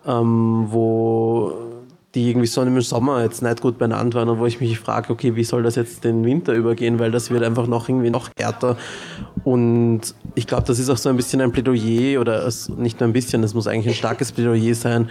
ähm, 0.06 0.68
wo 0.70 1.54
die 2.16 2.30
irgendwie 2.30 2.48
so 2.48 2.62
im 2.64 2.82
Sommer 2.82 3.22
jetzt 3.22 3.44
nicht 3.44 3.62
gut 3.62 3.78
benannt 3.78 4.16
waren 4.16 4.28
und 4.30 4.40
wo 4.40 4.46
ich 4.46 4.60
mich 4.60 4.80
frage, 4.80 5.12
okay, 5.12 5.36
wie 5.36 5.44
soll 5.44 5.62
das 5.62 5.76
jetzt 5.76 6.04
den 6.04 6.26
Winter 6.26 6.54
übergehen, 6.54 7.00
weil 7.00 7.12
das 7.12 7.30
wird 7.30 7.44
einfach 7.44 7.68
noch 7.68 7.90
irgendwie 7.90 8.10
noch 8.10 8.30
härter. 8.38 8.78
Und 9.44 10.16
ich 10.34 10.48
glaube, 10.48 10.64
das 10.66 10.80
ist 10.80 10.90
auch 10.90 10.98
so 10.98 11.10
ein 11.10 11.18
bisschen 11.18 11.42
ein 11.42 11.52
Plädoyer 11.52 12.20
oder 12.20 12.50
nicht 12.78 13.00
nur 13.00 13.10
ein 13.10 13.14
bisschen, 13.14 13.42
das 13.42 13.54
muss 13.54 13.68
eigentlich 13.68 13.88
ein 13.88 13.94
starkes 13.94 14.32
Plädoyer 14.32 14.74
sein, 14.74 15.10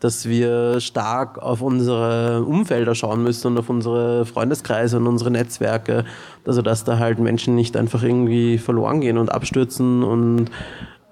dass 0.00 0.28
wir 0.28 0.80
stark 0.80 1.38
auf 1.38 1.62
unsere 1.62 2.44
Umfelder 2.44 2.94
schauen 2.94 3.22
müssen 3.22 3.48
und 3.48 3.58
auf 3.58 3.70
unsere 3.70 4.26
Freundeskreise 4.26 4.98
und 4.98 5.06
unsere 5.06 5.30
Netzwerke, 5.30 6.04
also 6.46 6.62
dass 6.62 6.84
da 6.84 6.98
halt 6.98 7.18
Menschen 7.18 7.54
nicht 7.54 7.76
einfach 7.76 8.02
irgendwie 8.02 8.58
verloren 8.58 9.00
gehen 9.00 9.18
und 9.18 9.32
abstürzen 9.32 10.02
und 10.02 10.50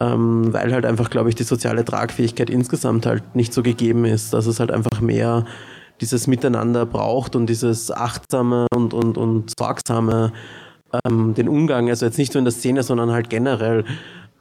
ähm, 0.01 0.53
weil 0.53 0.73
halt 0.73 0.85
einfach, 0.85 1.11
glaube 1.11 1.29
ich, 1.29 1.37
die 1.37 1.45
soziale 1.45 1.85
Tragfähigkeit 1.85 2.51
insgesamt 2.51 3.07
halt 3.07 3.37
nicht 3.37 3.55
so 3.55 3.63
gegeben 3.63 4.05
ist, 4.05 4.33
dass 4.35 4.47
es 4.47 4.59
halt 4.59 4.73
einfach 4.73 5.01
mehr 5.01 5.45
dieses 6.01 6.27
Miteinander 6.27 6.85
braucht 6.85 7.37
und 7.37 7.47
dieses 7.47 7.93
achtsame 7.93 8.67
und, 8.75 8.93
und, 8.93 9.17
und 9.17 9.53
sorgsame, 9.57 10.33
ähm, 11.07 11.35
den 11.35 11.49
Umgang, 11.49 11.89
also 11.89 12.05
jetzt 12.05 12.19
nicht 12.19 12.35
nur 12.35 12.41
in 12.41 12.45
der 12.45 12.53
Szene, 12.53 12.83
sondern 12.83 13.13
halt 13.13 13.31
generell. 13.31 13.85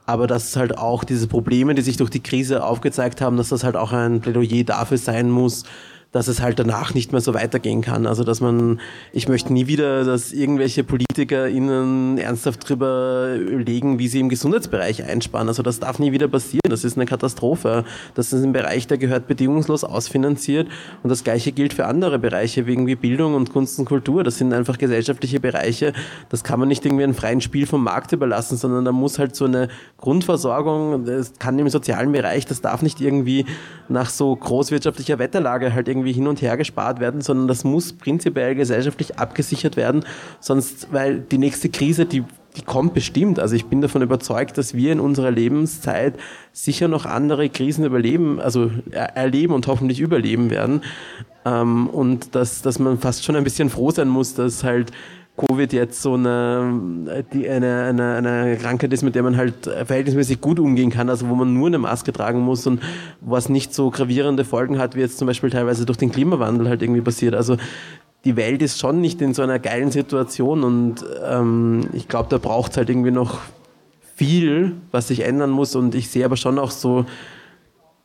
Aber 0.06 0.28
dass 0.28 0.56
halt 0.56 0.78
auch 0.78 1.04
diese 1.04 1.28
Probleme, 1.28 1.76
die 1.76 1.82
sich 1.82 1.98
durch 1.98 2.10
die 2.10 2.24
Krise 2.24 2.64
aufgezeigt 2.64 3.22
haben, 3.22 3.38
dass 3.38 3.50
das 3.50 3.64
halt 3.64 3.76
auch 3.76 3.92
ein 3.94 4.22
Plädoyer 4.22 4.64
dafür 4.64 4.98
sein 4.98 5.30
muss, 5.30 5.64
dass 6.12 6.28
es 6.28 6.42
halt 6.42 6.60
danach 6.60 6.94
nicht 6.94 7.12
mehr 7.12 7.22
so 7.22 7.34
weitergehen 7.34 7.82
kann. 7.82 8.06
Also 8.06 8.24
dass 8.24 8.42
man, 8.42 8.80
ich 9.14 9.30
möchte 9.30 9.54
nie 9.54 9.68
wieder, 9.68 10.04
dass 10.04 10.34
irgendwelche 10.34 10.84
PolitikerInnen 10.84 12.18
ernsthaft 12.18 12.68
drüber 12.68 13.36
legen, 13.38 13.98
wie 13.98 14.08
sie 14.08 14.20
im 14.20 14.30
Gesundheitsbereich 14.30 15.04
einsparen. 15.04 15.48
Also 15.48 15.64
das 15.64 15.80
darf 15.80 16.00
nie 16.00 16.12
wieder 16.12 16.28
passieren. 16.28 16.62
Das 16.70 16.84
ist 16.84 16.98
eine 16.98 17.06
Katastrophe. 17.06 17.86
Das 18.14 18.34
ist 18.34 18.44
ein 18.44 18.52
Bereich, 18.52 18.88
der 18.88 18.98
gehört 18.98 19.28
bedingungslos 19.28 19.84
ausfinanziert. 19.84 20.68
Und 21.02 21.10
das 21.10 21.24
Gleiche 21.24 21.54
gilt 21.54 21.74
für 21.74 21.86
andere 21.86 22.20
Bereiche, 22.20 22.68
wie 22.68 22.74
irgendwie 22.74 22.96
Bildung 22.96 23.34
und 23.34 23.54
Kunst 23.54 23.80
und 23.80 23.86
Kultur. 23.86 24.24
Das 24.24 24.38
sind 24.38 24.54
einfach 24.54 24.78
gesellschaftliche 24.78 25.40
Bereiche. 25.40 25.94
Das 26.30 26.44
kann 26.44 26.60
man 26.60 26.68
nicht 26.68 26.86
irgendwie 26.86 27.06
ein 27.06 27.14
freien 27.14 27.40
Spiel 27.40 27.66
vom 27.66 27.84
Markt 27.84 28.12
überlassen, 28.12 28.58
sondern 28.58 28.84
da 28.84 28.92
muss 28.92 29.18
halt 29.18 29.36
so 29.36 29.46
eine 29.46 29.70
Grundversorgung, 29.98 31.06
das 31.06 31.34
kann 31.40 31.58
im 31.60 31.70
sozialen 31.70 32.12
Bereich, 32.12 32.46
das 32.46 32.62
darf 32.62 32.82
nicht 32.82 33.00
irgendwie 33.00 33.46
nach 33.88 34.10
so 34.10 34.36
großwirtschaftlicher 34.36 35.20
Wetterlage 35.20 35.74
halt 35.74 35.88
irgendwie 35.88 36.01
hin 36.10 36.28
und 36.28 36.42
her 36.42 36.58
gespart 36.58 37.00
werden, 37.00 37.22
sondern 37.22 37.48
das 37.48 37.64
muss 37.64 37.94
prinzipiell 37.94 38.56
gesellschaftlich 38.56 39.20
abgesichert 39.20 39.78
werden, 39.78 40.04
sonst, 40.40 40.88
weil 40.92 41.20
die 41.20 41.38
nächste 41.38 41.70
Krise, 41.70 42.06
die, 42.06 42.24
die 42.58 42.64
kommt 42.64 42.94
bestimmt. 42.94 43.40
Also 43.40 43.56
ich 43.56 43.66
bin 43.66 43.82
davon 43.82 44.02
überzeugt, 44.02 44.58
dass 44.58 44.74
wir 44.74 44.92
in 44.92 45.00
unserer 45.00 45.32
Lebenszeit 45.32 46.16
sicher 46.52 46.88
noch 46.88 47.06
andere 47.06 47.50
Krisen 47.50 47.86
überleben, 47.86 48.40
also 48.40 48.72
erleben 48.92 49.54
und 49.54 49.68
hoffentlich 49.68 50.00
überleben 50.00 50.50
werden. 50.50 50.82
Ähm, 51.46 51.88
und 51.88 52.36
dass, 52.36 52.62
dass 52.62 52.80
man 52.80 53.00
fast 53.00 53.24
schon 53.24 53.36
ein 53.36 53.44
bisschen 53.44 53.70
froh 53.70 53.92
sein 53.92 54.10
muss, 54.10 54.34
dass 54.34 54.64
halt 54.64 54.92
Covid 55.38 55.74
jetzt 55.74 56.02
so 56.02 56.14
eine, 56.14 57.24
die, 57.34 57.50
eine, 57.50 57.84
eine, 57.84 58.16
eine 58.16 58.58
Krankheit 58.58 58.92
ist, 58.94 59.02
mit 59.02 59.16
der 59.16 59.24
man 59.24 59.38
halt 59.38 59.66
verhältnismäßig 59.66 60.42
gut 60.42 60.60
umgehen 60.60 60.92
kann, 60.92 61.10
also 61.10 61.30
wo 61.30 61.36
man 61.36 61.54
nur 61.54 61.68
eine 61.68 61.80
Maske 61.80 62.12
tragen 62.12 62.42
muss 62.42 62.68
und 62.68 62.82
was 63.22 63.50
nicht 63.50 63.74
so 63.74 63.90
gravierende 63.90 64.46
Folgen 64.46 64.78
hat, 64.78 64.96
wie 64.96 65.00
jetzt 65.00 65.18
zum 65.18 65.28
Beispiel 65.28 65.50
teilweise 65.50 65.86
durch 65.86 65.98
den 65.98 66.12
Klimawandel 66.12 66.68
halt 66.68 66.82
irgendwie 66.82 67.02
passiert. 67.02 67.34
Also 67.34 67.58
die 68.26 68.36
Welt 68.36 68.62
ist 68.62 68.80
schon 68.80 69.02
nicht 69.02 69.22
in 69.22 69.34
so 69.34 69.42
einer 69.42 69.58
geilen 69.58 69.90
Situation 69.90 70.64
und 70.64 71.06
ähm, 71.26 71.88
ich 71.94 72.08
glaube, 72.08 72.30
da 72.30 72.38
braucht 72.38 72.72
es 72.72 72.78
halt 72.78 72.90
irgendwie 72.90 73.12
noch 73.12 73.40
viel, 74.16 74.74
was 74.92 75.08
sich 75.08 75.22
ändern 75.22 75.50
muss 75.50 75.76
und 75.76 75.96
ich 75.96 76.10
sehe 76.10 76.26
aber 76.26 76.38
schon 76.38 76.60
auch 76.60 76.72
so, 76.72 77.06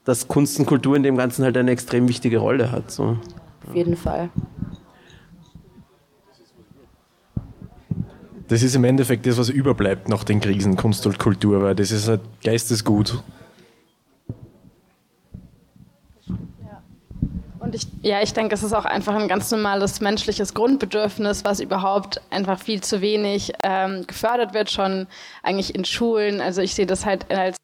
dass 0.05 0.29
Kunst 0.29 0.59
und 0.59 0.67
Kultur 0.67 0.97
in 0.97 1.03
dem 1.03 1.17
Ganzen 1.17 1.45
halt 1.45 1.57
eine 1.57 1.73
extrem 1.73 2.09
wichtige 2.09 2.39
Rolle 2.39 2.73
hat. 2.73 2.91
So. 2.91 3.19
Auf 3.69 3.75
jeden 3.75 3.97
Fall. 3.97 4.31
Das 8.49 8.63
ist 8.63 8.77
im 8.77 8.85
Endeffekt 8.85 9.27
das, 9.27 9.39
was 9.39 9.49
überbleibt 9.49 10.09
nach 10.09 10.23
den 10.23 10.41
Krisen, 10.41 10.77
Kunst 10.77 11.07
und 11.07 11.19
Kultur, 11.19 11.63
weil 11.63 11.75
das 11.75 11.91
ist 11.91 12.07
halt 12.09 12.21
Geistesgut. 12.45 13.23
Und 17.67 17.75
ich, 17.75 17.89
ja, 18.03 18.23
ich 18.23 18.33
denke, 18.33 18.55
es 18.55 18.63
ist 18.63 18.73
auch 18.73 18.85
einfach 18.85 19.17
ein 19.17 19.27
ganz 19.27 19.51
normales 19.51 20.01
menschliches 20.01 20.55
Grundbedürfnis, 20.55 21.45
was 21.45 21.59
überhaupt 21.59 22.21
einfach 22.31 22.61
viel 22.61 22.81
zu 22.81 23.01
wenig 23.01 23.53
ähm, 23.65 24.07
gefördert 24.07 24.55
wird, 24.55 24.71
schon 24.71 25.09
eigentlich 25.43 25.75
in 25.75 25.85
Schulen. 25.85 26.41
Also 26.41 26.63
ich 26.63 26.77
sehe 26.77 26.87
das 26.87 27.05
halt 27.05 27.29
als 27.29 27.57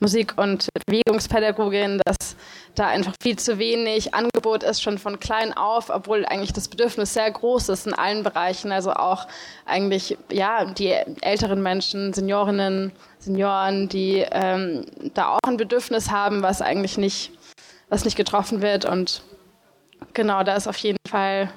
Musik- 0.00 0.38
und 0.38 0.68
Bewegungspädagogin, 0.86 2.00
dass 2.06 2.34
da 2.74 2.86
einfach 2.86 3.12
viel 3.22 3.38
zu 3.38 3.58
wenig 3.58 4.14
Angebot 4.14 4.62
ist, 4.62 4.80
schon 4.80 4.96
von 4.96 5.20
klein 5.20 5.54
auf, 5.54 5.90
obwohl 5.90 6.24
eigentlich 6.24 6.54
das 6.54 6.68
Bedürfnis 6.68 7.12
sehr 7.12 7.30
groß 7.30 7.68
ist 7.68 7.86
in 7.86 7.92
allen 7.92 8.22
Bereichen. 8.22 8.72
Also 8.72 8.94
auch 8.94 9.26
eigentlich, 9.66 10.16
ja, 10.30 10.64
die 10.64 10.94
älteren 11.20 11.62
Menschen, 11.62 12.14
Seniorinnen, 12.14 12.90
Senioren, 13.18 13.90
die 13.90 14.24
ähm, 14.30 14.86
da 15.12 15.34
auch 15.34 15.46
ein 15.46 15.58
Bedürfnis 15.58 16.10
haben, 16.10 16.40
was 16.40 16.62
eigentlich 16.62 16.96
nicht, 16.96 17.32
was 17.90 18.06
nicht 18.06 18.16
getroffen 18.16 18.62
wird. 18.62 18.86
Und 18.86 19.22
genau, 20.12 20.42
da 20.42 20.56
ist 20.56 20.66
auf 20.66 20.76
jeden 20.78 20.98
Fall 21.08 21.50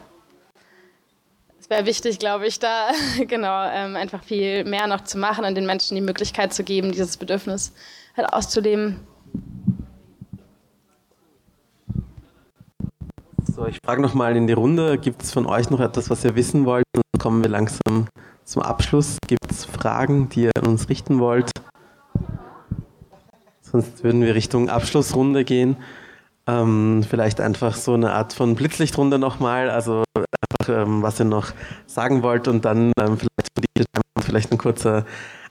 es 1.66 1.70
wäre 1.72 1.88
wichtig, 1.88 2.20
glaube 2.20 2.46
ich, 2.46 2.60
da 2.60 2.90
genau 3.28 3.68
ähm, 3.72 3.96
einfach 3.96 4.24
viel 4.24 4.64
mehr 4.66 4.86
noch 4.86 5.02
zu 5.02 5.18
machen 5.18 5.46
und 5.46 5.56
den 5.56 5.66
Menschen 5.66 5.96
die 5.96 6.02
Möglichkeit 6.02 6.54
zu 6.54 6.64
geben, 6.64 6.92
dieses 6.92 7.18
Bedürfnis 7.18 7.74
halt 8.16 8.32
auszuleben. 8.32 9.00
So, 13.52 13.66
ich 13.66 13.80
frage 13.84 14.00
nochmal 14.04 14.38
in 14.38 14.46
die 14.46 14.54
Runde, 14.54 15.00
gibt 15.00 15.24
es 15.24 15.32
von 15.32 15.48
euch 15.48 15.72
noch 15.72 15.80
etwas, 15.80 16.12
was 16.12 16.24
ihr 16.24 16.36
wissen 16.36 16.66
wollt? 16.66 16.86
Dann 16.94 17.02
kommen 17.20 17.42
wir 17.42 17.50
langsam 17.50 18.10
zum 18.44 18.62
Abschluss. 18.62 19.18
Gibt 19.28 19.50
es 19.50 19.66
Fragen, 19.66 20.30
die 20.30 20.44
ihr 20.44 20.52
an 20.60 20.68
uns 20.68 20.88
richten 20.88 21.18
wollt? 21.18 21.50
Sonst 23.62 24.04
würden 24.04 24.22
wir 24.22 24.36
Richtung 24.36 24.70
Abschlussrunde 24.70 25.44
gehen. 25.44 25.78
Ähm, 26.48 27.04
vielleicht 27.10 27.42
einfach 27.42 27.76
so 27.76 27.94
eine 27.94 28.14
Art 28.14 28.34
von 28.34 28.56
Blitzlichtrunde 28.56 29.18
nochmal, 29.18 29.70
also 29.70 30.04
einfach, 30.16 30.84
ähm, 30.84 31.02
was 31.02 31.20
ihr 31.20 31.26
noch 31.26 31.54
sagen 31.88 32.22
wollt 32.22 32.48
und 32.48 32.66
dann 32.66 32.92
ähm, 33.00 33.18
vielleicht, 33.18 33.88
vielleicht 34.22 34.52
eine 34.52 34.60
kurze 34.60 35.06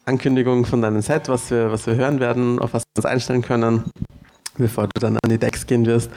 Ankündigung 0.05 0.67
von 0.67 0.83
deinem 0.83 1.01
Set, 1.01 1.29
was 1.29 1.51
wir, 1.51 1.73
was 1.73 1.87
wir 1.87 1.97
hören 1.97 2.21
werden, 2.21 2.59
auf 2.61 2.75
was 2.75 2.83
wir 2.83 2.99
uns 2.99 3.07
einstellen 3.07 3.43
können, 3.43 3.85
bevor 4.57 4.85
du 4.85 5.01
dann 5.01 5.19
an 5.23 5.31
die 5.31 5.39
Decks 5.39 5.67
gehen 5.67 5.85
wirst. 5.87 6.11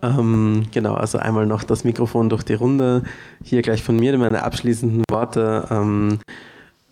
Ähm, 0.00 0.66
genau, 0.72 0.94
also 0.94 1.18
einmal 1.18 1.46
noch 1.46 1.64
das 1.64 1.84
Mikrofon 1.84 2.28
durch 2.28 2.44
die 2.44 2.54
Runde. 2.54 3.02
Hier 3.42 3.62
gleich 3.62 3.82
von 3.82 3.96
mir 3.96 4.16
meine 4.16 4.42
abschließenden 4.42 5.04
Worte. 5.10 5.66
Ähm, 5.70 6.20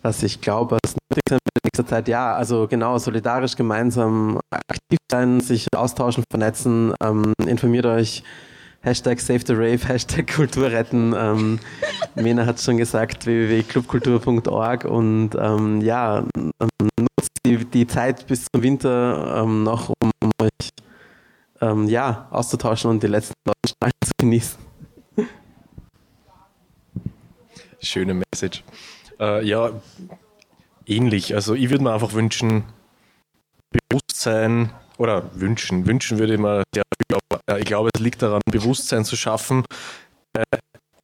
was 0.01 0.23
ich 0.23 0.41
glaube, 0.41 0.77
was 0.83 0.95
nötig 1.09 1.23
sein 1.29 1.39
wird 1.77 1.87
in 1.87 1.87
nächster 1.87 1.87
Zeit. 1.87 2.07
Ja, 2.07 2.35
also 2.35 2.67
genau, 2.67 2.97
solidarisch 2.97 3.55
gemeinsam 3.55 4.39
aktiv 4.51 4.99
sein, 5.11 5.39
sich 5.39 5.67
austauschen, 5.75 6.23
vernetzen, 6.29 6.93
ähm, 7.01 7.33
informiert 7.45 7.85
euch. 7.85 8.23
Hashtag 8.81 9.19
Save 9.19 9.41
the 9.45 9.53
Rave, 9.53 9.79
Hashtag 9.87 10.27
Kultur 10.27 10.71
retten. 10.71 11.13
Ähm, 11.17 11.59
Mena 12.15 12.45
hat 12.45 12.61
schon 12.61 12.77
gesagt, 12.77 13.25
www.clubkultur.org 13.25 14.85
und 14.85 15.31
ähm, 15.37 15.81
ja, 15.81 16.23
ähm, 16.37 16.51
nutzt 16.99 17.31
die, 17.45 17.65
die 17.65 17.87
Zeit 17.87 18.27
bis 18.27 18.45
zum 18.45 18.61
Winter 18.63 19.41
ähm, 19.43 19.63
noch, 19.63 19.89
um 19.89 20.11
euch 20.41 20.69
ähm, 21.59 21.87
ja, 21.87 22.27
auszutauschen 22.31 22.91
und 22.91 23.03
die 23.03 23.07
letzten 23.07 23.33
Sonnenstrahlen 23.45 23.93
zu 24.05 24.11
genießen. 24.17 24.59
Schöne 27.81 28.13
Message. 28.13 28.63
Äh, 29.19 29.45
ja, 29.45 29.71
ähnlich. 30.87 31.35
Also 31.35 31.53
ich 31.53 31.69
würde 31.69 31.83
mir 31.83 31.93
einfach 31.93 32.13
wünschen, 32.13 32.63
Bewusstsein 33.89 34.71
oder 34.97 35.29
wünschen, 35.33 35.85
wünschen 35.85 36.17
würde 36.17 36.33
ich 36.33 36.39
mir 36.39 36.63
sehr 36.73 36.83
viel, 36.83 37.17
aber 37.31 37.59
ich 37.59 37.65
glaube, 37.65 37.89
es 37.93 38.01
liegt 38.01 38.21
daran, 38.21 38.41
Bewusstsein 38.49 39.05
zu 39.05 39.15
schaffen 39.15 39.63
bei 40.33 40.43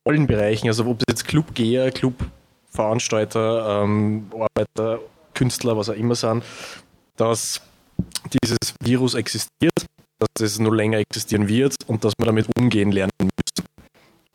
allen 0.06 0.28
Bereichen, 0.28 0.68
also 0.68 0.86
ob 0.86 1.00
es 1.00 1.06
jetzt 1.08 1.28
Clubgeher, 1.28 1.92
Clubveranstalter, 1.92 3.84
ähm, 3.84 4.32
Arbeiter, 4.34 5.00
Künstler, 5.34 5.78
was 5.78 5.90
auch 5.90 5.96
immer 5.96 6.16
sind, 6.16 6.44
dass 7.16 7.62
dieses 8.32 8.74
Virus 8.82 9.14
existiert 9.14 9.86
dass 10.36 10.52
es 10.52 10.60
nur 10.60 10.76
länger 10.76 11.00
existieren 11.00 11.48
wird 11.48 11.76
und 11.88 12.04
dass 12.04 12.14
wir 12.18 12.26
damit 12.26 12.48
umgehen 12.58 12.92
lernen 12.92 13.12
müssen. 13.20 13.68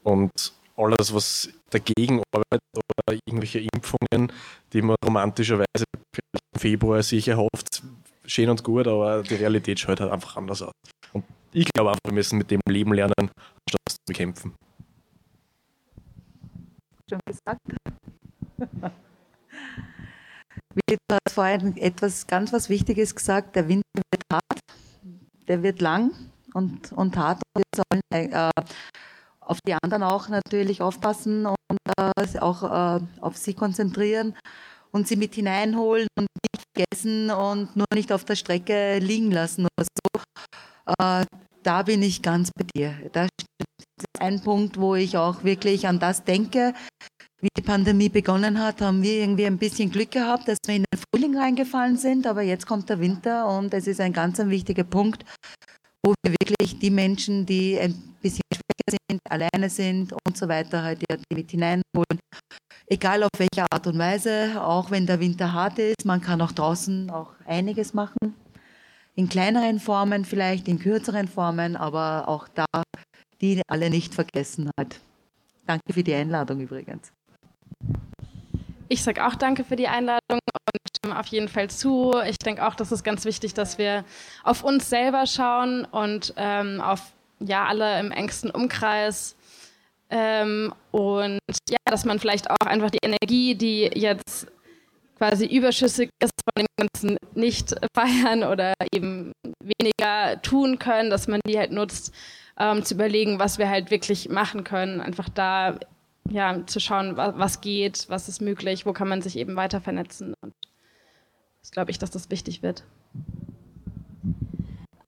Und 0.02 0.52
alles, 0.78 1.12
was 1.12 1.48
dagegen 1.70 2.22
arbeitet 2.32 2.62
oder 2.76 3.18
irgendwelche 3.26 3.60
Impfungen, 3.60 4.32
die 4.72 4.82
man 4.82 4.96
romantischerweise 5.04 5.84
im 5.94 6.60
Februar 6.60 7.02
sich 7.02 7.28
erhofft, 7.28 7.82
schön 8.24 8.48
und 8.48 8.62
gut, 8.62 8.86
aber 8.86 9.22
die 9.22 9.34
Realität 9.34 9.80
schaut 9.80 10.00
halt 10.00 10.12
einfach 10.12 10.36
anders 10.36 10.62
aus. 10.62 10.72
Und 11.12 11.24
ich 11.52 11.66
glaube 11.72 11.90
einfach, 11.90 12.00
wir 12.06 12.12
müssen 12.12 12.38
mit 12.38 12.50
dem 12.50 12.60
leben 12.68 12.92
lernen, 12.92 13.14
anstatt 13.18 13.80
es 13.86 13.94
zu 13.94 14.00
bekämpfen. 14.06 14.54
Schon 17.10 17.20
gesagt. 17.26 17.60
Willi, 20.74 20.98
du 21.08 21.14
hast 21.14 21.34
vorhin 21.34 21.76
etwas 21.76 22.26
ganz 22.26 22.52
was 22.52 22.68
Wichtiges 22.68 23.14
gesagt, 23.14 23.56
der 23.56 23.68
Winter 23.68 24.02
wird 24.12 24.22
hart, 24.32 24.60
der 25.48 25.62
wird 25.62 25.80
lang 25.80 26.12
und, 26.54 26.92
und 26.92 27.16
hart. 27.16 27.42
Wir 27.56 27.64
sollen 27.74 28.02
äh, 28.32 28.50
auf 29.48 29.60
die 29.66 29.74
anderen 29.82 30.02
auch 30.02 30.28
natürlich 30.28 30.82
aufpassen 30.82 31.46
und 31.46 31.78
äh, 31.98 32.38
auch 32.38 32.62
äh, 32.62 33.00
auf 33.20 33.36
sie 33.36 33.54
konzentrieren 33.54 34.34
und 34.92 35.08
sie 35.08 35.16
mit 35.16 35.34
hineinholen 35.34 36.06
und 36.16 36.26
nicht 36.42 36.64
vergessen 36.74 37.30
und 37.30 37.74
nur 37.76 37.86
nicht 37.94 38.12
auf 38.12 38.24
der 38.24 38.36
Strecke 38.36 38.98
liegen 38.98 39.30
lassen 39.30 39.66
oder 39.66 39.86
so. 39.86 40.94
Äh, 40.98 41.24
da 41.62 41.82
bin 41.82 42.02
ich 42.02 42.22
ganz 42.22 42.50
bei 42.56 42.64
dir. 42.74 42.94
Das 43.12 43.28
ist 43.98 44.06
ein 44.20 44.40
Punkt, 44.40 44.78
wo 44.78 44.94
ich 44.94 45.16
auch 45.16 45.44
wirklich 45.44 45.86
an 45.88 45.98
das 45.98 46.24
denke. 46.24 46.74
Wie 47.40 47.48
die 47.56 47.62
Pandemie 47.62 48.08
begonnen 48.08 48.58
hat, 48.58 48.80
haben 48.80 49.02
wir 49.02 49.20
irgendwie 49.20 49.46
ein 49.46 49.58
bisschen 49.58 49.90
Glück 49.90 50.10
gehabt, 50.10 50.48
dass 50.48 50.58
wir 50.66 50.74
in 50.74 50.84
den 50.92 51.00
Frühling 51.00 51.38
reingefallen 51.38 51.96
sind, 51.96 52.26
aber 52.26 52.42
jetzt 52.42 52.66
kommt 52.66 52.88
der 52.88 52.98
Winter 52.98 53.46
und 53.46 53.72
es 53.74 53.86
ist 53.86 54.00
ein 54.00 54.12
ganz 54.12 54.40
ein 54.40 54.50
wichtiger 54.50 54.82
Punkt, 54.82 55.24
wo 56.08 56.14
wir 56.22 56.34
wirklich 56.40 56.78
die 56.78 56.90
Menschen, 56.90 57.44
die 57.44 57.78
ein 57.78 57.92
bisschen 58.22 58.40
schwächer 58.50 58.98
sind, 59.10 59.20
alleine 59.28 59.68
sind 59.68 60.12
und 60.12 60.36
so 60.36 60.48
weiter, 60.48 60.82
halt 60.82 61.02
die 61.02 61.34
mit 61.34 61.50
hineinholen. 61.50 62.18
Egal 62.86 63.22
auf 63.22 63.30
welche 63.36 63.70
Art 63.70 63.86
und 63.86 63.98
Weise, 63.98 64.62
auch 64.62 64.90
wenn 64.90 65.06
der 65.06 65.20
Winter 65.20 65.52
hart 65.52 65.78
ist, 65.78 66.06
man 66.06 66.22
kann 66.22 66.40
auch 66.40 66.52
draußen 66.52 67.10
auch 67.10 67.32
einiges 67.44 67.92
machen. 67.92 68.34
In 69.16 69.28
kleineren 69.28 69.80
Formen 69.80 70.24
vielleicht, 70.24 70.68
in 70.68 70.78
kürzeren 70.78 71.28
Formen, 71.28 71.76
aber 71.76 72.28
auch 72.28 72.48
da, 72.48 72.64
die 73.42 73.60
alle 73.68 73.90
nicht 73.90 74.14
vergessen 74.14 74.70
hat. 74.80 75.00
Danke 75.66 75.92
für 75.92 76.02
die 76.02 76.14
Einladung 76.14 76.60
übrigens. 76.60 77.12
Ich 78.88 79.02
sage 79.02 79.26
auch 79.26 79.34
danke 79.34 79.64
für 79.64 79.76
die 79.76 79.88
Einladung 79.88 80.38
auf 81.12 81.26
jeden 81.26 81.48
Fall 81.48 81.68
zu. 81.70 82.14
Ich 82.26 82.38
denke 82.38 82.66
auch, 82.66 82.74
das 82.74 82.92
ist 82.92 83.04
ganz 83.04 83.24
wichtig, 83.24 83.54
dass 83.54 83.78
wir 83.78 84.04
auf 84.44 84.64
uns 84.64 84.88
selber 84.88 85.26
schauen 85.26 85.84
und 85.84 86.34
ähm, 86.36 86.80
auf 86.80 87.12
ja 87.40 87.66
alle 87.66 87.98
im 88.00 88.10
engsten 88.10 88.50
Umkreis. 88.50 89.36
Ähm, 90.10 90.72
und 90.90 91.40
ja, 91.68 91.76
dass 91.84 92.04
man 92.04 92.18
vielleicht 92.18 92.50
auch 92.50 92.66
einfach 92.66 92.90
die 92.90 93.00
Energie, 93.02 93.54
die 93.54 93.90
jetzt 93.94 94.46
quasi 95.18 95.46
überschüssig 95.46 96.10
ist 96.22 96.32
von 96.44 96.64
dem 96.64 96.66
ganzen 96.76 97.16
nicht 97.34 97.74
feiern 97.94 98.44
oder 98.44 98.74
eben 98.92 99.32
weniger 99.60 100.40
tun 100.42 100.78
können, 100.78 101.10
dass 101.10 101.28
man 101.28 101.40
die 101.46 101.58
halt 101.58 101.72
nutzt, 101.72 102.14
ähm, 102.58 102.84
zu 102.84 102.94
überlegen, 102.94 103.38
was 103.38 103.58
wir 103.58 103.68
halt 103.68 103.90
wirklich 103.90 104.28
machen 104.28 104.64
können. 104.64 105.00
Einfach 105.00 105.28
da 105.28 105.78
ja, 106.30 106.66
zu 106.66 106.80
schauen, 106.80 107.16
was 107.16 107.60
geht, 107.60 108.06
was 108.08 108.28
ist 108.28 108.40
möglich, 108.40 108.86
wo 108.86 108.92
kann 108.92 109.08
man 109.08 109.22
sich 109.22 109.36
eben 109.36 109.56
weiter 109.56 109.80
vernetzen. 109.80 110.34
Und 110.42 110.52
das 111.62 111.70
glaube 111.70 111.90
ich, 111.90 111.98
dass 111.98 112.10
das 112.10 112.30
wichtig 112.30 112.62
wird. 112.62 112.84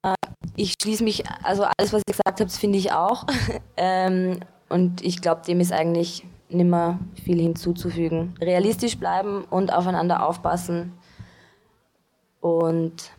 Äh, 0.03 0.15
ich 0.57 0.75
schließe 0.81 1.05
mich, 1.05 1.25
also 1.43 1.65
alles, 1.65 1.93
was 1.93 2.03
ihr 2.07 2.13
gesagt 2.13 2.41
habt, 2.41 2.53
finde 2.53 2.79
ich 2.79 2.93
auch. 2.93 3.27
ähm, 3.77 4.41
und 4.69 5.03
ich 5.03 5.21
glaube, 5.21 5.43
dem 5.47 5.61
ist 5.61 5.73
eigentlich 5.73 6.25
nimmer 6.49 6.99
viel 7.25 7.41
hinzuzufügen. 7.41 8.35
Realistisch 8.41 8.99
bleiben 8.99 9.45
und 9.45 9.73
aufeinander 9.73 10.27
aufpassen. 10.27 10.93
Und 12.41 13.13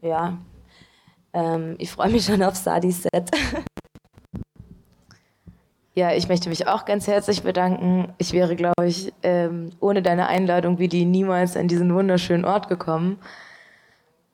ja, 0.00 0.38
ähm, 1.32 1.76
ich 1.78 1.90
freue 1.90 2.10
mich 2.10 2.24
schon 2.24 2.42
auf 2.42 2.56
Sadis 2.56 3.02
Set. 3.02 3.30
Ja, 5.94 6.12
ich 6.12 6.26
möchte 6.28 6.48
mich 6.48 6.66
auch 6.66 6.86
ganz 6.86 7.06
herzlich 7.06 7.42
bedanken. 7.42 8.14
Ich 8.16 8.32
wäre, 8.32 8.56
glaube 8.56 8.86
ich, 8.86 9.12
ähm, 9.22 9.72
ohne 9.78 10.00
deine 10.00 10.26
Einladung 10.26 10.78
wie 10.78 10.88
die 10.88 11.04
niemals 11.04 11.54
an 11.54 11.68
diesen 11.68 11.94
wunderschönen 11.94 12.46
Ort 12.46 12.68
gekommen 12.68 13.18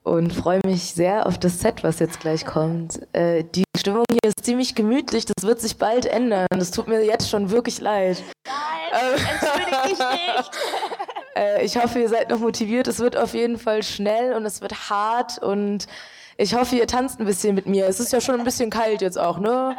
und 0.04 0.32
freue 0.32 0.60
mich 0.64 0.94
sehr 0.94 1.26
auf 1.26 1.36
das 1.36 1.58
Set, 1.58 1.82
was 1.82 1.98
jetzt 1.98 2.20
gleich 2.20 2.46
kommt. 2.46 3.00
Äh, 3.12 3.42
die 3.42 3.64
Stimmung 3.76 4.04
hier 4.08 4.30
ist 4.30 4.44
ziemlich 4.44 4.76
gemütlich, 4.76 5.24
das 5.26 5.44
wird 5.44 5.60
sich 5.60 5.78
bald 5.78 6.06
ändern. 6.06 6.46
Das 6.50 6.70
tut 6.70 6.86
mir 6.86 7.04
jetzt 7.04 7.28
schon 7.28 7.50
wirklich 7.50 7.80
leid. 7.80 8.22
Nein, 8.46 9.16
ähm, 9.16 9.26
entschuldige 9.28 9.88
dich 9.88 9.98
nicht. 9.98 10.50
äh, 11.36 11.64
ich 11.64 11.76
hoffe, 11.76 11.98
ihr 11.98 12.08
seid 12.08 12.30
noch 12.30 12.38
motiviert. 12.38 12.86
Es 12.86 13.00
wird 13.00 13.16
auf 13.16 13.34
jeden 13.34 13.58
Fall 13.58 13.82
schnell 13.82 14.34
und 14.34 14.46
es 14.46 14.60
wird 14.60 14.90
hart 14.90 15.38
und 15.38 15.88
ich 16.36 16.54
hoffe, 16.54 16.76
ihr 16.76 16.86
tanzt 16.86 17.18
ein 17.18 17.26
bisschen 17.26 17.56
mit 17.56 17.66
mir. 17.66 17.88
Es 17.88 17.98
ist 17.98 18.12
ja 18.12 18.20
schon 18.20 18.38
ein 18.38 18.44
bisschen 18.44 18.70
kalt 18.70 19.02
jetzt 19.02 19.18
auch, 19.18 19.40
ne? 19.40 19.76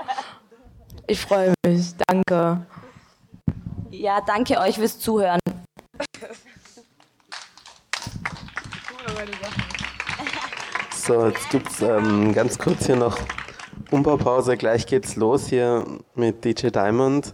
Ich 1.10 1.22
freue 1.22 1.56
mich. 1.66 1.96
Danke. 2.06 2.68
Ja, 3.90 4.22
danke 4.22 4.60
euch 4.60 4.76
fürs 4.76 5.00
Zuhören. 5.00 5.40
So, 10.96 11.26
jetzt 11.26 11.50
gibt 11.50 11.68
es 11.72 11.82
ähm, 11.82 12.32
ganz 12.32 12.60
kurz 12.60 12.86
hier 12.86 12.96
noch 12.96 13.18
Umbaupause. 13.90 14.56
Gleich 14.56 14.86
geht's 14.86 15.16
los 15.16 15.48
hier 15.48 15.84
mit 16.14 16.46
DJ 16.46 16.68
Diamond. 16.68 17.34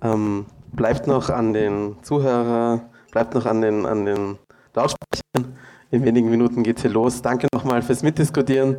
Ähm, 0.00 0.46
bleibt 0.72 1.06
noch 1.06 1.28
an 1.28 1.52
den 1.52 2.02
Zuhörer, 2.02 2.88
bleibt 3.10 3.34
noch 3.34 3.44
an 3.44 3.60
den, 3.60 3.84
an 3.84 4.06
den 4.06 4.38
Lautsprechern. 4.72 5.54
In 5.90 6.02
wenigen 6.02 6.30
Minuten 6.30 6.62
geht's 6.62 6.80
hier 6.80 6.90
los. 6.90 7.20
Danke 7.20 7.46
nochmal 7.52 7.82
fürs 7.82 8.02
Mitdiskutieren. 8.02 8.78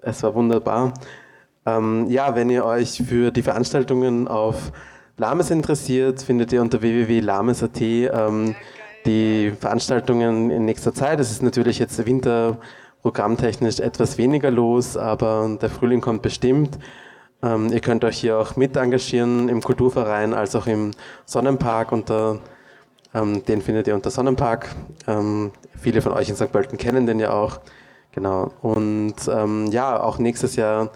Es 0.00 0.24
war 0.24 0.34
wunderbar. 0.34 0.92
Ähm, 1.66 2.06
ja, 2.08 2.34
wenn 2.34 2.48
ihr 2.48 2.64
euch 2.64 3.02
für 3.06 3.30
die 3.30 3.42
Veranstaltungen 3.42 4.28
auf 4.28 4.72
Lames 5.16 5.50
interessiert, 5.50 6.22
findet 6.22 6.52
ihr 6.52 6.62
unter 6.62 6.80
www.lames.at 6.80 7.80
ähm, 7.80 8.54
die 9.04 9.52
Veranstaltungen 9.58 10.50
in 10.50 10.64
nächster 10.64 10.94
Zeit. 10.94 11.20
Es 11.20 11.30
ist 11.30 11.42
natürlich 11.42 11.78
jetzt 11.78 12.04
winterprogrammtechnisch 12.04 13.80
etwas 13.80 14.18
weniger 14.18 14.50
los, 14.50 14.96
aber 14.96 15.58
der 15.60 15.70
Frühling 15.70 16.00
kommt 16.00 16.22
bestimmt. 16.22 16.78
Ähm, 17.42 17.72
ihr 17.72 17.80
könnt 17.80 18.04
euch 18.04 18.18
hier 18.18 18.38
auch 18.38 18.56
mit 18.56 18.76
engagieren 18.76 19.48
im 19.48 19.62
Kulturverein 19.62 20.34
als 20.34 20.54
auch 20.54 20.66
im 20.66 20.92
Sonnenpark 21.24 21.92
unter 21.92 22.40
ähm, 23.14 23.44
den 23.44 23.62
findet 23.62 23.86
ihr 23.86 23.94
unter 23.94 24.10
Sonnenpark. 24.10 24.68
Ähm, 25.06 25.52
viele 25.74 26.02
von 26.02 26.12
euch 26.12 26.28
in 26.28 26.36
St. 26.36 26.52
Pölten 26.52 26.76
kennen 26.76 27.06
den 27.06 27.18
ja 27.18 27.32
auch. 27.32 27.60
Genau. 28.12 28.52
Und 28.62 29.14
ähm, 29.28 29.66
ja, 29.70 30.00
auch 30.00 30.18
nächstes 30.18 30.56
Jahr 30.56 30.90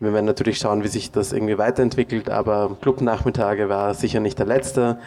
wir 0.00 0.12
werden 0.12 0.26
natürlich 0.26 0.58
schauen, 0.58 0.84
wie 0.84 0.88
sich 0.88 1.10
das 1.10 1.32
irgendwie 1.32 1.58
weiterentwickelt, 1.58 2.30
aber 2.30 2.76
Clubnachmittage 2.80 3.68
war 3.68 3.94
sicher 3.94 4.20
nicht 4.20 4.38
der 4.38 4.46
letzte. 4.46 4.98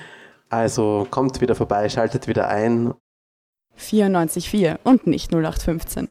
Also 0.50 1.08
kommt 1.10 1.40
wieder 1.40 1.56
vorbei, 1.56 1.88
schaltet 1.88 2.28
wieder 2.28 2.50
ein. 2.50 2.94
94.4 3.80 4.80
und 4.84 5.08
nicht 5.08 5.32
0815. 5.32 6.00